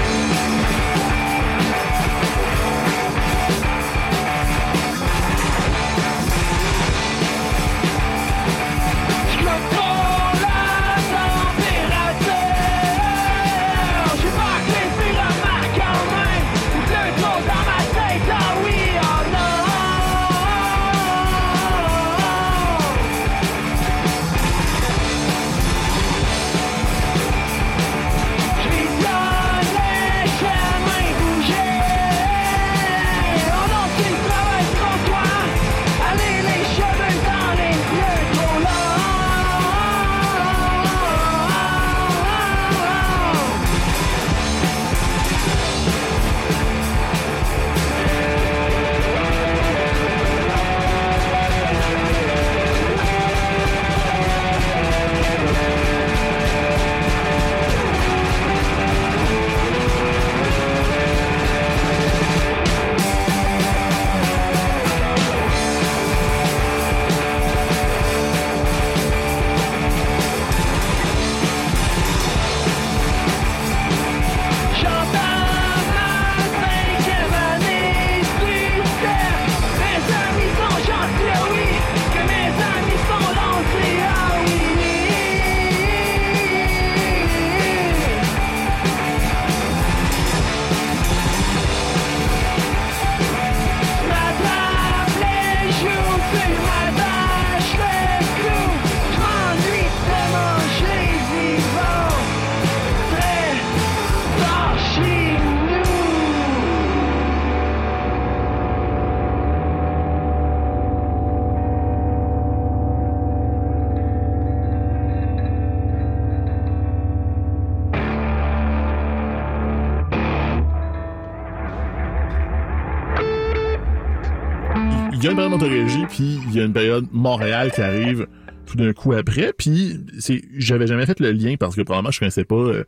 Il 125.20 125.26
y 125.26 125.28
a 125.28 125.32
une 125.32 125.36
période 125.38 125.52
Montérégie, 125.52 126.06
puis 126.10 126.40
il 126.48 126.56
y 126.56 126.60
a 126.62 126.66
une 126.66 126.74
période 126.74 127.06
Montréal 127.12 127.72
qui 127.72 127.82
arrive 127.82 128.28
tout 128.66 128.78
d'un 128.78 128.94
coup 128.94 129.14
après, 129.14 129.54
puis 129.58 130.00
c'est 130.20 130.42
j'avais 130.58 130.88
jamais 130.88 131.06
fait 131.06 131.20
le 131.20 131.32
lien 131.32 131.56
parce 131.60 131.76
que 131.76 131.82
probablement 131.82 132.12
je 132.12 132.20
connaissais 132.20 132.46
pas 132.46 132.56
euh, 132.56 132.84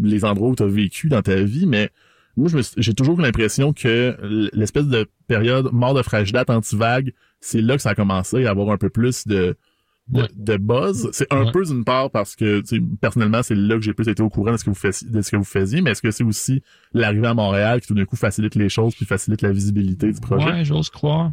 les 0.00 0.24
endroits 0.24 0.48
où 0.48 0.56
tu 0.56 0.62
as 0.62 0.66
vécu 0.66 1.08
dans 1.08 1.22
ta 1.22 1.36
vie, 1.42 1.66
mais 1.66 1.90
moi 2.36 2.48
j'ai 2.76 2.94
toujours 2.94 3.20
l'impression 3.20 3.72
que 3.72 4.16
l'espèce 4.54 4.86
de 4.86 5.06
période 5.28 5.68
mort 5.72 5.94
de 5.94 6.02
fragile 6.02 6.32
date 6.34 6.50
anti-vague, 6.50 7.12
c'est 7.40 7.60
là 7.60 7.76
que 7.76 7.82
ça 7.82 7.90
a 7.90 7.94
commencé 7.94 8.46
à 8.46 8.50
avoir 8.50 8.70
un 8.70 8.78
peu 8.78 8.88
plus 8.90 9.26
de 9.26 9.56
de, 10.08 10.20
Ouais. 10.22 10.28
de 10.36 10.56
buzz. 10.56 11.08
C'est 11.12 11.26
un 11.32 11.46
Ouais. 11.46 11.50
peu 11.50 11.64
d'une 11.64 11.82
part 11.84 12.12
parce 12.12 12.36
que, 12.36 12.62
personnellement, 13.00 13.42
c'est 13.42 13.56
là 13.56 13.74
que 13.74 13.80
j'ai 13.80 13.92
plus 13.92 14.06
été 14.06 14.22
au 14.22 14.28
courant 14.28 14.52
de 14.52 14.56
ce 14.56 14.62
que 14.62 14.70
vous 14.70 14.76
faisiez, 14.76 15.08
de 15.10 15.20
ce 15.20 15.32
que 15.32 15.36
vous 15.36 15.42
faisiez, 15.42 15.80
mais 15.80 15.90
est-ce 15.90 16.00
que 16.00 16.12
c'est 16.12 16.22
aussi 16.22 16.62
l'arrivée 16.94 17.26
à 17.26 17.34
Montréal 17.34 17.80
qui 17.80 17.88
tout 17.88 17.94
d'un 17.94 18.04
coup 18.04 18.14
facilite 18.14 18.54
les 18.54 18.68
choses 18.68 18.94
puis 18.94 19.04
facilite 19.04 19.42
la 19.42 19.50
visibilité 19.50 20.12
du 20.12 20.20
projet? 20.20 20.46
Ouais, 20.46 20.64
j'ose 20.64 20.90
croire. 20.90 21.32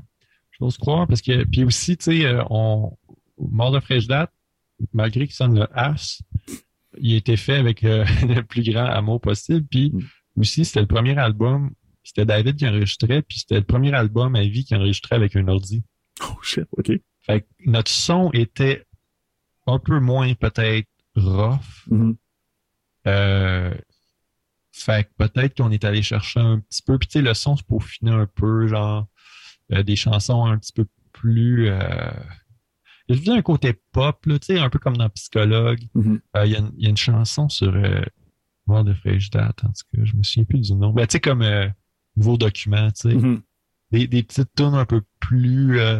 J'ose 0.59 0.77
croire 0.77 1.07
parce 1.07 1.21
que 1.21 1.43
puis 1.45 1.63
aussi, 1.63 1.97
tu 1.97 2.05
sais, 2.05 2.25
euh, 2.25 2.43
on 2.49 2.95
mort 3.37 3.71
de 3.71 3.79
fraîche 3.79 4.07
date, 4.07 4.31
malgré 4.93 5.25
qu'il 5.25 5.35
sonne 5.35 5.55
le 5.59 5.67
as, 5.77 6.21
il 6.99 7.13
a 7.15 7.17
été 7.17 7.37
fait 7.37 7.55
avec 7.55 7.83
euh, 7.83 8.05
le 8.27 8.41
plus 8.41 8.63
grand 8.63 8.85
amour 8.85 9.19
possible. 9.21 9.65
Puis 9.69 9.91
Mm. 10.35 10.41
aussi, 10.41 10.65
c'était 10.65 10.81
le 10.81 10.87
premier 10.87 11.17
album. 11.17 11.71
C'était 12.03 12.25
David 12.25 12.55
qui 12.57 12.67
enregistrait, 12.67 13.21
puis 13.21 13.39
c'était 13.39 13.55
le 13.59 13.63
premier 13.63 13.93
album 13.93 14.35
à 14.35 14.41
vie 14.41 14.65
qui 14.65 14.75
enregistrait 14.75 15.15
avec 15.15 15.35
un 15.35 15.47
ordi. 15.47 15.83
Oh 16.21 16.37
shit, 16.41 16.65
ok. 16.77 16.91
Fait 17.21 17.41
que 17.41 17.47
notre 17.65 17.91
son 17.91 18.29
était 18.33 18.83
un 19.67 19.79
peu 19.79 19.99
moins 19.99 20.33
peut-être 20.33 20.89
rough. 21.15 21.85
Mhm. 21.87 22.17
Euh, 23.07 23.73
fait 24.71 25.03
que 25.05 25.09
peut-être 25.25 25.55
qu'on 25.55 25.71
est 25.71 25.83
allé 25.85 26.01
chercher 26.01 26.39
un 26.39 26.59
petit 26.59 26.81
peu. 26.81 26.97
Puis 26.97 27.07
tu 27.07 27.19
sais, 27.19 27.21
le 27.21 27.33
son 27.33 27.55
se 27.55 27.63
peaufinait 27.63 28.11
un 28.11 28.25
peu, 28.25 28.67
genre 28.67 29.07
des 29.69 29.95
chansons 29.95 30.45
un 30.45 30.57
petit 30.57 30.73
peu 30.73 30.85
plus. 31.11 31.67
Euh... 31.69 32.11
Il 33.09 33.21
y 33.23 33.29
a 33.29 33.33
un 33.33 33.41
côté 33.41 33.73
pop, 33.91 34.25
là, 34.25 34.37
un 34.49 34.69
peu 34.69 34.79
comme 34.79 34.95
dans 34.97 35.09
Psychologue. 35.09 35.81
Euh, 36.35 36.45
Il 36.45 36.51
y, 36.51 36.55
a 36.55 36.59
une- 36.59 36.71
il 36.77 36.83
y 36.83 36.87
a 36.87 36.89
une 36.89 36.97
chanson 36.97 37.49
sur 37.49 37.73
euh, 37.75 38.01
Mort 38.65 38.85
de 38.85 38.93
fraîche 38.93 39.29
date, 39.29 39.63
en 39.65 39.67
tout 39.67 39.83
cas, 39.97 40.03
je 40.05 40.15
me 40.15 40.23
souviens 40.23 40.45
plus 40.45 40.61
du 40.61 40.73
nom. 40.73 40.93
Ben, 40.93 41.05
tu 41.05 41.13
sais, 41.13 41.19
comme 41.19 41.41
euh, 41.41 41.67
Nouveau 42.15 42.37
document, 42.37 42.89
tu 42.91 43.09
sais 43.09 43.15
Mhm. 43.15 43.41
des, 43.91 44.07
des 44.07 44.23
petites 44.23 44.53
tunes 44.55 44.75
un 44.75 44.85
peu 44.85 45.01
plus 45.19 45.79
euh, 45.79 45.99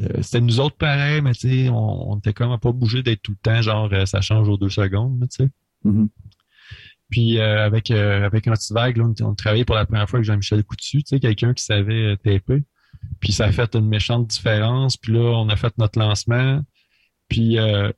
euh, 0.00 0.22
c'était 0.22 0.40
nous 0.40 0.60
autres 0.60 0.76
pareil 0.76 1.20
mais 1.20 1.32
tu 1.34 1.40
sais 1.48 1.68
on, 1.68 2.12
on 2.12 2.18
était 2.18 2.32
comme 2.32 2.58
pas 2.58 2.70
obligé 2.70 3.02
d'être 3.02 3.20
tout 3.22 3.32
le 3.32 3.36
temps 3.42 3.60
genre 3.60 3.88
euh, 3.92 4.06
ça 4.06 4.20
change 4.22 4.48
aux 4.48 4.56
deux 4.56 4.70
secondes 4.70 5.20
tu 5.28 5.44
sais 5.44 5.50
Mhm. 5.84 6.08
Puis 7.10 7.38
euh, 7.38 7.64
avec 7.64 7.90
euh, 7.90 8.24
avec 8.24 8.46
Antivague 8.46 8.96
là, 8.96 9.04
on, 9.04 9.24
on 9.24 9.34
travaillait 9.34 9.64
pour 9.64 9.76
la 9.76 9.84
première 9.86 10.08
fois 10.08 10.18
avec 10.18 10.26
Jean-Michel 10.26 10.62
Coutu 10.64 11.02
tu 11.02 11.08
sais 11.08 11.20
quelqu'un 11.20 11.52
qui 11.54 11.64
savait 11.64 12.12
euh, 12.12 12.16
taper 12.16 12.62
puis 13.20 13.32
ça 13.32 13.46
a 13.46 13.52
fait 13.52 13.74
une 13.74 13.88
méchante 13.88 14.28
différence 14.28 14.96
puis 14.96 15.12
là 15.12 15.20
on 15.20 15.48
a 15.48 15.56
fait 15.56 15.76
notre 15.78 15.98
lancement 15.98 16.62
puis 17.28 17.58
euh, 17.58 17.90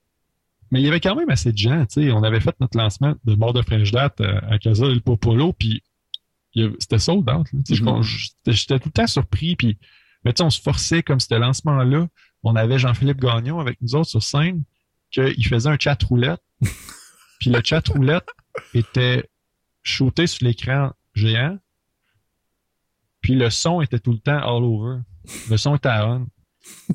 mais 0.71 0.81
il 0.81 0.85
y 0.85 0.89
avait 0.89 1.01
quand 1.01 1.15
même 1.15 1.31
assez 1.31 1.53
de 1.53 1.59
gens 1.59 1.85
tu 1.87 2.03
sais 2.05 2.13
on 2.13 2.23
avait 2.23 2.41
fait 2.41 2.55
notre 2.61 2.79
lancement 2.79 3.15
de 3.25 3.35
mort 3.35 3.53
de 3.53 3.63
French 3.63 3.91
Date 3.91 4.21
euh, 4.21 4.41
à 4.51 4.59
Casa 4.59 4.87
El 4.87 5.03
Popolo 5.03 5.53
puis 5.53 5.83
c'était 6.79 6.99
sold 6.99 7.29
out. 7.31 7.47
Tu 7.67 7.77
sais, 7.77 7.83
Mhm. 7.83 8.03
J'étais 8.03 8.53
j'étais 8.53 8.79
tout 8.79 8.89
le 8.89 8.93
temps 8.93 9.07
surpris. 9.07 9.57
Puis, 9.57 9.79
mais 10.25 10.33
tu 10.33 10.39
sais, 10.39 10.45
on 10.45 10.51
se 10.51 10.61
forçait 10.61 11.03
comme 11.03 11.21
ce 11.21 11.35
lancement-là. 11.35 12.09
On 12.43 12.57
avait 12.57 12.79
Jean-Philippe 12.79 13.21
Gagnon 13.21 13.59
avec 13.61 13.81
nous 13.81 13.95
autres 13.95 14.11
sur 14.11 14.23
scène, 14.23 14.63
qu'il 15.11 15.47
faisait 15.47 15.71
un 15.71 15.79
chat 15.79 16.03
roulette. 16.03 16.43
puis 17.41 17.51
le 17.51 17.61
chat 17.65 17.87
roulette 17.89 18.29
était 18.75 19.29
shooté 19.83 20.27
sur 20.27 20.47
l'écran 20.47 20.93
géant. 21.15 21.59
Puis 23.21 23.35
le 23.35 23.51
son 23.51 23.81
était 23.81 23.99
tout 23.99 24.13
le 24.13 24.19
temps 24.19 24.39
all 24.39 24.65
over. 24.65 25.01
Le 25.51 25.57
son 25.57 25.77
était 25.77 25.89
à 25.89 26.09
on. 26.09 26.27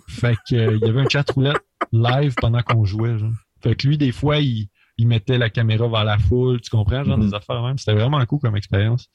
Fait 0.08 0.36
que 0.50 0.56
euh, 0.56 0.78
y 0.82 0.90
avait 0.90 1.02
un 1.02 1.10
chat 1.10 1.30
roulette 1.32 1.62
live 1.92 2.34
pendant 2.40 2.62
qu'on 2.62 2.86
jouait. 2.86 3.18
Genre. 3.18 3.32
Fait 3.62 3.76
que 3.76 3.88
lui, 3.88 3.98
des 3.98 4.12
fois, 4.12 4.38
il, 4.40 4.68
il 4.98 5.08
mettait 5.08 5.38
la 5.38 5.50
caméra 5.50 5.88
vers 5.88 6.04
la 6.04 6.18
foule, 6.18 6.60
tu 6.62 6.70
comprends, 6.70 7.04
genre 7.04 7.18
des 7.18 7.34
affaires 7.34 7.62
même. 7.64 7.78
C'était 7.78 7.94
vraiment 7.94 8.24
cool 8.26 8.40
comme 8.40 8.56
expérience. 8.58 9.10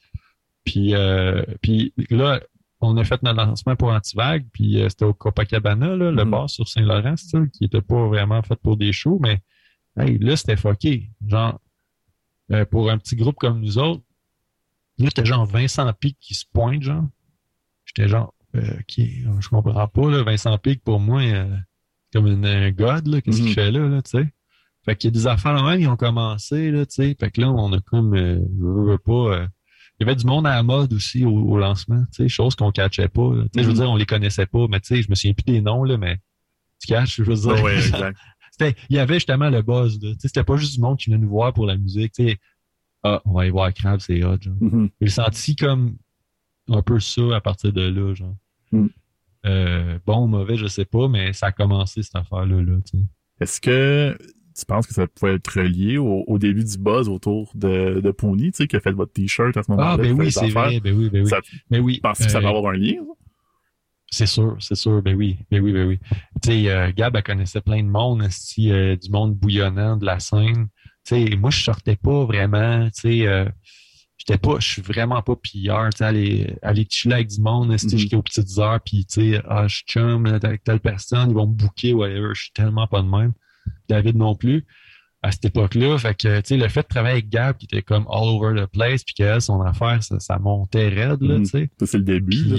Puis, 0.63 0.95
euh, 0.95 1.43
puis 1.61 1.93
là, 2.09 2.39
on 2.79 2.97
a 2.97 3.03
fait 3.03 3.21
notre 3.23 3.37
lancement 3.45 3.75
pour 3.75 3.89
Antivague, 3.89 4.45
puis 4.53 4.81
euh, 4.81 4.89
c'était 4.89 5.05
au 5.05 5.13
Copacabana, 5.13 5.95
là, 5.95 6.11
le 6.11 6.23
Mhm. 6.23 6.31
bar 6.31 6.49
sur 6.49 6.67
Saint-Laurent, 6.67 7.15
qui 7.53 7.65
était 7.65 7.81
pas 7.81 8.07
vraiment 8.07 8.41
fait 8.43 8.55
pour 8.55 8.77
des 8.77 8.91
shows, 8.91 9.19
mais 9.21 9.41
hey, 9.97 10.17
là, 10.19 10.35
c'était 10.35 10.55
fucké. 10.57 11.09
Genre, 11.27 11.59
euh, 12.51 12.65
pour 12.65 12.89
un 12.91 12.97
petit 12.97 13.15
groupe 13.15 13.37
comme 13.37 13.59
nous 13.61 13.77
autres, 13.77 14.03
là, 14.99 15.07
c'était 15.09 15.25
genre 15.25 15.45
Vincent 15.45 15.91
Pic 15.93 16.17
qui 16.19 16.33
se 16.35 16.45
pointe, 16.51 16.81
genre. 16.83 17.05
J'étais 17.85 18.07
genre, 18.07 18.33
euh, 18.55 18.61
qui, 18.87 19.21
je 19.39 19.49
comprends 19.49 19.87
pas, 19.87 20.09
là, 20.11 20.23
Vincent 20.23 20.57
Pic, 20.57 20.83
pour 20.83 20.99
moi, 20.99 21.21
euh, 21.21 21.55
comme 22.13 22.27
une- 22.27 22.45
un 22.45 22.71
god, 22.71 23.07
là, 23.07 23.21
qu'est-ce 23.21 23.41
qu'il 23.41 23.53
fait 23.53 23.71
là, 23.71 23.87
là, 23.87 24.01
tu 24.01 24.11
sais. 24.11 24.33
Fait 24.85 24.95
qu'il 24.95 25.07
y 25.07 25.13
a 25.13 25.19
des 25.19 25.27
affaires 25.27 25.53
là 25.53 25.63
même, 25.63 25.79
ils 25.79 25.87
ont 25.87 25.95
commencé, 25.95 26.69
là, 26.69 26.85
tu 26.85 26.93
sais. 26.95 27.15
Fait 27.19 27.31
que 27.31 27.41
là, 27.41 27.49
on 27.51 27.71
a 27.73 27.79
comme, 27.79 28.15
euh, 28.15 28.35
je 28.37 28.63
veux, 28.65 28.91
veux 28.91 28.97
pas, 28.97 29.13
euh, 29.37 29.47
il 29.99 30.05
y 30.05 30.09
avait 30.09 30.15
du 30.15 30.25
monde 30.25 30.45
à 30.45 30.55
la 30.55 30.63
mode 30.63 30.91
aussi 30.93 31.23
au, 31.25 31.31
au 31.31 31.57
lancement, 31.57 32.03
tu 32.13 32.23
sais, 32.23 32.27
chose 32.27 32.55
qu'on 32.55 32.71
catchait 32.71 33.07
pas. 33.07 33.29
Tu 33.31 33.59
sais, 33.59 33.63
je 33.63 33.67
veux 33.67 33.73
Mhm. 33.73 33.79
dire, 33.79 33.89
on 33.91 33.95
les 33.95 34.05
connaissait 34.05 34.45
pas, 34.45 34.67
mais 34.69 34.79
tu 34.81 34.95
sais, 34.95 35.01
je 35.01 35.09
me 35.09 35.15
souviens 35.15 35.33
plus 35.33 35.43
des 35.45 35.61
noms, 35.61 35.83
là, 35.83 35.97
mais 35.97 36.17
tu 36.79 36.87
caches, 36.87 37.15
je 37.17 37.23
veux 37.23 37.35
dire. 37.35 37.63
Ouais, 37.63 37.75
exact. 37.77 38.17
C'était- 38.55 38.75
il 38.89 38.95
y 38.95 38.99
avait 38.99 39.15
justement 39.15 39.49
le 39.49 39.63
buzz, 39.63 39.99
là. 40.01 40.11
C'était 40.19 40.43
pas 40.43 40.57
juste 40.57 40.75
du 40.75 40.81
monde 40.81 40.97
qui 40.99 41.09
venait 41.09 41.19
nous 41.21 41.29
voir 41.29 41.53
pour 41.53 41.65
la 41.65 41.75
musique. 41.75 42.21
Ah, 43.01 43.19
on 43.25 43.33
va 43.33 43.41
aller 43.41 43.49
voir 43.49 43.73
Crab, 43.73 43.99
c'est 43.99 44.23
hot, 44.23 44.37
genre. 44.39 44.53
Mhm. 44.61 44.89
J'ai 45.01 45.09
senti 45.09 45.55
comme 45.55 45.97
un 46.69 46.81
peu 46.83 46.99
ça 46.99 47.35
à 47.35 47.41
partir 47.41 47.73
de 47.73 47.81
là, 47.81 48.13
genre. 48.13 48.35
Mm. 48.71 48.87
Euh, 49.45 49.99
bon 50.05 50.23
ou 50.23 50.27
mauvais, 50.27 50.55
je 50.55 50.67
sais 50.67 50.85
pas, 50.85 51.07
mais 51.09 51.33
ça 51.33 51.47
a 51.47 51.51
commencé 51.51 52.01
cette 52.03 52.15
affaire-là, 52.15 52.61
là. 52.61 52.77
Est-ce 53.41 53.59
que 53.59 54.15
tu 54.55 54.65
penses 54.65 54.85
que 54.87 54.93
ça 54.93 55.07
pouvait 55.07 55.33
être 55.35 55.47
relié 55.59 55.97
au, 55.97 56.23
au 56.27 56.37
début 56.37 56.63
du 56.63 56.77
buzz 56.77 57.09
autour 57.09 57.51
de, 57.55 57.99
de 58.01 58.11
Pony, 58.11 58.51
tu 58.51 58.57
sais, 58.57 58.67
qui 58.67 58.75
a 58.75 58.79
fait 58.79 58.91
votre 58.91 59.11
t-shirt 59.11 59.57
à 59.57 59.63
ce 59.63 59.71
moment-là? 59.71 59.93
Ah, 59.93 59.97
ben 59.97 60.17
oui, 60.17 60.31
c'est 60.31 60.47
vrai, 60.49 60.79
ben 60.79 60.95
oui, 60.95 61.09
ben 61.09 61.23
oui. 61.23 61.29
Ça, 61.29 61.39
Mais 61.71 61.79
oui. 61.79 61.99
penses 62.01 62.19
que 62.19 62.29
ça 62.29 62.37
euh, 62.37 62.41
va 62.41 62.49
avoir 62.49 62.71
un 62.71 62.77
lien? 62.77 62.93
ça? 62.97 63.22
C'est 64.13 64.27
sûr, 64.27 64.55
c'est 64.59 64.75
sûr, 64.75 65.01
ben 65.01 65.15
oui, 65.15 65.39
ben 65.49 65.59
oui, 65.63 65.73
ben 65.73 65.87
oui. 65.87 65.97
Tu 66.43 66.51
sais, 66.51 66.69
euh, 66.69 66.91
Gab, 66.95 67.15
elle 67.15 67.23
connaissait 67.23 67.61
plein 67.61 67.81
de 67.81 67.87
monde, 67.89 68.21
euh, 68.21 68.95
du 68.95 69.09
monde 69.09 69.33
bouillonnant 69.35 69.97
de 69.97 70.05
la 70.05 70.19
scène. 70.19 70.67
Tu 71.03 71.15
sais, 71.29 71.35
moi, 71.35 71.49
je 71.49 71.63
sortais 71.63 71.95
pas 71.95 72.23
vraiment, 72.25 72.85
tu 72.91 73.01
sais, 73.01 73.27
euh, 73.27 73.45
j'étais 74.17 74.37
pas, 74.37 74.59
je 74.59 74.67
suis 74.67 74.81
vraiment 74.83 75.23
pas 75.23 75.35
pilleur, 75.35 75.89
tu 75.89 75.97
sais, 75.97 76.03
aller, 76.05 76.55
aller 76.61 76.85
chiller 76.87 77.15
avec 77.15 77.29
du 77.29 77.41
monde, 77.41 77.73
esti, 77.73 77.95
Mhm. 77.95 77.99
jusqu'aux 78.01 78.21
petites 78.21 78.57
heures, 78.59 78.79
puis 78.81 79.03
tu 79.05 79.31
sais, 79.33 79.41
ah, 79.49 79.67
je 79.67 79.81
chum 79.87 80.27
avec 80.27 80.63
telle 80.63 80.79
personne, 80.79 81.31
ils 81.31 81.35
vont 81.35 81.47
me 81.47 81.53
booker, 81.55 81.93
whatever, 81.93 82.29
je 82.35 82.43
suis 82.43 82.51
tellement 82.53 82.85
pas 82.85 83.01
de 83.01 83.07
même. 83.09 83.33
David 83.89 84.15
non 84.15 84.35
plus. 84.35 84.63
À 85.23 85.31
cette 85.31 85.45
époque-là, 85.45 85.97
fait 85.97 86.15
que, 86.15 86.37
tu 86.41 86.47
sais, 86.49 86.57
le 86.57 86.67
fait 86.67 86.81
de 86.83 86.87
travailler 86.87 87.13
avec 87.13 87.29
Gab, 87.29 87.55
qui 87.57 87.65
était 87.65 87.81
comme 87.81 88.05
all 88.11 88.27
over 88.27 88.61
the 88.61 88.67
place, 88.67 89.03
puis 89.03 89.15
qu'elle, 89.15 89.41
son 89.41 89.59
affaire, 89.61 90.03
ça, 90.03 90.19
ça 90.19 90.37
montait 90.37 90.89
raide, 90.89 91.21
là, 91.21 91.37
Mhm. 91.39 91.43
tu 91.45 91.49
sais 91.49 91.69
Ça, 91.79 91.85
c'est 91.87 91.97
le 91.97 92.03
début. 92.03 92.43
là, 92.43 92.57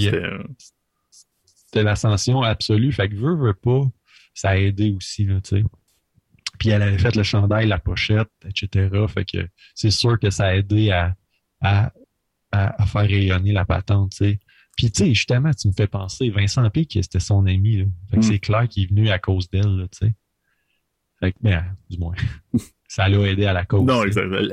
c'était, 1.74 1.82
l'ascension 1.84 2.42
absolue. 2.42 2.92
Fait 2.92 3.08
que 3.08 3.14
veut, 3.16 3.36
veut 3.36 3.54
pas, 3.54 3.82
ça 4.34 4.50
a 4.50 4.56
aidé 4.56 4.92
aussi, 4.96 5.24
là, 5.24 5.40
tu 5.40 5.56
sais. 5.58 5.64
Puis 6.58 6.68
elle 6.70 6.82
avait 6.82 6.98
fait 6.98 7.16
le 7.16 7.22
chandail, 7.24 7.66
la 7.66 7.78
pochette, 7.78 8.30
etc. 8.48 8.88
Fait 9.08 9.24
que 9.24 9.46
c'est 9.74 9.90
sûr 9.90 10.18
que 10.18 10.30
ça 10.30 10.46
a 10.46 10.54
aidé 10.54 10.90
à, 10.92 11.14
à, 11.60 11.92
à, 12.52 12.82
à 12.82 12.86
faire 12.86 13.02
rayonner 13.02 13.52
la 13.52 13.64
patente, 13.64 14.12
tu 14.12 14.16
sais. 14.24 14.40
Puis, 14.76 14.90
tu 14.90 15.04
sais, 15.04 15.14
justement, 15.14 15.52
tu 15.52 15.68
me 15.68 15.72
fais 15.72 15.86
penser, 15.86 16.30
Vincent 16.30 16.68
Pic, 16.70 16.92
c'était 17.00 17.20
son 17.20 17.46
ami, 17.46 17.76
là. 17.78 17.84
Fait 18.10 18.16
que 18.16 18.20
Mm. 18.20 18.22
c'est 18.22 18.38
clair 18.40 18.68
qu'il 18.68 18.84
est 18.84 18.86
venu 18.86 19.08
à 19.10 19.18
cause 19.20 19.48
d'elle, 19.50 19.86
tu 19.92 20.06
sais. 20.06 20.14
Fait 21.20 21.32
que, 21.32 21.38
ben, 21.40 21.64
du 21.90 21.98
moins, 21.98 22.14
ça 22.88 23.08
l'a 23.08 23.18
aidé 23.28 23.46
à 23.46 23.52
la 23.52 23.64
cause. 23.64 23.84
non. 23.84 24.02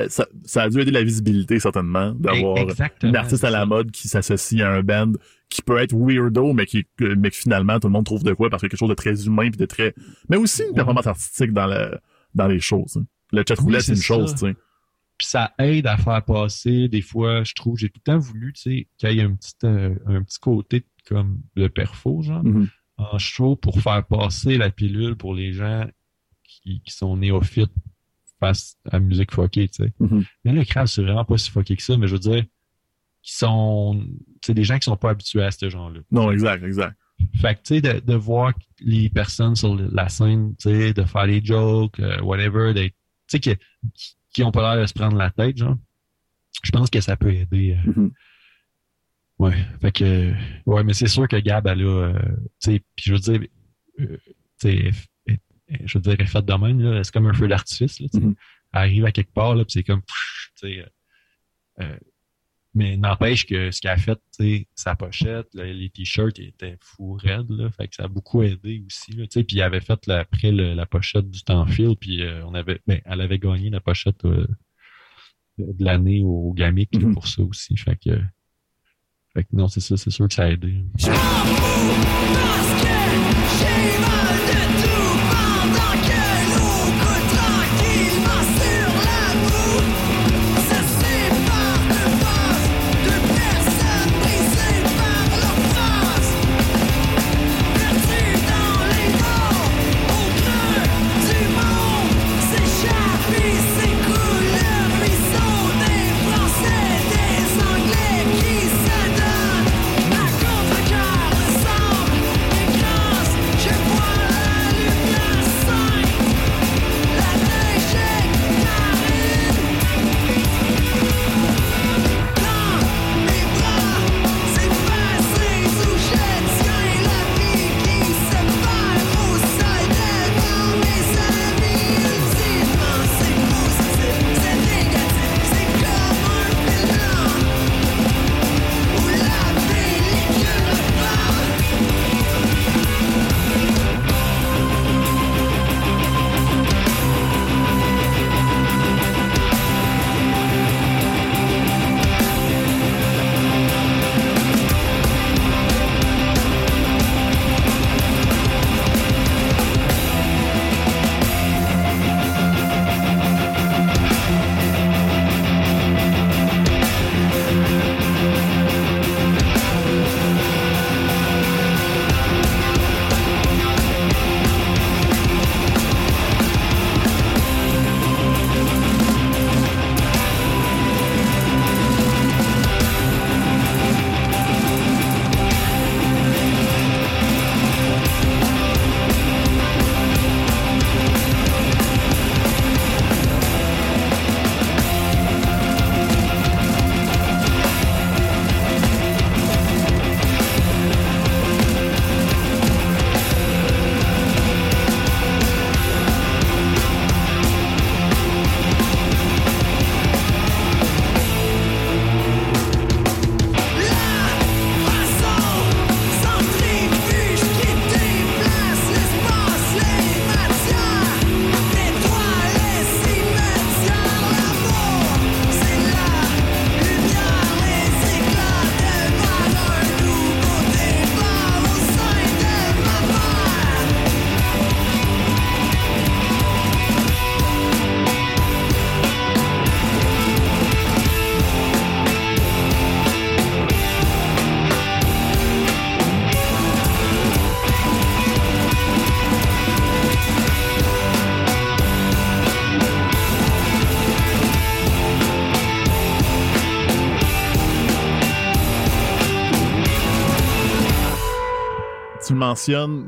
Ça, 0.10 0.28
ça 0.46 0.64
a 0.64 0.70
dû 0.70 0.80
aider 0.80 0.92
la 0.92 1.04
visibilité, 1.04 1.60
certainement, 1.60 2.12
d'avoir 2.12 2.58
Exactement, 2.58 3.10
une 3.12 3.16
artiste 3.16 3.44
à 3.44 3.50
la 3.50 3.66
mode 3.66 3.90
qui 3.92 4.08
s'associe 4.08 4.62
à 4.62 4.70
un 4.72 4.82
band 4.84 5.14
qui 5.52 5.62
peut 5.62 5.78
être 5.78 5.94
weirdo, 5.96 6.54
mais 6.54 6.66
qui, 6.66 6.86
que- 6.98 7.14
mais 7.14 7.30
que 7.30 7.36
finalement, 7.36 7.80
tout 7.80 7.88
le 7.88 7.94
monde 7.94 8.06
trouve 8.06 8.24
de 8.24 8.34
quoi 8.34 8.50
parce 8.50 8.64
a 8.64 8.68
quelque 8.70 8.80
chose 8.80 8.90
de 8.90 8.96
très 8.96 9.26
humain 9.28 9.50
puis 9.52 9.60
de 9.60 9.66
très, 9.68 9.94
mais 10.30 10.38
aussi 10.38 10.64
une 10.68 10.74
performance 10.74 11.06
artistique 11.06 11.52
dans 11.52 11.68
le, 11.68 12.00
dans 12.34 12.48
les 12.48 12.60
choses. 12.60 12.98
hein. 12.98 13.06
Le 13.34 13.44
chat 13.48 13.56
roulette, 13.60 13.82
c'est 13.82 13.96
c'est 13.96 14.00
une 14.00 14.04
chose, 14.04 14.32
tu 14.34 14.40
sais. 14.40 14.56
Puis 15.18 15.28
ça 15.28 15.54
aide 15.60 15.86
à 15.88 15.98
faire 15.98 16.24
passer, 16.26 16.88
des 16.88 17.02
fois, 17.02 17.44
je 17.44 17.54
trouve, 17.54 17.78
j'ai 17.78 17.90
tout 17.90 18.00
le 18.06 18.12
temps 18.14 18.18
voulu, 18.18 18.54
tu 18.54 18.62
sais, 18.62 18.88
qu'il 18.98 19.12
y 19.12 19.20
ait 19.20 19.24
un 19.24 19.36
petit, 19.36 19.54
euh, 19.66 19.94
un 20.08 20.24
petit 20.24 20.40
côté 20.40 20.84
comme 21.08 21.42
le 21.56 21.68
perfo, 21.70 22.22
genre, 22.24 22.44
Mhm. 22.44 22.68
en 22.98 23.18
show 23.20 23.56
pour 23.56 23.80
faire 23.82 24.04
passer 24.06 24.58
la 24.58 24.70
pilule 24.72 25.16
pour 25.16 25.34
les 25.36 25.54
gens 25.54 25.86
qui, 26.44 26.82
qui 26.82 26.94
sont 26.94 27.16
néophytes 27.18 27.72
face 28.40 28.78
à 28.90 28.94
la 28.94 29.00
musique 29.02 29.32
fuckée, 29.34 29.68
tu 29.68 29.84
sais. 29.84 29.94
Mhm. 30.00 30.24
Mais 30.46 30.54
le 30.54 30.64
crâne, 30.64 30.88
c'est 30.88 31.04
vraiment 31.04 31.26
pas 31.26 31.38
si 31.38 31.52
fucké 31.52 31.76
que 31.76 31.84
ça, 31.84 31.98
mais 31.98 32.08
je 32.08 32.14
veux 32.14 32.20
dire, 32.20 32.44
qui 33.24 33.36
sont, 33.36 34.04
tu 34.42 34.48
sais, 34.48 34.54
des 34.54 34.64
gens 34.64 34.78
qui 34.80 34.86
sont 34.86 34.98
pas 34.98 35.12
habitués 35.12 35.44
à 35.44 35.52
ce 35.52 35.70
genre-là. 35.70 36.00
Non, 36.12 36.32
exact, 36.32 36.64
exact. 36.64 36.96
Fait 37.40 37.54
que, 37.56 37.60
tu 37.62 37.76
sais, 37.76 37.82
de, 37.82 38.00
de 38.00 38.16
voir 38.16 38.52
les 38.80 39.10
personnes 39.10 39.56
sur 39.56 39.76
la 39.76 40.10
scène, 40.10 40.56
tu 40.58 40.70
sais, 40.70 40.94
de 40.94 41.04
faire 41.04 41.28
les 41.28 41.44
jokes, 41.44 42.00
euh, 42.00 42.20
whatever, 42.22 42.74
tu 42.74 42.92
sais, 43.28 43.40
qui, 43.40 43.56
qui 44.34 44.44
ont 44.44 44.52
pas 44.52 44.74
l'air 44.74 44.82
de 44.82 44.88
se 44.88 44.94
prendre 44.94 45.18
la 45.18 45.30
tête, 45.30 45.58
genre. 45.58 45.78
Je 46.64 46.72
pense 46.72 46.90
que 46.90 47.00
ça 47.02 47.16
peut 47.18 47.32
aider. 47.34 47.78
euh, 47.88 47.92
Mhm. 47.92 48.12
Ouais. 49.40 49.56
Fait 49.82 49.92
que, 49.92 50.34
ouais, 50.68 50.84
mais 50.84 50.94
c'est 50.94 51.08
sûr 51.08 51.28
que 51.28 51.36
Gab, 51.38 51.66
elle 51.68 51.82
a, 51.82 51.86
euh, 51.86 52.14
tu 52.60 52.74
sais, 52.74 52.80
puis 52.96 53.06
je 53.06 53.14
veux 53.14 53.20
dire, 53.20 53.42
euh, 54.00 54.18
tu 54.60 54.92
sais, 54.92 54.92
je 55.86 55.98
veux 55.98 56.02
dire, 56.02 56.14
elle 56.18 56.22
est 56.22 56.28
faite 56.28 56.46
de 56.46 56.54
même, 56.54 56.80
là. 56.80 57.04
C'est 57.04 57.14
comme 57.14 57.28
un 57.28 57.34
feu 57.34 57.48
d'artifice, 57.48 58.00
là, 58.00 58.08
tu 58.12 58.20
sais. 58.20 58.26
Mhm. 58.26 58.36
Elle 58.74 58.80
arrive 58.80 59.06
à 59.06 59.12
quelque 59.12 59.34
part, 59.34 59.56
là, 59.56 59.64
puis 59.64 59.74
c'est 59.74 59.84
comme, 59.84 60.02
tu 60.02 60.12
sais, 60.56 60.80
euh, 60.80 60.86
euh, 61.84 61.98
Mais 62.74 62.96
n'empêche 62.96 63.46
que 63.46 63.70
ce 63.72 63.82
qu'elle 63.82 63.92
a 63.92 63.98
fait, 63.98 64.20
sa 64.76 64.96
pochette, 64.96 65.48
là, 65.54 65.66
les 65.66 65.90
t-shirts 65.90 66.40
étaient 66.40 66.78
fou 66.80 67.14
raides, 67.14 67.50
là. 67.50 67.70
Fait 67.72 67.88
que 67.90 67.96
ça 67.96 68.04
a 68.04 68.08
beaucoup 68.08 68.42
aidé 68.44 68.82
aussi, 68.88 69.12
là. 69.12 69.26
Puis 69.30 69.46
elle 69.58 69.62
avait 69.64 69.82
fait, 69.82 70.08
là, 70.08 70.20
après, 70.20 70.52
le- 70.52 70.74
la 70.74 70.86
pochette 70.86 71.30
du 71.30 71.42
temps 71.44 71.66
fil, 71.66 71.96
puis 72.00 72.22
euh, 72.24 72.46
on 72.46 72.54
avait, 72.54 72.80
ben, 72.88 73.02
elle 73.04 73.20
avait 73.22 73.40
gagné 73.40 73.70
la 73.70 73.82
pochette 73.82 74.24
euh, 74.24 74.48
de 75.58 75.84
l'année 75.84 76.22
au 76.24 76.54
Gamic 76.54 76.96
Mhm. 76.96 77.14
pour 77.14 77.28
ça 77.28 77.44
aussi. 77.44 77.76
Fait 77.76 77.98
que, 77.98 78.18
fait 79.34 79.44
que 79.44 79.50
non, 79.54 79.68
c'est 79.68 79.82
ça, 79.82 79.98
c'est 79.98 80.10
sûr 80.10 80.28
que 80.30 80.34
ça 80.34 80.44
a 80.46 80.50
aidé. 80.52 80.86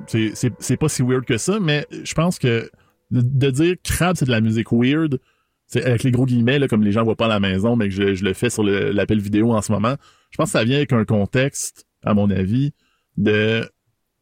C'est- 0.08 0.78
pas 0.78 0.90
si 0.90 1.02
weird 1.04 1.26
que 1.26 1.38
ça, 1.38 1.60
mais 1.60 1.86
je 2.04 2.14
pense 2.14 2.40
que 2.40 2.70
de, 3.12 3.50
dire 3.52 3.76
crabe 3.84 4.16
c'est 4.18 4.26
de 4.26 4.32
la 4.32 4.42
musique 4.42 4.72
weird, 4.72 5.20
c'est 5.68 5.84
avec 5.86 6.04
les 6.04 6.12
gros 6.12 6.26
guillemets 6.26 6.60
là, 6.60 6.68
comme 6.68 6.84
les 6.84 6.92
gens 6.92 7.04
voient 7.04 7.16
pas 7.16 7.26
à 7.26 7.30
la 7.30 7.40
maison, 7.40 7.76
mais 7.76 7.90
que 7.90 7.96
je, 7.96 8.14
je 8.16 8.24
le 8.24 8.34
fais 8.34 8.50
sur 8.50 8.64
l'appel 8.64 9.20
vidéo 9.20 9.54
en 9.54 9.62
ce 9.62 9.72
moment. 9.72 9.96
Je 10.32 10.38
pense 10.38 10.50
que 10.52 10.58
ça 10.58 10.64
vient 10.64 10.78
avec 10.78 10.94
un 10.94 11.06
contexte, 11.06 11.86
à 12.04 12.14
mon 12.14 12.30
avis, 12.30 12.74
de 13.18 13.64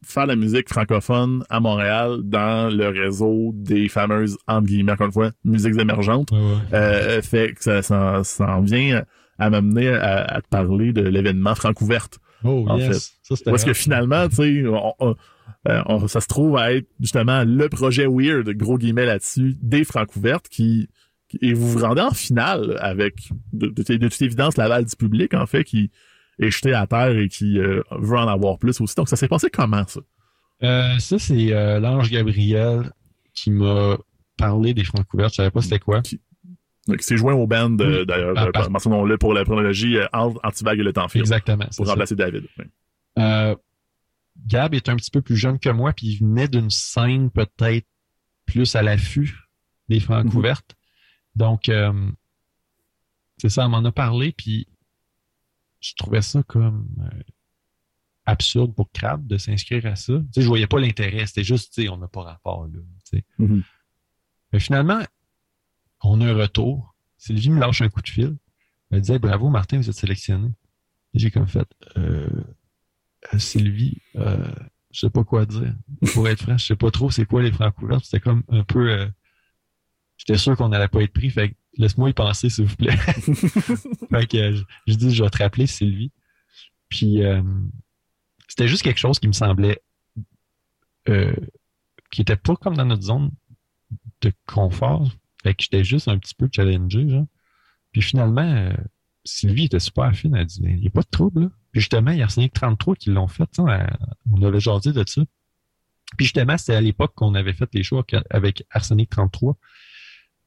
faire 0.04 0.26
la 0.26 0.36
musique 0.36 0.68
francophone 0.68 1.44
à 1.48 1.60
Montréal 1.60 2.18
dans 2.24 2.74
le 2.74 2.88
réseau 2.88 3.52
des 3.54 3.88
fameuses 3.88 4.36
entre 4.48 4.66
guillemets 4.66 4.92
encore 4.92 5.06
une 5.06 5.12
fois 5.12 5.30
musiques 5.44 5.78
émergentes. 5.78 6.30
Euh, 6.72 7.22
fait 7.22 7.54
que 7.54 7.62
ça, 7.62 7.82
ça, 7.82 8.22
ça 8.24 8.56
en 8.56 8.60
vient 8.62 9.02
à 9.38 9.48
m'amener 9.50 9.88
à, 9.88 10.24
à 10.24 10.40
te 10.42 10.48
parler 10.48 10.92
de 10.92 11.02
l'événement 11.02 11.54
Francouverte. 11.54 12.18
Oh, 12.44 12.64
en 12.68 12.78
yes. 12.78 13.14
Ça, 13.22 13.36
c'était 13.36 13.50
Parce 13.50 13.64
que 13.64 13.72
finalement, 13.72 14.28
tu 14.28 14.36
sais, 14.36 14.66
on- 14.66 14.94
on- 15.00 15.16
euh, 15.68 15.82
on- 15.86 16.08
ça 16.08 16.20
se 16.20 16.26
trouve 16.26 16.56
à 16.56 16.72
être 16.72 16.88
justement 17.00 17.44
le 17.44 17.68
projet 17.68 18.06
weird, 18.06 18.48
gros 18.50 18.78
guillemets 18.78 19.06
là-dessus, 19.06 19.56
des 19.62 19.84
Francouvertes 19.84 20.48
qui, 20.48 20.88
qui- 21.28 21.38
et 21.42 21.52
vous 21.52 21.68
vous 21.70 21.78
rendez 21.80 22.00
en 22.02 22.10
finale 22.12 22.76
avec, 22.80 23.14
de, 23.52 23.68
de- 23.68 23.96
de 23.96 24.08
toute 24.08 24.22
évidence, 24.22 24.56
l'aval 24.56 24.84
du 24.84 24.96
public, 24.96 25.34
en 25.34 25.46
fait, 25.46 25.64
qui 25.64 25.90
est 26.38 26.50
jeté 26.50 26.72
à 26.74 26.86
terre 26.86 27.16
et 27.16 27.28
qui 27.28 27.58
euh, 27.58 27.82
veut 27.92 28.16
en 28.18 28.26
avoir 28.28 28.58
plus 28.58 28.80
aussi. 28.80 28.94
Donc, 28.96 29.08
ça 29.08 29.16
s'est 29.16 29.28
passé 29.28 29.48
comment, 29.50 29.86
ça? 29.86 30.00
Euh, 30.62 30.98
ça, 30.98 31.18
c'est 31.18 31.52
euh, 31.52 31.80
l'ange 31.80 32.10
Gabriel 32.10 32.90
qui 33.34 33.50
m'a 33.50 33.98
parlé 34.36 34.74
des 34.74 34.84
francs 34.84 35.04
couverts. 35.06 35.28
Je 35.30 35.34
savais 35.36 35.50
pas 35.50 35.60
c'était 35.60 35.78
quoi. 35.78 36.02
Il 36.88 37.00
s'est 37.02 37.16
joint 37.16 37.34
au 37.34 37.46
band, 37.46 37.76
Oui. 37.78 38.06
d'ailleurs, 38.06 38.34
mentionnons-le 38.70 39.16
pour 39.18 39.34
la 39.34 39.44
chronologie, 39.44 39.96
euh, 39.98 40.06
Antivague 40.12 40.80
et 40.80 40.82
le 40.82 40.92
temps 40.92 41.08
film, 41.08 41.22
Exactement. 41.22 41.66
pour 41.76 41.86
ça. 41.86 41.92
remplacer 41.92 42.16
David. 42.16 42.46
Oui. 42.58 42.64
Euh, 43.18 43.54
Gab 44.46 44.74
est 44.74 44.88
un 44.88 44.96
petit 44.96 45.10
peu 45.10 45.20
plus 45.22 45.36
jeune 45.36 45.58
que 45.58 45.68
moi, 45.68 45.92
puis 45.92 46.06
il 46.08 46.16
venait 46.18 46.48
d'une 46.48 46.70
scène 46.70 47.30
peut-être 47.30 47.86
plus 48.46 48.74
à 48.74 48.82
l'affût 48.82 49.38
des 49.88 50.00
francs 50.00 50.28
couvertes. 50.30 50.74
Donc, 51.36 51.68
euh, 51.68 51.92
c'est 53.38 53.48
ça, 53.50 53.66
on 53.66 53.68
m'en 53.68 53.84
a 53.84 53.92
parlé, 53.92 54.32
puis 54.32 54.66
je 55.80 55.92
trouvais 55.96 56.22
ça 56.22 56.42
comme 56.42 56.88
euh, 57.00 57.22
absurde 58.26 58.74
pour 58.74 58.90
Crab 58.92 59.26
de 59.26 59.36
s'inscrire 59.36 59.84
à 59.86 59.96
ça. 59.96 60.14
Tu 60.14 60.24
sais, 60.34 60.42
je 60.42 60.46
voyais 60.48 60.66
pas 60.66 60.78
l'intérêt, 60.80 61.26
c'était 61.26 61.44
juste, 61.44 61.74
tu 61.74 61.82
sais, 61.82 61.88
on 61.88 61.96
n'a 61.98 62.08
pas 62.08 62.22
rapport 62.22 62.64
là. 62.66 62.80
tu 63.04 63.18
sais. 63.18 63.24
Mhm. 63.38 63.62
Mais 64.52 64.60
finalement, 64.60 65.00
on 66.02 66.20
a 66.20 66.26
un 66.26 66.34
retour. 66.34 66.94
Sylvie 67.18 67.50
me 67.50 67.60
lâche 67.60 67.82
un 67.82 67.88
coup 67.88 68.02
de 68.02 68.08
fil. 68.08 68.36
Elle 68.90 69.00
disait 69.02 69.18
Bravo, 69.18 69.48
Martin, 69.50 69.78
vous 69.78 69.88
êtes 69.88 69.96
sélectionné. 69.96 70.50
J'ai 71.14 71.30
comme 71.30 71.48
fait 71.48 71.68
euh, 71.96 72.28
Sylvie, 73.38 73.98
euh, 74.16 74.52
je 74.90 75.00
sais 75.00 75.10
pas 75.10 75.24
quoi 75.24 75.46
dire. 75.46 75.74
Pour 76.14 76.28
être 76.28 76.42
franc, 76.42 76.58
je 76.58 76.66
sais 76.66 76.76
pas 76.76 76.90
trop 76.90 77.10
c'est 77.10 77.24
quoi 77.26 77.42
les 77.42 77.52
francs 77.52 77.74
couverts. 77.74 78.04
C'était 78.04 78.20
comme 78.20 78.42
un 78.48 78.64
peu. 78.64 78.90
euh, 78.90 79.08
J'étais 80.16 80.38
sûr 80.38 80.56
qu'on 80.56 80.68
n'allait 80.68 80.88
pas 80.88 81.02
être 81.02 81.12
pris. 81.12 81.30
Fait 81.30 81.56
laisse-moi 81.76 82.10
y 82.10 82.12
penser, 82.12 82.48
s'il 82.50 82.66
vous 82.66 82.76
plaît. 82.76 82.96
fait 82.96 84.26
que 84.26 84.36
euh, 84.36 84.52
je, 84.56 84.62
je 84.92 84.94
dis, 84.94 85.14
je 85.14 85.22
vais 85.24 85.30
te 85.30 85.38
rappeler, 85.38 85.66
Sylvie. 85.66 86.12
Puis, 86.88 87.22
c'était 88.46 88.68
juste 88.68 88.82
quelque 88.82 88.98
chose 88.98 89.18
qui 89.18 89.26
me 89.28 89.32
semblait, 89.32 89.80
euh, 91.08 91.34
qui 92.10 92.20
était 92.20 92.36
pas 92.36 92.54
comme 92.56 92.76
dans 92.76 92.84
notre 92.84 93.02
zone 93.02 93.30
de 94.20 94.30
confort. 94.46 95.08
Fait 95.42 95.54
que 95.54 95.62
j'étais 95.62 95.84
juste 95.84 96.08
un 96.08 96.18
petit 96.18 96.34
peu 96.34 96.48
challengé, 96.54 97.08
genre. 97.08 97.26
Puis 97.92 98.02
finalement, 98.02 98.42
euh, 98.42 98.72
Sylvie 99.24 99.64
était 99.64 99.80
super 99.80 100.14
fine. 100.14 100.34
Elle 100.36 100.46
dit, 100.46 100.60
il 100.64 100.76
n'y 100.80 100.86
a 100.86 100.90
pas 100.90 101.02
de 101.02 101.08
trouble, 101.10 101.42
là. 101.42 101.48
Puis 101.72 101.80
justement, 101.80 102.10
il 102.10 102.18
y 102.18 102.20
a 102.20 102.24
Arsenic 102.24 102.52
33 102.52 102.96
qui 102.96 103.10
l'ont 103.10 103.28
fait, 103.28 103.48
elle- 103.58 103.96
on 104.30 104.42
avait 104.42 104.60
jasé 104.60 104.92
de 104.92 105.04
ça. 105.06 105.22
Puis 106.16 106.26
justement, 106.26 106.58
c'était 106.58 106.74
à 106.74 106.80
l'époque 106.80 107.12
qu'on 107.14 107.34
avait 107.34 107.54
fait 107.54 107.68
les 107.72 107.82
shows 107.82 108.02
avec 108.30 108.64
Arsenic 108.70 109.08
33. 109.10 109.56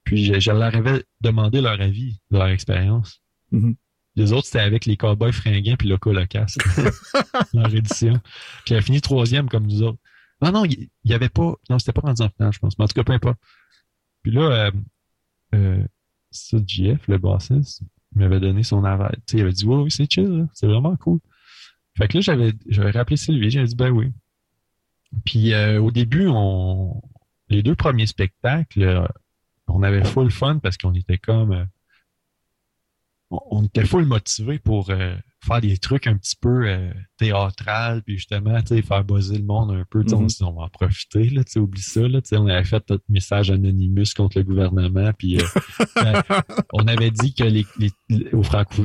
Puis 0.03 0.25
je, 0.25 0.39
je 0.39 0.51
leur 0.51 0.75
avais 0.75 1.03
demandé 1.21 1.61
leur 1.61 1.81
avis, 1.81 2.19
de 2.31 2.37
leur 2.37 2.47
expérience. 2.47 3.21
Mhm. 3.51 3.75
Les 4.17 4.31
autres, 4.31 4.45
c'était 4.45 4.59
avec 4.59 4.85
les 4.85 4.95
Cowboys 4.95 5.33
fringants 5.33 5.75
puis 5.77 5.89
Loco 5.89 6.13
Locas, 6.13 6.55
leur 7.53 7.73
édition. 7.73 8.13
Puis 8.63 8.73
elle 8.73 8.77
a 8.77 8.81
fini 8.81 9.01
troisième 9.01 9.49
comme 9.49 9.65
nous 9.67 9.81
autres. 9.83 9.97
Non, 10.41 10.51
non, 10.51 10.65
il 10.65 10.89
il 11.03 11.11
y 11.11 11.13
avait 11.13 11.29
pas... 11.29 11.53
Non, 11.69 11.79
c'était 11.79 11.91
pas 11.93 12.01
rendu 12.01 12.21
en 12.21 12.29
finale, 12.29 12.53
je 12.53 12.59
pense. 12.59 12.77
Mais 12.77 12.83
en 12.85 12.87
tout 12.87 12.93
cas, 12.93 13.03
peu 13.03 13.13
importe. 13.13 13.39
Puis 14.25 14.33
là, 14.33 14.41
euh, 14.41 14.71
euh, 15.53 15.83
ça, 16.31 16.57
JF, 16.65 17.07
le 17.07 17.19
bassiste, 17.19 17.83
m'avait 18.15 18.39
donné 18.39 18.63
son 18.63 18.83
sais, 18.83 19.37
il 19.37 19.41
avait 19.41 19.51
dit, 19.51 19.65
oui, 19.67 19.83
oui, 19.83 19.91
c'est 19.91 20.11
chill, 20.11 20.47
c'est 20.51 20.65
vraiment 20.65 20.95
cool. 20.95 21.19
Fait 21.95 22.07
que 22.07 22.17
là, 22.17 22.21
j'avais, 22.21 22.53
j'avais 22.67 22.89
rappelé 22.89 23.17
Sylvie, 23.17 23.51
j'avais 23.51 23.67
dit, 23.67 23.75
ben 23.75 23.91
oui. 23.91 24.11
Puis 25.25 25.53
euh, 25.53 25.79
au 25.79 25.91
début, 25.91 26.25
on, 26.27 27.03
les 27.49 27.61
deux 27.61 27.75
premiers 27.75 28.07
spectacles, 28.07 28.81
euh, 28.81 29.07
on 29.67 29.83
avait 29.83 30.03
full 30.03 30.31
fun 30.31 30.57
parce 30.57 30.75
qu'on 30.77 30.95
était 30.95 31.19
comme, 31.19 31.51
euh, 31.51 31.65
on, 33.29 33.39
on 33.51 33.63
était 33.63 33.85
full 33.85 34.05
motivé 34.05 34.57
pour 34.57 34.89
euh, 34.89 35.15
faire 35.45 35.61
des 35.61 35.77
trucs 35.77 36.07
un 36.07 36.17
petit 36.17 36.35
peu 36.35 36.67
euh, 36.67 36.91
théâtral, 37.17 38.01
puis 38.03 38.17
justement, 38.17 38.59
faire 38.65 39.03
buzzer 39.03 39.37
le 39.37 39.43
monde 39.43 39.71
un 39.71 39.83
peu. 39.89 40.03
On 40.13 40.21
Mhm. 40.21 40.27
on 40.41 40.51
va 40.53 40.63
en 40.63 40.69
profiter, 40.69 41.29
là, 41.29 41.43
oublie 41.57 41.81
ça. 41.81 42.07
Là, 42.07 42.19
on 42.33 42.47
avait 42.47 42.63
fait 42.63 42.83
notre 42.89 43.03
message 43.09 43.51
anonymous 43.51 44.13
contre 44.15 44.37
le 44.39 44.43
gouvernement, 44.43 45.11
puis 45.17 45.37
euh, 45.39 45.43
euh, 45.97 46.21
on 46.73 46.87
avait 46.87 47.11
dit 47.11 47.33
que 47.33 47.43
les, 47.43 47.65
les, 47.77 47.91
aux 48.33 48.43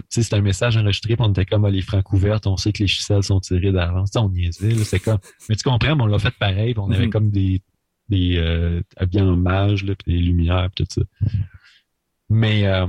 c'était 0.08 0.36
un 0.36 0.40
message 0.42 0.76
enregistré, 0.76 1.16
puis 1.16 1.24
on 1.26 1.30
était 1.30 1.46
comme 1.46 1.64
ah, 1.64 1.70
les 1.70 1.82
francs 1.82 2.12
ouvertes, 2.12 2.46
on 2.46 2.56
sait 2.56 2.72
que 2.72 2.82
les 2.82 2.88
ficelles 2.88 3.22
sont 3.22 3.40
tirées 3.40 3.72
d'avance. 3.72 4.10
On 4.16 4.28
niaisait, 4.28 4.70
là, 4.72 4.84
c'est 4.84 5.00
comme. 5.00 5.18
Mais 5.48 5.56
tu 5.56 5.62
comprends, 5.62 5.96
mais 5.96 6.02
on 6.02 6.06
l'a 6.06 6.18
fait 6.18 6.34
pareil, 6.38 6.74
puis 6.74 6.82
on 6.84 6.90
avait 6.90 7.06
Mhm. 7.06 7.10
comme 7.10 7.30
des 7.30 7.62
des 8.08 8.38
euh, 8.38 8.82
habillés 8.96 9.22
en 9.22 9.36
mage, 9.36 9.84
là, 9.84 9.94
puis 9.94 10.12
des 10.14 10.18
lumières, 10.20 10.68
puis 10.74 10.84
tout 10.84 11.00
ça. 11.00 11.28
Mais 12.28 12.66
euh, 12.66 12.86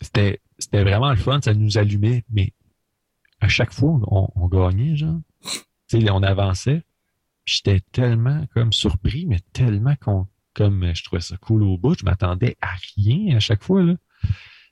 c'était 0.00 0.40
c'était 0.58 0.82
vraiment 0.82 1.10
le 1.10 1.16
fun, 1.16 1.40
ça 1.42 1.54
nous 1.54 1.78
allumait, 1.78 2.24
mais 2.30 2.52
à 3.40 3.48
chaque 3.48 3.72
fois, 3.72 4.00
on, 4.10 4.28
on 4.34 4.48
gagnait, 4.48 4.96
genre. 4.96 5.20
On 5.92 6.22
avançait. 6.22 6.82
J'étais 7.44 7.80
tellement 7.92 8.44
comme 8.54 8.72
surpris, 8.72 9.24
mais 9.26 9.38
tellement 9.52 9.94
comme 9.96 10.26
je 10.94 11.04
trouvais 11.04 11.20
ça 11.20 11.36
cool 11.36 11.62
au 11.62 11.78
bout. 11.78 11.96
Je 11.98 12.04
m'attendais 12.04 12.56
à 12.60 12.74
rien 12.96 13.36
à 13.36 13.40
chaque 13.40 13.62
fois, 13.62 13.82
là. 13.82 13.94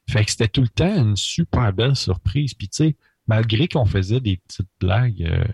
Fait 0.09 0.25
que 0.25 0.31
c'était 0.31 0.49
tout 0.49 0.63
le 0.63 0.69
temps 0.69 0.97
une 0.97 1.17
super 1.17 1.73
belle 1.73 1.97
surprise. 1.97 2.55
Puis 2.55 2.69
tu 2.69 2.77
sais, 2.77 2.97
malgré 3.27 3.69
qu'on 3.69 3.87
faisait 3.87 4.21
des 4.21 4.37
petites 4.39 4.69
blagues, 4.81 5.23
euh, 5.23 5.45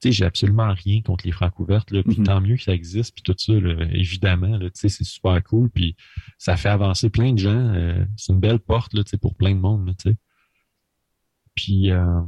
sais, 0.00 0.12
j'ai 0.12 0.24
absolument 0.24 0.72
rien 0.72 1.02
contre 1.02 1.26
les 1.26 1.32
francs 1.32 1.58
ouvertes, 1.58 1.90
là. 1.90 2.02
Puis 2.02 2.18
Mhm. 2.18 2.24
tant 2.26 2.40
mieux 2.40 2.56
que 2.56 2.62
ça 2.62 2.72
existe, 2.74 3.14
puis 3.14 3.22
tout 3.22 3.34
ça, 3.36 3.52
là, 3.52 3.84
évidemment, 3.92 4.56
là, 4.58 4.70
tu 4.70 4.80
sais, 4.80 4.88
c'est 4.88 5.04
super 5.04 5.42
cool. 5.44 5.70
Puis 5.70 5.96
ça 6.38 6.56
fait 6.56 6.68
avancer 6.68 7.10
plein 7.10 7.32
de 7.32 7.38
gens. 7.38 7.74
euh, 7.74 8.04
c'est 8.16 8.32
une 8.32 8.40
belle 8.40 8.60
porte, 8.60 8.94
là, 8.94 9.02
tu 9.04 9.10
sais, 9.10 9.18
pour 9.18 9.34
plein 9.34 9.54
de 9.54 9.60
monde, 9.60 9.86
là, 9.88 9.94
tu 9.94 10.10
sais. 10.10 10.16
Puis, 11.54 11.90
euh, 11.90 12.20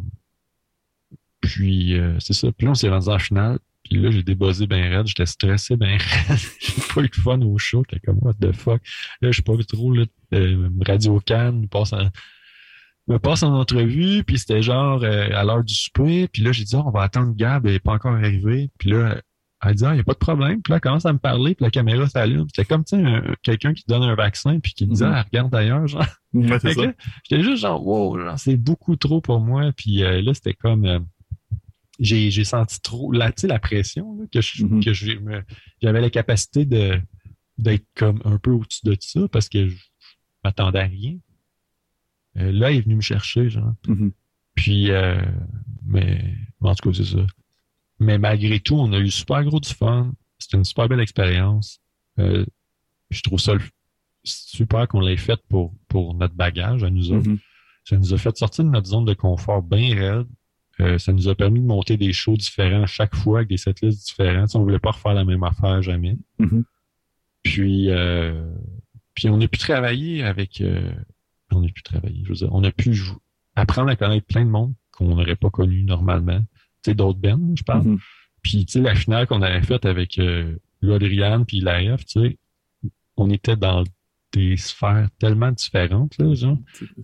puis 1.41 1.95
euh, 1.99 2.19
c'est 2.19 2.33
ça. 2.35 2.51
Puis 2.53 2.65
là, 2.67 2.73
on 2.73 2.75
s'est 2.75 2.89
rendu 2.89 3.09
en 3.09 3.19
finale. 3.19 3.59
Puis 3.85 3.97
là, 4.01 4.11
j'ai 4.11 4.23
débossé 4.23 4.67
bien 4.67 4.91
raide. 4.91 5.07
J'étais 5.07 5.25
stressé 5.27 5.77
bien 5.77 5.97
raide. 5.97 6.39
j'ai 6.61 6.83
pas 6.95 7.01
eu 7.03 7.09
de 7.09 7.15
fun 7.15 7.41
au 7.41 7.57
show. 7.59 7.83
J'étais 7.89 8.05
comme, 8.05 8.19
what 8.21 8.35
the 8.35 8.53
fuck. 8.53 8.83
Là, 9.23 9.31
je 9.31 9.35
suis 9.35 9.43
pas 9.43 9.55
trop, 9.67 9.93
là, 9.95 10.05
euh, 10.35 10.69
Radio 10.87 11.19
Cannes, 11.21 11.67
passe 11.69 11.93
en, 11.95 12.09
me 13.13 13.19
passe 13.19 13.43
en 13.43 13.55
entrevue. 13.55 14.25
Puis 14.25 14.39
c'était 14.39 14.63
genre 14.63 15.03
euh, 15.03 15.29
à 15.35 15.45
l'heure 15.45 15.65
du 15.65 15.75
souper. 15.75 16.29
Puis 16.29 16.43
là, 16.43 16.53
j'ai 16.53 16.65
dit, 16.65 16.77
Ah, 16.77 16.83
on 16.87 16.91
va 16.91 17.03
attendre 17.03 17.35
Gab. 17.35 17.67
Elle 17.67 17.75
est 17.75 17.79
pas 17.81 17.93
encore 17.93 18.15
arrivée. 18.15 18.71
Puis 18.79 18.91
là, 18.91 19.21
elle 19.63 19.75
dit, 19.75 19.85
ah, 19.85 19.95
y 19.95 20.01
a 20.01 20.05
pas 20.05 20.15
de 20.15 20.19
problème. 20.19 20.63
Puis 20.63 20.71
là, 20.71 20.77
elle 20.77 20.81
commence 20.81 21.05
à 21.05 21.13
me 21.13 21.19
parler. 21.19 21.55
Puis 21.55 21.65
la 21.65 21.71
caméra 21.71 22.09
s'allume. 22.09 22.47
C'était 22.55 22.67
comme, 22.67 22.83
tu 22.85 22.97
sais, 22.97 23.03
un- 23.05 23.35
quelqu'un 23.43 23.75
qui 23.75 23.85
donne 23.87 24.03
un 24.03 24.15
vaccin. 24.15 24.59
Puis 24.59 24.73
qui 24.73 24.87
dit, 24.87 25.03
Mhm. 25.03 25.13
ah, 25.13 25.23
regarde 25.23 25.51
d'ailleurs, 25.53 25.87
genre. 25.87 26.07
Ouais, 26.33 26.47
là, 26.49 26.93
J'étais 27.29 27.43
juste 27.43 27.63
genre, 27.63 27.87
wow, 27.87 28.19
genre, 28.19 28.39
c'est 28.39 28.57
beaucoup 28.57 28.97
trop 28.97 29.21
pour 29.21 29.41
moi. 29.41 29.71
Puis 29.77 30.03
euh, 30.03 30.23
là, 30.23 30.33
c'était 30.33 30.55
comme, 30.55 30.85
euh, 30.87 31.01
j'ai, 31.99 32.31
senti 32.45 32.81
trop, 32.81 33.13
la, 33.13 33.31
tu 33.33 33.43
sais, 33.43 33.47
la 33.49 33.59
pression, 33.59 34.17
là, 34.19 34.25
que 34.33 34.41
je, 34.41 34.65
Mhm. 34.65 34.83
que 34.83 34.93
j'avais 35.83 36.01
la 36.01 36.09
capacité 36.11 36.65
de, 36.65 36.99
d'être 37.59 37.85
comme 37.95 38.21
un 38.25 38.39
peu 38.39 38.53
au-dessus 38.53 38.81
de 38.85 38.97
ça 38.99 39.21
parce 39.31 39.49
que 39.51 39.69
je 39.69 39.77
m'attendais 40.43 40.79
à 40.79 40.85
rien. 40.85 41.17
Euh, 42.41 42.53
là, 42.53 42.71
il 42.71 42.79
est 42.79 42.81
venu 42.81 42.97
me 42.97 43.01
chercher, 43.01 43.49
genre. 43.51 43.75
Mhm. 43.87 44.13
Puis, 44.55 44.91
euh, 44.91 45.21
mais, 45.87 46.35
en 46.61 46.75
tout 46.75 46.91
cas, 46.91 46.97
c'est 46.97 47.17
ça. 47.17 47.27
Mais 47.99 48.19
malgré 48.19 48.61
tout, 48.61 48.77
on 48.77 48.93
a 48.93 48.99
eu 48.99 49.11
super 49.11 49.45
gros 49.45 49.61
du 49.61 49.69
fun. 49.69 50.13
C'était 50.39 50.57
une 50.57 50.65
super 50.65 50.89
belle 50.89 51.01
expérience. 51.01 51.81
Euh, 52.19 52.45
je 53.11 53.23
trouve 53.23 53.39
ça 53.39 53.55
super 54.25 54.89
qu'on 54.89 55.01
l'ait 55.01 55.17
fait 55.17 55.41
pour, 55.49 55.75
pour 55.89 56.15
notre 56.15 56.35
bagage 56.35 56.83
à 56.85 56.91
nous 56.91 57.13
autres. 57.13 57.29
Mhm. 57.29 57.39
Ça 57.85 57.97
nous 57.97 58.15
a 58.15 58.19
fait 58.19 58.37
sortir 58.37 58.65
de 58.65 58.71
notre 58.71 58.89
zone 58.89 59.05
de 59.05 59.15
confort 59.15 59.63
bien 59.63 59.95
raide. 59.95 60.27
Euh, 60.81 60.99
ça 60.99 61.13
nous 61.13 61.29
a 61.29 61.35
permis 61.35 61.61
de 61.61 61.67
monter 61.67 61.97
des 61.97 62.13
shows 62.13 62.37
différents 62.37 62.87
chaque 62.87 63.15
fois 63.15 63.39
avec 63.39 63.49
des 63.49 63.57
setlists 63.59 64.07
différents. 64.07 64.47
On 64.55 64.61
voulait 64.61 64.79
pas 64.79 64.93
refaire 64.93 65.15
la 65.15 65.25
même 65.25 65.43
affaire 65.43 65.83
jamais. 65.83 66.17
Mhm. 66.39 66.65
Puis, 67.43 67.91
euh, 67.91 68.47
puis 69.15 69.29
on 69.29 69.41
a 69.41 69.49
pu 69.49 69.59
travailler 69.59 70.23
avec... 70.23 70.61
euh, 70.61 70.93
on 71.53 71.65
a 71.65 71.69
pu 71.69 71.83
travailler, 71.83 72.23
je 72.25 72.29
veux 72.31 72.35
dire, 72.35 72.49
on 72.53 72.63
a 72.65 72.71
pu 72.73 72.95
apprendre 73.57 73.91
à 73.91 73.97
connaître 73.97 74.27
plein 74.27 74.45
de 74.45 74.51
monde 74.51 74.75
qu'on 74.93 75.15
n'aurait 75.15 75.37
pas 75.37 75.51
connu 75.51 75.83
normalement. 75.83 76.41
Tu 76.83 76.91
sais, 76.91 76.95
d'autres 76.95 77.19
bands, 77.19 77.41
je 77.57 77.63
parle. 77.63 77.87
Mhm. 77.87 77.99
Puis, 78.43 78.65
tu 78.67 78.73
sais, 78.73 78.81
la 78.81 78.95
finale 78.95 79.27
qu'on 79.27 79.43
avait 79.43 79.63
faite 79.63 79.85
avec 79.85 80.19
euh, 80.19 80.57
Adriane 80.83 81.45
puis 81.45 81.61
l'AF, 81.61 82.05
tu 82.07 82.21
sais, 82.21 82.39
on 83.17 83.29
était 83.31 83.57
dans 83.57 83.85
des 84.33 84.57
sphères 84.57 85.09
tellement 85.19 85.51
différentes, 85.53 86.17
là, 86.19 86.33
genre. 86.35 86.57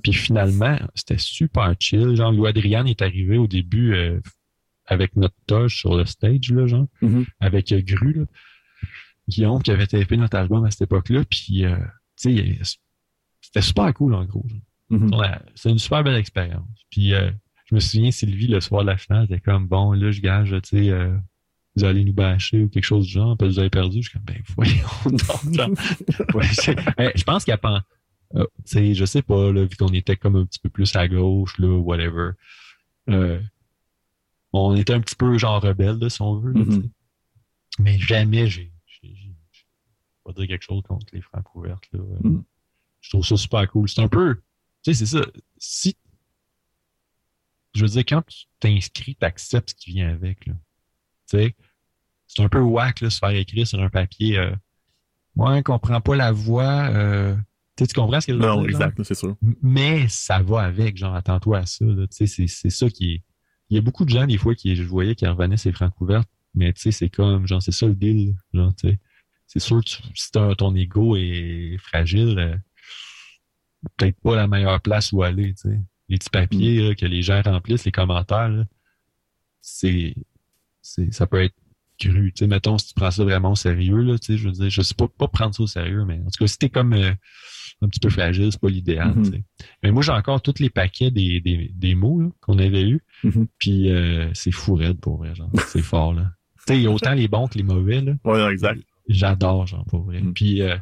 Puis 0.03 0.13
finalement, 0.13 0.79
c'était 0.95 1.19
super 1.19 1.75
chill. 1.79 2.15
Genre, 2.15 2.33
Lou 2.33 2.47
Adriane 2.47 2.87
est 2.89 3.03
arrivé 3.03 3.37
au 3.37 3.47
début 3.49 3.95
euh, 3.95 4.21
avec 4.87 5.17
notre 5.17 5.35
toge 5.47 5.77
sur 5.77 5.97
le 5.97 6.07
stage, 6.07 6.51
là, 6.53 6.67
genre, 6.67 6.87
Mhm. 7.03 7.27
avec 7.41 7.73
euh, 7.73 7.83
Gru, 7.85 8.13
là. 8.13 8.25
Guillaume 9.29 9.61
qui 9.61 9.73
avait 9.73 9.89
tapé 9.89 10.17
notre 10.17 10.37
album 10.37 10.65
à 10.65 10.71
cette 10.71 10.83
époque-là. 10.83 11.25
Puis, 11.29 11.65
euh, 11.65 11.77
tu 12.17 12.37
sais, 12.37 12.59
c'était 13.57 13.67
super 13.67 13.95
cool, 13.95 14.15
en 14.15 14.25
gros. 14.25 14.45
Mhm. 14.91 15.11
C'est 15.55 15.71
une 15.71 15.79
super 15.79 16.05
belle 16.05 16.17
expérience. 16.17 16.69
Puis 16.91 17.13
euh, 17.15 17.31
je 17.67 17.75
me 17.75 17.81
souviens, 17.81 18.11
Sylvie, 18.11 18.47
le 18.47 18.61
soir 18.61 18.83
de 18.83 18.89
la 18.89 18.97
finale, 18.97 19.25
était 19.25 19.41
comme 19.41 19.67
bon, 19.67 19.93
là, 19.93 20.11
je 20.11 20.21
gage, 20.21 20.51
tu 20.63 20.79
sais, 20.79 20.91
euh, 20.91 21.17
vous 21.75 21.85
allez 21.85 22.05
nous 22.05 22.13
bâcher 22.13 22.63
ou 22.63 22.69
quelque 22.69 22.85
chose 22.85 23.07
du 23.07 23.13
genre, 23.13 23.37
puis 23.37 23.49
vous 23.49 23.59
avez 23.59 23.71
perdu. 23.71 24.03
Je 24.03 24.11
suis 24.11 24.19
comme 24.19 24.25
ben 24.25 24.43
voyons. 24.57 24.75
Ouais, 26.35 26.47
Hey, 26.99 27.13
je 27.17 27.25
pense 27.25 27.45
qu'il 27.45 27.51
y 27.53 27.55
a 27.55 27.59
pas. 27.59 27.83
euh, 28.35 28.45
tu 28.65 28.73
sais, 28.73 28.95
je 28.95 29.05
sais 29.05 29.23
pas, 29.23 29.53
là, 29.53 29.65
vu 29.65 29.77
qu'on 29.77 29.89
était 29.89 30.17
comme 30.17 30.37
un 30.37 30.45
petit 30.45 30.59
peu 30.61 30.69
plus 30.69 30.95
à 30.97 31.09
gauche, 31.09 31.59
là, 31.59 31.69
whatever. 31.79 32.31
Euh, 33.09 33.41
on 34.53 34.75
était 34.77 34.95
un 34.95 35.01
petit 35.01 35.17
peu 35.17 35.37
genre 35.39 35.61
rebelle, 35.63 35.99
là, 35.99 36.09
si 36.09 36.21
on 36.23 36.37
veut. 36.37 36.53
là, 36.53 36.65
tu 36.65 36.73
sais. 36.73 36.91
Mais 37.79 37.99
jamais 37.99 38.47
j'ai. 38.49 38.71
pas 40.25 40.33
dire 40.33 40.47
quelque 40.49 40.63
chose 40.65 40.83
contre 40.89 41.07
les 41.13 41.21
francs 41.21 41.45
ouvertes. 41.55 41.89
Là. 41.93 42.01
Mhm. 42.23 42.45
Je 43.07 43.11
trouve 43.11 43.25
ça 43.25 43.37
super 43.37 43.69
cool. 43.71 43.89
C'est 43.89 44.01
un 44.03 44.09
peu. 44.09 44.35
Tu 44.83 44.93
sais, 44.93 45.07
c'est 45.07 45.17
ça. 45.19 45.25
Si. 45.59 45.97
Je 47.75 47.83
veux 47.83 47.89
dire, 47.89 48.05
quand 48.05 48.23
tu 48.27 48.47
t'inscris, 48.59 49.15
tu 49.15 49.25
acceptes 49.25 49.71
ce 49.71 49.75
qui 49.77 49.93
vient 49.93 50.09
avec. 50.09 50.45
Là. 50.47 50.55
Tu 51.31 51.39
sais, 51.39 51.55
c'est 52.27 52.43
un 52.43 52.49
peu 52.49 52.59
whack, 52.61 53.01
là, 53.01 53.11
se 53.11 53.19
faire 53.19 53.31
écrire 53.31 53.65
sur 53.67 53.81
un 53.81 53.91
papier. 53.91 54.39
Euh, 54.39 54.51
ouais, 55.37 55.59
on 55.59 55.63
comprend 55.63 56.01
pas 56.01 56.17
la 56.17 56.33
voix. 56.33 56.89
Euh, 56.89 57.37
tu 57.77 57.85
sais, 57.85 57.87
tu 57.89 57.95
comprends 57.95 58.21
ce 58.21 58.27
que 58.27 58.33
veux 58.33 58.39
Non, 58.41 58.63
dire? 58.63 58.71
exact, 58.71 59.01
c'est 59.05 59.15
sûr. 59.15 59.37
Mais 59.63 60.09
ça 60.09 60.43
va 60.43 60.63
avec, 60.63 60.97
genre, 60.97 61.15
attends-toi 61.15 61.59
à 61.59 61.67
ça. 61.67 61.85
Tu 61.85 62.07
sais, 62.11 62.27
c'est, 62.27 62.49
c'est 62.49 62.71
ça 62.71 62.89
qui 62.91 63.13
est. 63.13 63.23
Il 63.71 63.77
y 63.77 63.79
a 63.79 63.83
beaucoup 63.83 64.05
de 64.05 64.11
gens, 64.11 64.27
des 64.27 64.39
fois, 64.39 64.55
qui, 64.57 64.75
je 64.75 64.83
voyais, 64.83 65.15
qui 65.15 65.27
revenaient 65.29 65.57
ces 65.57 65.73
francs 65.73 65.93
ouvertes, 66.01 66.29
mais 66.55 66.73
tu 66.73 66.81
sais, 66.83 66.91
c'est 66.93 67.11
comme, 67.11 67.47
genre, 67.47 67.63
c'est 67.63 67.73
ça 67.73 67.87
le 67.87 67.95
deal. 67.95 68.35
Genre, 68.53 68.75
tu 68.75 68.89
sais. 68.89 68.99
C'est 69.49 69.61
sûr, 69.61 69.85
tu, 69.85 69.97
si 70.15 70.33
t'as- 70.33 70.57
ton 70.57 70.75
ego 70.75 71.15
est 71.17 71.77
fragile, 71.79 72.37
euh, 72.39 72.57
peut-être 73.97 74.20
pas 74.20 74.37
la 74.37 74.47
meilleure 74.47 74.80
place 74.80 75.12
où 75.12 75.22
aller, 75.22 75.55
tu 75.55 75.70
sais. 75.70 75.80
Les 76.09 76.18
petits 76.18 76.30
papiers 76.30 76.89
là, 76.89 76.95
que 76.95 77.07
les 77.07 77.22
gens 77.22 77.43
remplissent, 77.43 77.84
les 77.84 77.93
commentaires, 77.93 78.64
c'est, 79.61 80.14
c'est, 80.80 81.12
ça 81.12 81.26
peut 81.26 81.43
être 81.43 81.55
cru. 81.99 82.32
Tu 82.32 82.41
sais, 82.41 82.47
mettons, 82.47 82.78
si 82.78 82.89
tu 82.89 82.95
prends 82.95 83.11
ça 83.11 83.24
vraiment 83.24 83.53
au 83.53 83.57
sérieux, 83.57 84.03
là, 84.03 84.18
tu 84.18 84.26
sais, 84.26 84.39
je 84.39 84.47
veux 84.47 84.53
dire, 84.53 84.70
je 84.70 84.82
sais 84.82 84.95
pas, 84.95 85.09
pas 85.09 85.28
prendre 85.28 85.55
ça 85.55 85.62
au 85.62 85.66
sérieux, 85.66 86.05
mais 86.05 86.20
en 86.20 86.30
tout 86.30 86.39
cas, 86.39 86.47
si 86.47 86.59
t'es 86.59 86.68
comme 86.68 86.93
euh, 86.93 87.12
un 87.82 87.89
petit 87.89 88.01
peu 88.01 88.09
fragile, 88.09 88.51
c'est 88.53 88.61
pas 88.61 88.68
l'idéal, 88.68 89.14
tu 89.16 89.30
sais. 89.30 89.45
Mais 89.82 89.91
moi, 89.91 90.03
j'ai 90.03 90.12
encore 90.12 90.41
tous 90.43 90.61
les 90.61 90.70
paquets 90.70 91.11
des, 91.11 91.41
des, 91.41 91.72
des 91.74 91.95
mots 91.95 92.32
qu'on 92.41 92.59
avait 92.59 92.89
eu. 92.89 93.03
Mhm. 93.24 93.49
Puis 93.59 93.91
euh, 93.91 94.30
c'est 94.34 94.53
fou 94.53 94.74
raide 94.74 95.01
pour 95.01 95.18
vrai, 95.18 95.34
genre. 95.34 95.51
C'est 95.66 95.82
fort, 95.82 96.14
là. 96.14 96.30
Tu 96.66 96.74
sais, 96.74 96.78
il 96.78 96.84
y 96.84 96.87
a 96.87 96.91
autant 96.91 97.14
les 97.14 97.28
bons 97.28 97.49
que 97.49 97.59
les 97.59 97.64
mauvais, 97.64 98.01
là. 98.01 98.12
Ouais, 98.24 98.53
exact. 98.53 98.82
J'adore, 99.09 99.66
genre, 99.66 99.84
pour 99.87 100.05
vrai. 100.05 100.20
Mhm. 100.20 100.34
Puis 100.34 100.62
euh, 100.62 100.76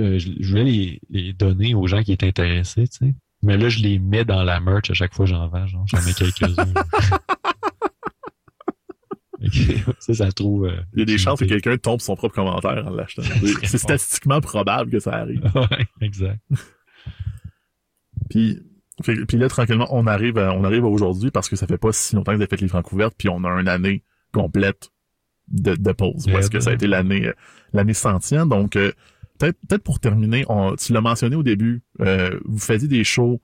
euh, 0.00 0.18
je- 0.18 0.30
je 0.40 0.48
voulais 0.48 0.64
les, 0.64 1.00
les 1.10 1.32
donner 1.32 1.74
aux 1.74 1.86
gens 1.86 2.02
qui 2.02 2.12
étaient 2.12 2.26
intéressés, 2.28 2.88
tu 2.88 3.06
sais. 3.06 3.14
Mais 3.42 3.56
là, 3.56 3.68
je 3.68 3.80
les 3.80 3.98
mets 3.98 4.24
dans 4.24 4.42
la 4.44 4.60
merch 4.60 4.90
à 4.90 4.94
chaque 4.94 5.12
fois 5.14 5.24
que 5.24 5.30
j'en 5.30 5.48
vends, 5.48 5.66
genre. 5.66 5.84
J'en 5.88 6.00
mets 6.02 6.12
quelques-uns. 6.12 6.72
ça, 9.98 10.14
ça 10.14 10.32
trouve. 10.32 10.66
euh, 10.66 10.76
Il 10.94 11.00
y 11.00 11.02
a 11.02 11.04
des 11.04 11.18
chances 11.18 11.40
que 11.40 11.44
quelqu'un 11.44 11.76
tombe 11.76 12.00
son 12.00 12.14
propre 12.14 12.34
commentaire 12.34 12.86
en 12.86 12.90
l'achetant. 12.90 13.22
C'est 13.64 13.78
statistiquement 13.78 14.40
probable 14.40 14.90
que 14.90 15.00
ça 15.00 15.12
arrive. 15.14 15.42
ouais, 15.54 15.86
exact. 16.00 16.38
Puis, 18.30 18.60
fait- 19.02 19.26
puis 19.26 19.36
là, 19.36 19.48
tranquillement, 19.48 19.88
on 19.90 20.06
arrive 20.06 20.38
à, 20.38 20.54
on 20.54 20.62
arrive 20.64 20.84
à 20.84 20.88
aujourd'hui 20.88 21.30
parce 21.30 21.48
que 21.48 21.56
ça 21.56 21.66
fait 21.66 21.78
pas 21.78 21.92
si 21.92 22.14
longtemps 22.14 22.32
que 22.32 22.36
vous 22.36 22.42
avez 22.42 22.48
fait 22.50 22.60
les 22.60 22.68
Francouvertes, 22.68 23.14
puis 23.18 23.28
on 23.28 23.42
a 23.44 23.48
une 23.60 23.68
année 23.68 24.04
complète 24.32 24.90
de, 25.48 25.74
de 25.74 25.92
pause. 25.92 26.26
Où 26.28 26.38
est-ce 26.38 26.48
que 26.50 26.60
ça 26.60 26.70
a 26.70 26.74
été 26.74 26.86
l'année 26.86 27.26
euh, 27.26 27.32
l'année 27.72 27.94
centième. 27.94 28.48
Donc, 28.48 28.76
euh, 28.76 28.92
peut-être 29.50 29.82
pour 29.82 30.00
terminer, 30.00 30.44
on, 30.48 30.76
tu 30.76 30.92
l'as 30.92 31.00
mentionné 31.00 31.36
au 31.36 31.42
début, 31.42 31.82
euh, 32.00 32.38
vous 32.44 32.58
faisiez 32.58 32.88
des 32.88 33.04
shows 33.04 33.40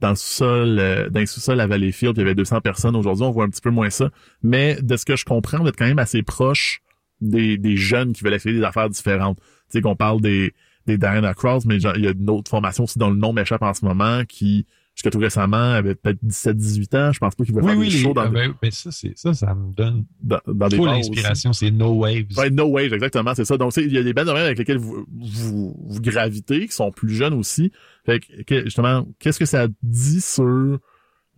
dans 0.00 0.10
le 0.10 0.16
sous-sol, 0.16 0.78
euh, 0.78 1.10
dans 1.10 1.20
le 1.20 1.26
sous-sol 1.26 1.60
à 1.60 1.66
Valleyfield, 1.66 2.16
il 2.16 2.20
y 2.20 2.22
avait 2.22 2.34
200 2.34 2.60
personnes. 2.60 2.96
Aujourd'hui, 2.96 3.24
on 3.24 3.30
voit 3.30 3.44
un 3.44 3.50
petit 3.50 3.60
peu 3.60 3.70
moins 3.70 3.90
ça. 3.90 4.10
Mais 4.42 4.78
de 4.80 4.96
ce 4.96 5.04
que 5.04 5.16
je 5.16 5.24
comprends, 5.24 5.58
vous 5.58 5.68
êtes 5.68 5.76
quand 5.76 5.86
même 5.86 5.98
assez 5.98 6.22
proche 6.22 6.80
des, 7.20 7.76
jeunes 7.76 8.12
qui 8.12 8.24
veulent 8.24 8.34
essayer 8.34 8.54
des 8.54 8.64
affaires 8.64 8.88
différentes. 8.88 9.38
Tu 9.38 9.44
sais 9.72 9.80
qu'on 9.82 9.96
parle 9.96 10.22
des, 10.22 10.54
des 10.86 10.96
Diana 10.96 11.34
Cross, 11.34 11.66
mais 11.66 11.76
il 11.76 11.82
y 11.82 12.06
a 12.06 12.12
une 12.12 12.30
autre 12.30 12.50
formation 12.50 12.84
aussi 12.84 12.98
dont 12.98 13.10
le 13.10 13.16
nom 13.16 13.32
m'échappe 13.32 13.62
en 13.62 13.74
ce 13.74 13.84
moment 13.84 14.22
qui, 14.26 14.66
jusqu'à 15.00 15.10
tout 15.10 15.18
récemment, 15.18 15.72
avait 15.72 15.94
peut-être 15.94 16.22
17-18 16.22 16.96
ans. 16.96 17.12
Je 17.12 17.18
pense 17.20 17.34
pas 17.34 17.44
qu'ils 17.44 17.54
voulaient 17.54 17.64
Oui, 17.64 17.70
faire 17.72 17.80
oui, 17.80 17.88
des 17.88 17.98
shows 17.98 18.12
dans, 18.12 18.20
ah, 18.20 18.28
ben, 18.28 18.54
ben, 18.60 18.70
ça, 18.70 18.90
c'est, 18.90 19.16
ça, 19.16 19.32
ça 19.32 19.54
me 19.54 19.72
donne 19.72 20.04
dans, 20.22 20.68
des 20.68 20.76
l'inspiration. 20.76 21.54
C'est 21.54 21.70
No 21.70 21.94
Waves. 21.94 22.26
Ouais, 22.36 22.50
No 22.50 22.66
Wave, 22.66 22.92
exactement, 22.92 23.34
c'est 23.34 23.46
ça. 23.46 23.56
Donc, 23.56 23.74
il 23.78 23.90
y 23.90 23.96
a 23.96 24.02
des 24.02 24.12
bandes 24.12 24.28
avec 24.28 24.58
lesquelles 24.58 24.76
vous, 24.76 25.06
vous, 25.08 25.74
vous 25.88 26.00
gravitez, 26.02 26.66
qui 26.66 26.74
sont 26.74 26.90
plus 26.92 27.14
jeunes 27.14 27.32
aussi. 27.32 27.72
Fait 28.04 28.20
que, 28.20 28.42
que, 28.42 28.64
justement, 28.64 29.08
qu'est-ce 29.18 29.38
que 29.38 29.46
ça 29.46 29.68
dit 29.82 30.20
sur 30.20 30.78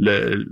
le, 0.01 0.49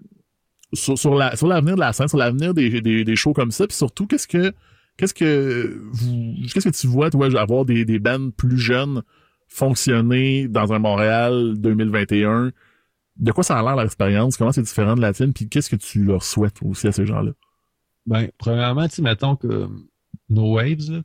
sur, 0.73 0.97
sur 0.97 1.17
la, 1.17 1.35
sur 1.35 1.49
l'avenir 1.49 1.75
de 1.75 1.81
la 1.81 1.93
scène, 1.93 2.07
sur 2.07 2.19
l'avenir 2.19 2.55
des, 2.55 2.81
des, 2.81 3.05
des 3.05 3.17
shows 3.17 3.33
comme 3.33 3.51
ça, 3.51 3.67
puis 3.67 3.77
surtout, 3.77 4.07
qu'est-ce 4.07 4.29
que, 4.29 4.53
qu'est-ce 4.97 5.15
que 5.15 5.81
vous, 5.91 6.37
qu'est-ce 6.55 6.69
que 6.69 6.77
tu 6.77 6.87
vois, 6.87 7.11
toi, 7.11 7.27
avoir 7.41 7.65
des, 7.65 7.85
des 7.85 7.99
bands 7.99 8.31
plus 8.31 8.59
jeunes 8.59 9.03
fonctionner 9.49 10.47
dans 10.47 10.73
un 10.73 10.79
Montréal 10.79 11.55
2021? 11.57 12.53
De 13.17 13.33
quoi 13.33 13.45
ça 13.45 13.59
a 13.59 13.63
l'air 13.63 13.77
l'expérience? 13.77 14.37
Comment 14.37 14.53
c'est 14.53 14.63
différent 14.63 14.95
de 14.95 15.01
la 15.01 15.13
tienne? 15.13 15.33
Puis 15.33 15.49
qu'est-ce 15.49 15.69
que 15.71 15.77
tu 15.77 16.05
leur 16.05 16.23
souhaites 16.23 16.63
aussi 16.63 16.87
à 16.89 16.93
ces 16.93 17.05
gens-là? 17.07 17.33
Ben, 18.07 18.29
premièrement, 18.39 18.89
tu 18.89 18.97
sais, 18.97 19.03
mettons 19.03 19.37
que 19.37 19.47
euh, 19.47 19.69
No 20.31 20.55
Waves, 20.55 21.03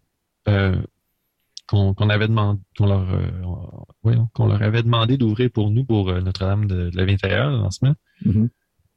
euh, 0.47 0.82
qu'on 1.68 1.93
avait 2.10 2.28
demandé, 2.28 2.62
qu'on 2.78 2.86
leur, 2.86 3.10
euh, 3.12 4.16
qu'on 4.34 4.47
leur 4.47 4.62
avait 4.62 4.84
demandé 4.84 5.18
d'ouvrir 5.18 5.49
pour 5.51 5.72
nous 5.72 5.84
pour 5.84 6.10
euh, 6.10 6.22
Notre-Dame 6.22 6.68
de, 6.68 6.89
de 6.91 6.97
la 6.97 7.06
vie 7.06 7.14
intérieure, 7.14 7.49
le 7.49 7.58
lancement, 7.58 7.95
Mhm. 8.24 8.49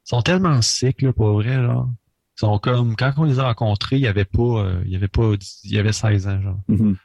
sont 0.05 0.21
tellement 0.21 0.61
sick, 0.61 1.01
là, 1.01 1.11
pour 1.11 1.33
vrai, 1.33 1.55
genre. 1.55 1.89
Ils 2.37 2.39
sont 2.39 2.57
comme, 2.59 2.95
quand 2.95 3.11
on 3.17 3.25
les 3.25 3.39
a 3.39 3.43
rencontrés, 3.43 3.97
il 3.97 4.03
y 4.03 4.07
avait 4.07 4.23
pas, 4.23 4.71
il 4.85 4.91
y 4.91 4.95
avait 4.95 5.09
pas, 5.09 5.33
il 5.65 5.71
y 5.73 5.77
avait 5.77 5.91
16 5.91 6.25
ans, 6.27 6.41
genre. 6.41 6.59
Mhm. 6.69 6.95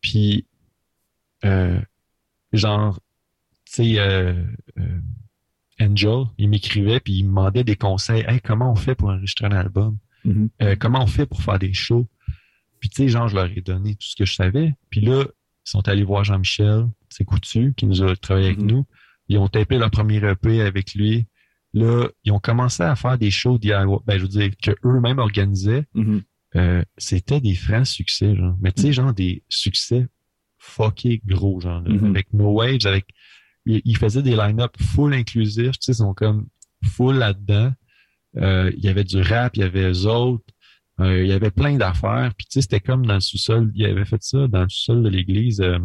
Puis, 0.00 0.46
genre, 2.52 2.98
tu 3.66 3.96
sais, 3.96 4.34
Angel, 5.80 6.24
il 6.38 6.48
m'écrivait 6.48 7.00
puis 7.00 7.14
il 7.14 7.24
me 7.24 7.28
demandait 7.28 7.64
des 7.64 7.76
conseils. 7.76 8.24
Hey, 8.28 8.40
comment 8.40 8.70
on 8.72 8.76
fait 8.76 8.94
pour 8.94 9.08
enregistrer 9.08 9.46
un 9.46 9.52
album? 9.52 9.98
Mhm. 10.24 10.48
Euh, 10.62 10.76
comment 10.78 11.02
on 11.02 11.06
fait 11.06 11.26
pour 11.26 11.42
faire 11.42 11.58
des 11.58 11.72
shows? 11.72 12.08
Puis, 12.80 12.88
tu 12.88 13.02
sais, 13.02 13.08
genre, 13.08 13.28
je 13.28 13.34
leur 13.34 13.46
ai 13.46 13.60
donné 13.60 13.94
tout 13.94 14.06
ce 14.08 14.16
que 14.16 14.24
je 14.24 14.34
savais. 14.34 14.74
Puis 14.90 15.00
là, 15.00 15.24
ils 15.24 15.70
sont 15.70 15.86
allés 15.88 16.02
voir 16.04 16.24
Jean-Michel, 16.24 16.86
c'est 17.08 17.24
Coutu, 17.24 17.74
qui 17.76 17.86
nous 17.86 18.02
a 18.02 18.16
travaillé 18.16 18.46
avec 18.48 18.60
Mhm. 18.60 18.66
nous. 18.70 18.86
Ils 19.28 19.38
ont 19.38 19.48
tapé 19.48 19.78
leur 19.78 19.90
premier 19.90 20.16
EP 20.16 20.60
avec 20.62 20.94
lui. 20.94 21.26
Là, 21.72 22.08
ils 22.24 22.32
ont 22.32 22.38
commencé 22.40 22.82
à 22.82 22.96
faire 22.96 23.16
des 23.18 23.30
shows 23.30 23.58
DIY, 23.58 23.72
ben, 24.04 24.16
je 24.18 24.22
veux 24.22 24.28
dire, 24.28 24.50
que 24.62 24.72
eux-mêmes 24.84 25.18
organisaient. 25.18 25.84
Mhm. 25.94 26.22
Euh, 26.56 26.82
c'était 26.98 27.40
des 27.40 27.54
francs 27.54 27.86
succès, 27.86 28.34
genre. 28.34 28.56
Mais 28.60 28.72
tu 28.72 28.82
sais, 28.82 28.92
genre 28.92 29.12
des 29.14 29.44
succès 29.48 30.08
fuckés 30.58 31.20
gros, 31.24 31.60
genre. 31.60 31.80
là. 31.82 32.08
Avec 32.08 32.32
No 32.32 32.50
Waves, 32.52 32.86
avec. 32.86 33.06
Ils 33.66 33.82
ils 33.84 33.96
faisaient 33.96 34.22
des 34.22 34.36
line-up 34.36 34.74
full 34.80 35.12
inclusifs, 35.14 35.72
tu 35.72 35.78
sais, 35.82 35.92
ils 35.92 35.96
sont 35.96 36.14
comme 36.14 36.48
full 36.84 37.16
là-dedans. 37.16 37.72
Euh, 38.36 38.70
il 38.76 38.84
y 38.84 38.88
avait 38.88 39.04
du 39.04 39.20
rap, 39.20 39.56
il 39.56 39.60
y 39.60 39.62
avait 39.64 39.90
eux 39.90 40.06
autres. 40.06 40.44
Euh, 41.00 41.22
il 41.22 41.28
y 41.28 41.32
avait 41.32 41.50
plein 41.50 41.76
d'affaires. 41.76 42.32
Puis 42.36 42.46
tu 42.46 42.52
sais, 42.54 42.62
c'était 42.62 42.80
comme 42.80 43.04
dans 43.06 43.14
le 43.14 43.20
sous-sol. 43.20 43.70
Il 43.74 43.84
avait 43.86 44.04
fait 44.04 44.22
ça 44.22 44.46
dans 44.48 44.62
le 44.62 44.68
sous-sol 44.68 45.02
de 45.02 45.08
l'église 45.08 45.60
euh, 45.60 45.78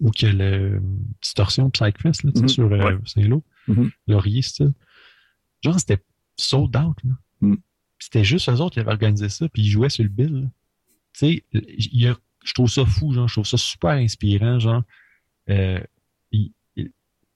où 0.00 0.10
qu'il 0.10 0.28
y 0.28 0.30
a 0.30 0.34
le 0.34 0.80
Distorsion 1.22 1.70
Psychfest, 1.70 2.24
là, 2.24 2.32
tu 2.32 2.38
sais, 2.38 2.42
Mhm. 2.42 2.48
sur 2.48 2.70
Ouais. 2.70 2.98
Saint-Lô. 3.06 3.44
Laurier, 4.06 4.42
c'est 4.42 4.64
ça. 4.64 4.70
Genre, 5.62 5.78
c'était 5.78 6.02
sold 6.36 6.76
out, 6.76 6.96
là. 7.04 7.12
Mhm. 7.40 7.58
C'était 7.98 8.24
juste 8.24 8.48
eux 8.48 8.52
autres 8.60 8.74
qui 8.74 8.80
avaient 8.80 8.92
organisé 8.92 9.28
ça, 9.28 9.48
puis 9.48 9.62
ils 9.62 9.68
jouaient 9.68 9.90
sur 9.90 10.02
le 10.04 10.08
bill. 10.10 10.32
là. 10.42 10.48
Tu 11.12 11.26
sais, 11.26 11.44
il 11.52 12.00
y 12.00 12.06
a- 12.06 12.16
je 12.44 12.52
trouve 12.54 12.68
ça 12.70 12.84
fou, 12.86 13.12
genre, 13.12 13.28
je 13.28 13.34
trouve 13.34 13.46
ça 13.46 13.56
super 13.58 13.90
inspirant, 13.90 14.58
genre. 14.58 14.82
Euh, 15.50 15.80
il- 16.32 16.40
il- 16.42 16.52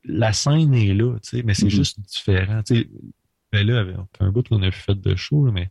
la 0.04 0.32
scène 0.32 0.74
est 0.74 0.94
là, 0.94 1.14
tu 1.22 1.28
sais, 1.38 1.42
mais 1.42 1.54
c'est 1.54 1.64
Mhm. 1.64 1.70
juste 1.70 2.00
différent. 2.00 2.62
Tu 2.62 2.76
sais, 2.76 2.88
ben 3.52 3.66
là, 3.66 3.84
un 4.20 4.30
bout 4.30 4.46
qu'on 4.48 4.62
a 4.62 4.70
fait 4.70 4.94
de 5.00 5.14
show, 5.16 5.50
mais 5.52 5.66
tu 5.66 5.70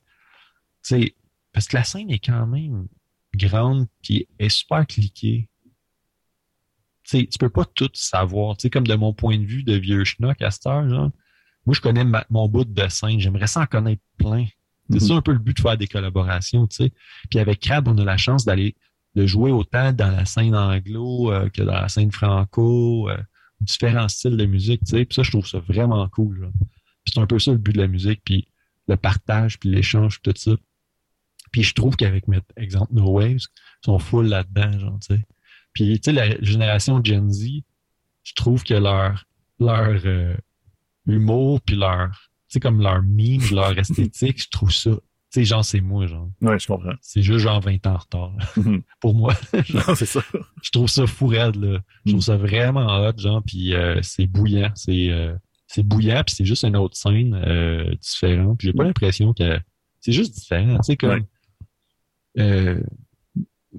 sais, 1.01 1.15
parce 1.51 1.67
que 1.67 1.77
la 1.77 1.83
scène 1.83 2.09
est 2.09 2.23
quand 2.23 2.45
même 2.47 2.87
grande, 3.35 3.87
puis 4.01 4.27
est 4.39 4.49
super 4.49 4.85
cliquée. 4.87 5.49
Tu 7.03 7.19
sais, 7.19 7.27
tu 7.27 7.37
peux 7.37 7.49
pas 7.49 7.65
tout 7.65 7.89
savoir. 7.93 8.55
Tu 8.57 8.63
sais, 8.63 8.69
comme 8.69 8.87
de 8.87 8.95
mon 8.95 9.13
point 9.13 9.37
de 9.37 9.45
vue 9.45 9.63
de 9.63 9.73
vieux 9.75 10.03
schnock 10.05 10.41
à 10.41 10.51
cette 10.51 10.65
heure, 10.65 10.87
genre, 10.87 11.11
moi, 11.65 11.73
je 11.75 11.81
connais 11.81 12.03
ma- 12.05 12.25
mon 12.29 12.47
bout 12.47 12.63
de 12.65 12.87
scène. 12.87 13.19
J'aimerais 13.19 13.47
ça 13.47 13.61
en 13.61 13.65
connaître 13.65 14.01
plein. 14.17 14.45
C'est 14.89 15.01
Mhm. 15.01 15.07
ça 15.07 15.13
un 15.15 15.21
peu 15.21 15.31
le 15.33 15.39
but 15.39 15.55
de 15.55 15.61
faire 15.61 15.77
des 15.77 15.87
collaborations, 15.87 16.67
tu 16.67 16.75
sais. 16.77 16.93
Puis 17.29 17.39
avec 17.39 17.59
Crab, 17.59 17.87
on 17.87 17.97
a 17.97 18.03
la 18.05 18.17
chance 18.17 18.45
d'aller 18.45 18.75
de 19.15 19.25
jouer 19.25 19.51
autant 19.51 19.91
dans 19.93 20.09
la 20.11 20.25
scène 20.25 20.55
anglo 20.55 21.31
euh, 21.31 21.49
que 21.49 21.61
dans 21.61 21.73
la 21.73 21.87
scène 21.89 22.11
franco, 22.11 23.09
euh, 23.09 23.17
différents 23.63 24.07
styles 24.07 24.37
de 24.37 24.45
musique, 24.45 24.81
tu 24.85 24.91
sais. 24.91 25.05
Puis 25.05 25.15
ça, 25.15 25.23
je 25.23 25.31
trouve 25.31 25.47
ça 25.47 25.59
vraiment 25.59 26.07
cool. 26.09 26.51
c'est 27.05 27.19
un 27.19 27.27
peu 27.27 27.39
ça 27.39 27.51
le 27.51 27.57
but 27.57 27.73
de 27.73 27.81
la 27.81 27.87
musique, 27.87 28.21
puis 28.23 28.47
le 28.87 28.97
partage, 28.97 29.59
puis 29.59 29.69
l'échange, 29.69 30.21
tout 30.21 30.33
ça. 30.35 30.51
Puis 31.51 31.63
je 31.63 31.73
trouve 31.73 31.95
qu'avec, 31.95 32.25
exemple, 32.57 32.93
No 32.93 33.11
Waves, 33.11 33.47
ils 33.47 33.85
sont 33.85 33.99
full 33.99 34.27
là-dedans, 34.27 34.79
genre, 34.79 34.99
tu 34.99 35.15
sais. 35.15 35.25
Puis, 35.73 35.99
tu 35.99 36.05
sais, 36.05 36.11
la 36.11 36.39
génération 36.41 37.03
Gen 37.03 37.31
Z, 37.31 37.63
je 38.23 38.33
trouve 38.33 38.63
que 38.63 38.75
leur, 38.75 39.25
leur 39.59 40.01
euh, 40.05 40.35
humour, 41.07 41.61
puis 41.61 41.75
leur, 41.75 42.09
tu 42.47 42.53
sais, 42.53 42.59
comme 42.59 42.81
leur 42.81 43.01
mime, 43.01 43.41
leur 43.51 43.77
esthétique, 43.77 44.41
je 44.41 44.49
trouve 44.49 44.71
ça, 44.71 44.91
sais, 45.39 45.45
genre, 45.45 45.63
c'est 45.65 45.81
moi, 45.81 46.05
genre. 46.07 46.29
Ouais, 46.41 46.57
je 46.59 46.67
comprends. 46.67 46.93
C'est 47.01 47.21
juste 47.21 47.39
genre 47.39 47.59
20 47.61 47.85
ans 47.87 47.93
en 47.93 47.97
retard, 47.97 48.33
Mhm. 48.57 48.81
pour 49.01 49.13
moi. 49.15 49.33
non, 49.73 49.95
c'est 49.95 50.05
ça. 50.05 50.21
je 50.61 50.69
trouve 50.71 50.87
ça 50.89 51.05
fou 51.07 51.27
raide, 51.27 51.55
là. 51.55 51.79
Je 52.05 52.11
trouve 52.11 52.19
Mm. 52.19 52.21
ça 52.21 52.37
vraiment 52.37 52.85
hot, 52.87 53.17
genre, 53.17 53.41
puis 53.45 53.73
euh, 53.73 53.99
c'est 54.01 54.27
bouillant. 54.27 54.71
C'est 54.75 55.09
euh, 55.11 55.33
c'est 55.67 55.83
bouillant, 55.83 56.23
puis 56.25 56.35
c'est 56.35 56.45
juste 56.45 56.63
une 56.65 56.75
autre 56.75 56.95
scène 56.95 57.33
euh, 57.33 57.95
différente. 57.95 58.59
Puis 58.59 58.67
j'ai 58.67 58.73
pas 58.73 58.83
l'impression 58.83 59.33
que 59.33 59.59
c'est 60.01 60.11
juste 60.11 60.35
différent. 60.35 60.75
Tu 60.77 60.83
sais, 60.83 60.97
comme... 60.97 61.11
Ouais. 61.11 61.23
euh, 62.39 62.83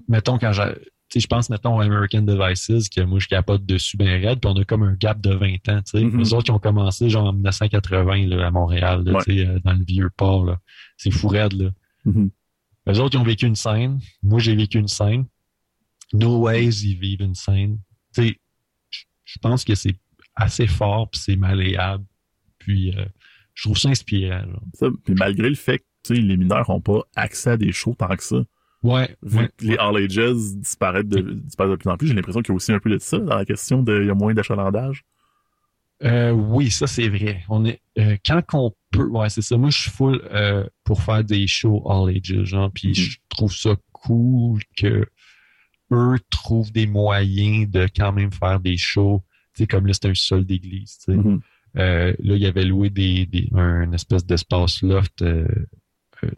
mettons, 0.09 0.39
quand 0.39 0.53
j'ai... 0.53 0.75
je 1.15 1.27
pense, 1.27 1.49
mettons, 1.51 1.79
à 1.79 1.85
American 1.85 2.23
Devices, 2.23 2.89
que 2.89 3.01
moi, 3.03 3.19
je 3.21 3.29
capote 3.29 3.65
dessus 3.65 3.97
bien 3.97 4.19
raide, 4.21 4.41
puis 4.41 4.51
on 4.53 4.57
a 4.57 4.65
comme 4.65 4.83
un 4.83 4.95
gap 4.95 5.21
de 5.21 5.33
20 5.33 5.69
ans, 5.69 5.81
tu 5.83 5.99
sais. 5.99 6.05
Les 6.05 6.33
autres 6.35 6.45
qui 6.45 6.51
ont 6.51 6.59
commencé, 6.59 7.09
genre, 7.09 7.27
en 7.29 7.33
1980, 7.33 8.27
là, 8.27 8.47
à 8.47 8.51
Montréal, 8.51 9.05
là, 9.05 9.13
Ouais. 9.13 9.25
tu 9.25 9.37
sais, 9.39 9.47
euh, 9.47 9.59
dans 9.65 9.73
le 9.75 9.85
vieux 9.85 10.11
port, 10.17 10.45
là. 10.45 10.59
C'est 10.97 11.11
fou 11.13 11.29
raide, 11.29 11.53
là. 11.53 11.71
Les 12.87 12.99
autres, 13.01 13.15
ils 13.17 13.19
ont 13.21 13.25
vécu 13.25 13.47
une 13.47 13.55
scène. 13.57 14.01
Moi, 14.23 14.41
j'ai 14.41 14.55
vécu 14.57 14.79
une 14.79 14.89
scène. 14.89 15.25
No 16.13 16.39
Ways, 16.43 16.83
ils 16.85 16.99
vivent 16.99 17.23
une 17.23 17.35
scène. 17.35 17.79
Tu 18.15 18.29
sais, 18.29 18.41
je- 19.25 19.39
pense 19.41 19.65
que 19.65 19.75
c'est 19.75 19.97
assez 20.35 20.67
fort, 20.67 21.09
puis 21.11 21.21
c'est 21.21 21.37
malléable. 21.37 22.05
Puis, 22.59 22.95
euh, 22.97 23.05
je 23.55 23.63
trouve 23.65 23.79
ça 23.79 23.89
inspirant. 23.89 24.41
genre. 24.45 24.63
Ça, 24.75 24.87
puis 25.05 25.15
malgré 25.15 25.49
le 25.49 25.55
fait 25.55 25.79
que 25.79 25.85
tu 26.05 26.17
sais, 26.17 26.21
les 26.21 26.37
mineurs 26.37 26.69
ont 26.71 26.81
pas 26.81 27.01
accès 27.17 27.51
à 27.51 27.57
des 27.57 27.73
shows 27.73 27.95
tant 27.99 28.15
que 28.17 28.23
ça, 28.23 28.45
Ouais, 28.85 29.17
vu 29.23 29.39
ouais. 29.39 29.49
que 29.57 29.65
les 29.65 29.77
All 29.79 29.97
Ages 29.97 30.55
disparaissent 30.57 31.07
de, 31.07 31.21
disparaissent 31.33 31.73
de 31.73 31.77
plus 31.77 31.91
en 31.91 31.97
plus, 31.97 32.07
j'ai 32.09 32.15
l'impression 32.15 32.43
qu'il 32.43 32.53
y 32.53 32.55
a 32.55 32.57
aussi 32.57 32.71
un 32.73 32.79
peu 32.79 32.91
de 32.91 32.99
ça 32.99 33.19
dans 33.19 33.37
la 33.37 33.45
question 33.45 33.83
de 33.83 34.01
il 34.03 34.07
y 34.07 34.11
a 34.11 34.15
moins 34.15 34.35
d'achalandage. 34.35 35.05
Euh, 36.03 36.33
oui, 36.33 36.71
ça 36.71 36.87
c'est 36.87 37.09
vrai. 37.09 37.43
On 37.49 37.65
est 37.65 37.81
euh, 37.99 38.17
quand 38.27 38.45
qu'on 38.47 38.75
peut, 38.91 39.07
ouais, 39.07 39.31
c'est 39.31 39.43
ça. 39.43 39.57
Moi, 39.57 39.71
je 39.71 39.79
suis 39.79 39.91
full 39.91 40.21
euh, 40.33 40.67
pour 40.85 41.03
faire 41.03 41.25
des 41.25 41.47
shows 41.47 41.83
all 41.91 42.15
ages, 42.15 42.45
genre, 42.45 42.71
puis 42.73 42.89
Mhm. 42.89 42.95
je 42.95 43.17
trouve 43.31 43.53
ça 43.55 43.75
cool 43.93 44.61
que 44.77 45.07
eux 45.93 46.17
trouvent 46.31 46.73
des 46.73 46.87
moyens 46.87 47.71
de 47.71 47.89
quand 47.97 48.13
même 48.13 48.33
faire 48.33 48.61
des 48.61 48.77
shows. 48.77 49.23
Tu 49.55 49.63
sais, 49.63 49.67
comme 49.67 49.87
là, 49.87 49.95
c'était 49.95 50.09
un 50.09 50.15
sol 50.15 50.45
d'église. 50.45 50.99
Tu 50.99 51.13
sais. 51.13 51.17
Mhm. 51.17 51.41
Euh, 51.77 52.15
là, 52.19 52.37
il 52.37 52.45
avait 52.47 52.65
loué 52.65 52.91
des, 52.91 53.25
des 53.27 53.49
un 53.55 53.91
espèce 53.93 54.27
d'espace 54.27 54.83
loft 54.83 55.25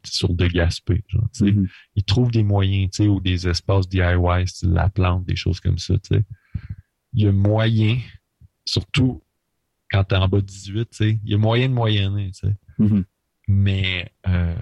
sur 0.04 0.34
de 0.34 0.46
Gaspé. 0.46 1.04
Genre, 1.08 1.28
tu. 1.34 1.44
Mhm. 1.52 1.68
Ils 1.96 2.04
trouvent 2.04 2.30
des 2.30 2.42
moyens, 2.42 2.90
tu 2.92 3.08
ou 3.08 3.20
des 3.20 3.48
espaces 3.48 3.88
DIY, 3.88 4.46
style 4.46 4.70
la 4.70 4.88
plante, 4.88 5.24
des 5.26 5.36
choses 5.36 5.60
comme 5.60 5.78
ça, 5.78 5.94
tu. 5.98 6.22
Il 7.12 7.24
y 7.24 7.26
a 7.26 7.32
moyen, 7.32 7.98
surtout 8.64 9.22
quand 9.90 10.04
t'es 10.04 10.16
en 10.16 10.28
bas 10.28 10.40
de 10.40 10.46
18, 10.46 10.90
tu 10.90 10.96
sais, 10.96 11.20
il 11.24 11.30
y 11.30 11.34
a 11.34 11.38
moyen 11.38 11.68
de 11.68 11.74
moyenner, 11.74 12.30
tu. 12.32 12.46
Mhm. 12.78 13.04
Mais, 13.48 14.10
euh, 14.26 14.56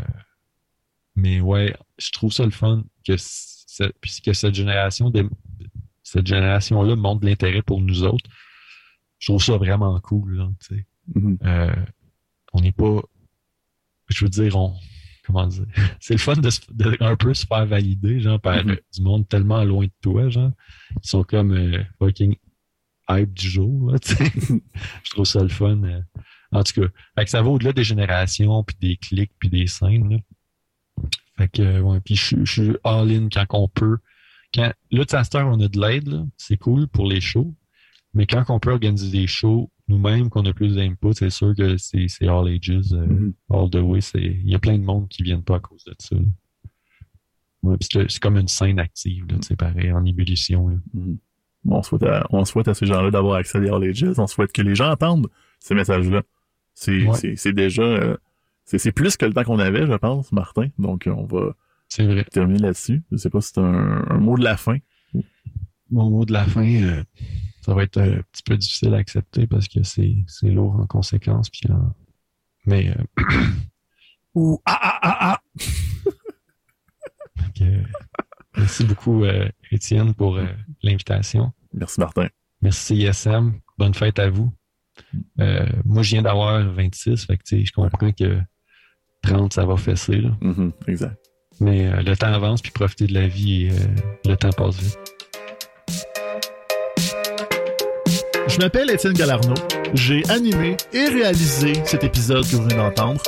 mais 1.17 1.41
ouais, 1.41 1.75
je 1.99 2.11
trouve 2.11 2.33
ça 2.33 2.45
le 2.45 2.51
fun 2.51 2.85
que, 3.07 3.17
cette 3.17 4.55
génération, 4.55 5.11
de, 5.11 5.29
cette 6.03 6.27
génération-là 6.27 6.97
montre 6.97 7.25
l'intérêt 7.25 7.63
pour 7.63 7.81
nous 7.81 8.05
autres. 8.05 8.29
Je 9.19 9.33
trouve 9.33 9.43
ça 9.43 9.57
vraiment 9.57 9.99
cool, 10.01 10.37
là, 10.37 10.51
tu. 10.67 10.87
Mhm. 11.15 11.39
Euh, 11.45 11.75
on 12.53 12.61
n'est 12.61 12.73
pas, 12.73 13.03
je 14.09 14.25
veux 14.25 14.31
dire, 14.31 14.57
on, 14.57 14.75
comment 15.27 15.47
dire, 15.47 15.67
c'est 16.01 16.15
le 16.15 16.19
fun 16.21 16.35
de, 16.37 16.51
se- 16.51 16.61
de 16.73 16.97
un 17.01 17.17
peu 17.17 17.35
se 17.35 17.47
faire 17.47 17.67
valider, 17.67 18.21
genre, 18.21 18.41
par 18.41 18.65
Mhm. 18.65 18.71
euh, 18.73 18.77
du 18.95 19.03
monde 19.03 19.29
tellement 19.29 19.65
loin 19.65 19.85
de 19.87 19.93
toi, 20.01 20.29
genre. 20.29 20.53
Ils 21.03 21.09
sont 21.09 21.23
comme 21.25 21.53
euh, 21.53 21.83
fucking 21.99 22.37
hype 23.11 23.33
du 23.35 23.49
jour, 23.49 23.91
là, 23.93 23.99
je 25.05 25.11
trouve 25.11 25.25
ça 25.27 25.43
le 25.43 25.49
fun. 25.49 25.83
euh. 25.85 26.01
En 26.53 26.63
tout 26.63 26.81
cas, 26.81 26.89
fait 27.19 27.25
que 27.25 27.31
ça 27.31 27.43
va 27.43 27.49
au-delà 27.51 27.73
des 27.73 27.85
générations, 27.85 28.63
puis 28.63 28.77
des 28.81 28.97
clics, 28.97 29.33
puis 29.39 29.49
des 29.49 29.67
scènes, 29.67 30.09
là. 30.11 30.19
Fait 31.37 31.49
que, 31.49 31.63
euh, 31.63 31.81
ouais, 31.81 32.01
puis 32.01 32.15
je 32.15 32.25
suis- 32.25 32.47
je 32.47 32.53
suis 32.63 32.77
all-in 32.85 33.29
quand 33.29 33.47
on 33.51 33.69
peut. 33.69 33.99
Quand, 34.55 34.73
là, 34.93 35.05
à 35.13 35.25
cette 35.25 35.35
heure, 35.35 35.49
on 35.49 35.61
a 35.61 35.67
de 35.69 35.81
l'aide, 35.81 36.07
là. 36.09 36.25
C'est 36.37 36.57
cool 36.57 36.87
pour 36.87 37.07
les 37.09 37.21
shows. 37.21 37.53
Mais 38.15 38.27
quand 38.27 38.45
on 38.51 38.61
peut 38.61 38.71
organiser 38.71 39.11
des 39.11 39.27
shows 39.27 39.69
nous-mêmes, 39.89 40.31
qu'on 40.31 40.45
a 40.47 40.53
plus 40.53 40.77
d'input, 40.77 41.13
c'est 41.13 41.31
sûr 41.31 41.55
que 41.55 41.77
c'est 41.77 42.09
c'est 42.09 42.27
all 42.27 42.49
ages, 42.49 42.71
euh, 42.93 43.07
Mhm. 43.07 43.35
all 43.51 43.71
the 43.71 43.77
way. 43.77 44.01
c'est- 44.01 44.19
Il 44.21 44.49
y 44.49 44.55
a 44.55 44.59
plein 44.59 44.79
de 44.79 44.85
monde 44.85 45.09
qui 45.09 45.23
viennent 45.23 45.43
pas 45.45 45.57
à 45.57 45.61
cause 45.61 45.85
de 45.85 45.95
ça. 45.99 46.17
Ouais, 47.63 47.77
c'est 47.81 48.11
c'est 48.11 48.21
comme 48.23 48.37
une 48.37 48.49
scène 48.49 48.79
active, 48.79 49.25
sais, 49.43 49.57
pareil, 49.57 49.93
en 49.93 50.05
ébullition. 50.05 50.69
là. 50.69 50.77
Mhm. 50.95 51.19
On 51.67 51.83
souhaite 51.83 52.03
à, 52.03 52.27
on 52.31 52.45
souhaite 52.45 52.69
à 52.69 52.75
ces 52.75 52.85
gens-là 52.87 53.11
d'avoir 53.11 53.37
accès 53.37 53.57
à 53.57 53.61
des 53.63 53.71
All 53.71 53.83
Ages. 53.85 54.05
On 54.19 54.27
souhaite 54.27 54.53
que 54.53 54.61
les 54.61 54.75
gens 54.75 54.91
entendent 54.91 55.29
ces 55.61 55.75
messages-là. 55.75 56.23
C'est, 56.75 57.07
Ouais. 57.07 57.15
c'est, 57.17 57.37
c'est 57.37 57.53
déjà, 57.55 57.83
euh, 57.83 58.17
c'est, 58.67 58.79
c'est 58.79 58.93
plus 58.93 59.17
que 59.17 59.25
le 59.25 59.33
temps 59.33 59.45
qu'on 59.45 59.59
avait, 59.59 59.87
je 59.87 59.95
pense, 59.95 60.31
Martin. 60.33 60.69
Donc, 60.79 61.07
euh, 61.07 61.13
on 61.17 61.25
va 61.25 61.55
C'est 61.89 62.05
vrai. 62.05 62.25
terminer 62.25 62.59
là-dessus. 62.59 63.03
Je 63.13 63.17
sais 63.17 63.31
pas 63.31 63.41
si 63.41 63.53
c'est 63.55 63.61
un, 63.61 64.05
un 64.11 64.19
mot 64.19 64.37
de 64.37 64.45
la 64.45 64.57
fin. 64.59 64.77
Mon 65.91 66.11
mot 66.11 66.25
de 66.27 66.33
la 66.35 66.45
fin, 66.45 66.67
euh, 66.67 67.03
ça 67.65 67.75
va 67.75 67.83
être 67.83 67.99
un 68.01 68.21
petit 68.33 68.43
peu 68.45 68.57
difficile 68.57 68.95
à 68.95 68.99
accepter 68.99 69.47
parce 69.47 69.69
que 69.69 69.83
c'est 69.83 70.17
c'est 70.27 70.51
lourd 70.51 70.75
en 70.81 70.87
conséquence. 70.87 71.49
Puis 71.51 71.63
en- 71.73 71.95
Mais 72.67 72.91
euh, 72.91 73.05
ou 74.35 74.61
ah 74.67 74.79
ah 74.83 74.99
ah 75.03 75.19
ah. 75.21 75.41
Que, 77.57 77.83
merci 78.57 78.85
beaucoup 78.85 79.25
euh, 79.25 79.49
Étienne 79.71 80.13
pour 80.15 80.37
euh, 80.37 80.47
l'invitation. 80.83 81.53
Merci, 81.73 82.01
Martin. 82.01 82.29
Merci 82.63 82.97
ISM. 82.97 83.61
Bonne 83.79 83.95
fête 83.95 84.19
à 84.19 84.29
vous. 84.29 84.53
Euh, 85.41 85.67
moi, 85.85 86.03
je 86.03 86.11
viens 86.11 86.23
d'avoir 86.23 86.65
26, 86.73 87.27
fait 87.27 87.37
que 87.37 87.43
tu 87.45 87.59
sais, 87.61 87.65
je 87.65 87.73
comprends 87.73 88.11
que 88.13 88.41
30, 89.23 89.53
ça 89.53 89.65
va 89.67 89.77
fesser. 89.77 90.21
Là. 90.21 90.37
Mhm, 90.41 90.73
Exact. 90.89 91.17
Mais 91.61 91.87
euh, 91.87 92.03
le 92.03 92.17
temps 92.17 92.33
avance, 92.33 92.61
puis 92.61 92.73
profiter 92.73 93.07
de 93.07 93.15
la 93.15 93.29
vie 93.29 93.65
et 93.67 93.71
euh, 93.71 93.75
le 94.25 94.37
temps 94.37 94.51
passe 94.51 94.81
vite. 94.81 95.14
Je 98.47 98.59
m'appelle 98.59 98.91
Étienne 98.91 99.15
Galarno. 99.15 99.55
J'ai 99.95 100.23
animé 100.29 100.77
et 100.93 101.09
réalisé 101.09 101.73
cet 101.85 102.05
épisode 102.05 102.45
que 102.49 102.57
vous 102.57 102.63
venez 102.63 102.77
d'entendre. 102.77 103.21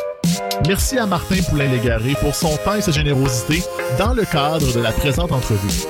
Merci 0.67 0.99
à 0.99 1.07
Martin 1.07 1.37
Poulain-Légaré 1.49 2.15
pour 2.21 2.35
son 2.35 2.57
temps 2.59 2.75
et 2.75 2.81
sa 2.81 2.93
générosité 2.93 3.63
dans 3.99 4.13
le 4.13 4.25
cadre 4.25 4.73
de 4.75 4.81
la 4.81 4.93
présente 4.93 5.33
entrevue. 5.33 5.85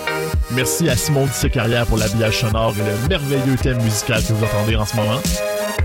Merci 0.52 0.88
à 0.88 0.96
Simon 0.96 1.26
Dissé-Carrière 1.26 1.86
pour 1.86 1.98
l'habillage 1.98 2.40
sonore 2.40 2.74
et 2.78 2.82
le 2.82 3.08
merveilleux 3.08 3.56
thème 3.56 3.82
musical 3.82 4.22
que 4.22 4.32
vous 4.32 4.44
entendez 4.44 4.76
en 4.76 4.84
ce 4.84 4.96
moment. 4.96 5.20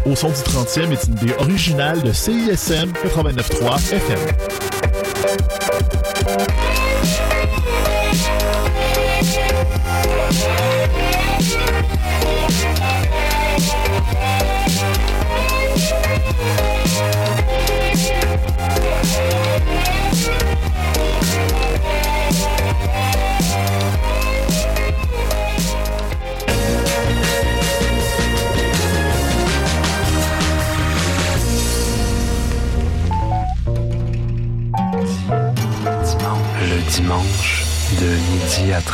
Au 0.06 0.16
son 0.16 0.30
du 0.30 0.36
30e 0.36 0.92
est 0.92 1.08
une 1.08 1.18
idée 1.18 1.34
originale 1.40 2.02
de 2.02 2.12
CISM 2.12 2.92
89.3 3.04 3.94
FM. 3.94 5.61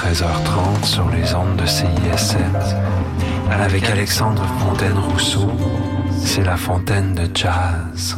13h30 0.08 0.86
sur 0.86 1.10
les 1.10 1.36
ondes 1.36 1.58
de 1.58 1.66
CISM. 1.66 2.38
Avec 3.52 3.90
Alexandre 3.90 4.46
Fontaine-Rousseau, 4.62 5.52
c'est 6.24 6.44
la 6.44 6.56
fontaine 6.56 7.14
de 7.14 7.28
jazz. 7.34 8.16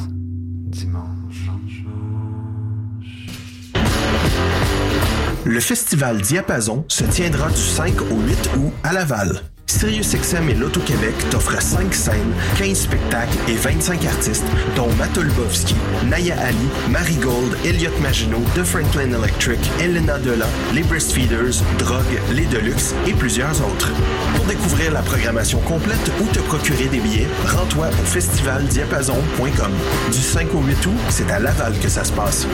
Le 5.46 5.60
festival 5.60 6.22
Diapason 6.22 6.86
se 6.88 7.06
tiendra 7.06 7.50
du 7.50 7.58
5 7.58 8.02
au 8.12 8.20
8 8.22 8.50
août 8.58 8.74
à 8.84 8.94
Laval. 8.94 9.42
SiriusXM 9.70 10.50
et 10.50 10.56
l'Auto-Québec 10.56 11.14
t'offrent 11.30 11.62
5 11.62 11.94
scènes, 11.94 12.34
15 12.58 12.78
spectacles 12.78 13.38
et 13.48 13.54
25 13.54 14.04
artistes, 14.06 14.46
dont 14.76 14.92
Matt 14.98 15.16
Olbowski, 15.18 15.76
Naya 16.06 16.36
Ali, 16.40 16.58
Marigold, 16.90 17.56
Elliot 17.64 17.92
Maginot, 18.02 18.42
The 18.56 18.64
Franklin 18.64 19.14
Electric, 19.14 19.60
Elena 19.80 20.18
Delan, 20.18 20.48
les 20.74 20.84
Breastfeeders, 20.84 21.62
Drogue, 21.78 22.20
les 22.32 22.46
Deluxe 22.46 22.96
et 23.08 23.14
plusieurs 23.14 23.62
autres. 23.64 23.92
Pour 24.36 24.46
découvrir 24.46 24.92
la 24.92 25.02
programmation 25.02 25.60
complète 25.60 26.12
ou 26.20 26.26
te 26.34 26.40
procurer 26.40 26.88
des 26.88 27.00
billets, 27.00 27.28
rends-toi 27.46 27.90
au 27.90 28.06
festivaldiapason.com. 28.06 29.72
Du 30.12 30.20
5 30.20 30.54
au 30.56 30.62
8 30.62 30.86
août, 30.88 30.94
c'est 31.10 31.30
à 31.30 31.40
Laval 31.40 31.74
que 31.80 31.90
ça 31.90 32.04
se 32.04 32.12
passe. 32.12 32.48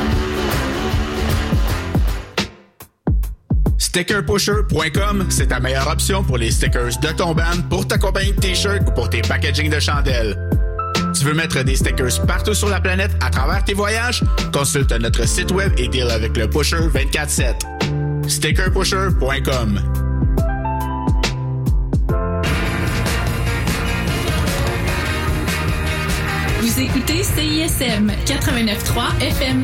StickerPusher.com, 3.95 5.27
c'est 5.29 5.47
ta 5.47 5.61
meilleure 5.61 5.87
option 5.87 6.21
pour 6.21 6.37
les 6.37 6.51
stickers 6.51 6.99
de 7.01 7.07
ton 7.15 7.33
band, 7.33 7.61
pour 7.69 7.87
ta 7.87 7.97
compagnie 7.97 8.33
de 8.33 8.41
t-shirts 8.41 8.83
ou 8.89 8.91
pour 8.91 9.09
tes 9.09 9.21
packaging 9.21 9.69
de 9.69 9.79
chandelles. 9.79 10.37
Tu 11.17 11.23
veux 11.23 11.33
mettre 11.33 11.63
des 11.63 11.77
stickers 11.77 12.25
partout 12.27 12.53
sur 12.53 12.67
la 12.67 12.81
planète 12.81 13.11
à 13.21 13.29
travers 13.29 13.63
tes 13.63 13.73
voyages? 13.73 14.21
Consulte 14.51 14.91
notre 14.91 15.25
site 15.25 15.49
web 15.51 15.71
et 15.77 15.87
deal 15.87 16.11
avec 16.11 16.35
le 16.35 16.49
Pusher 16.49 16.89
24-7. 16.93 18.27
StickerPusher.com 18.27 19.79
Vous 26.59 26.79
écoutez 26.81 27.23
CISM 27.23 28.11
89.3 28.25 29.21
FM. 29.21 29.63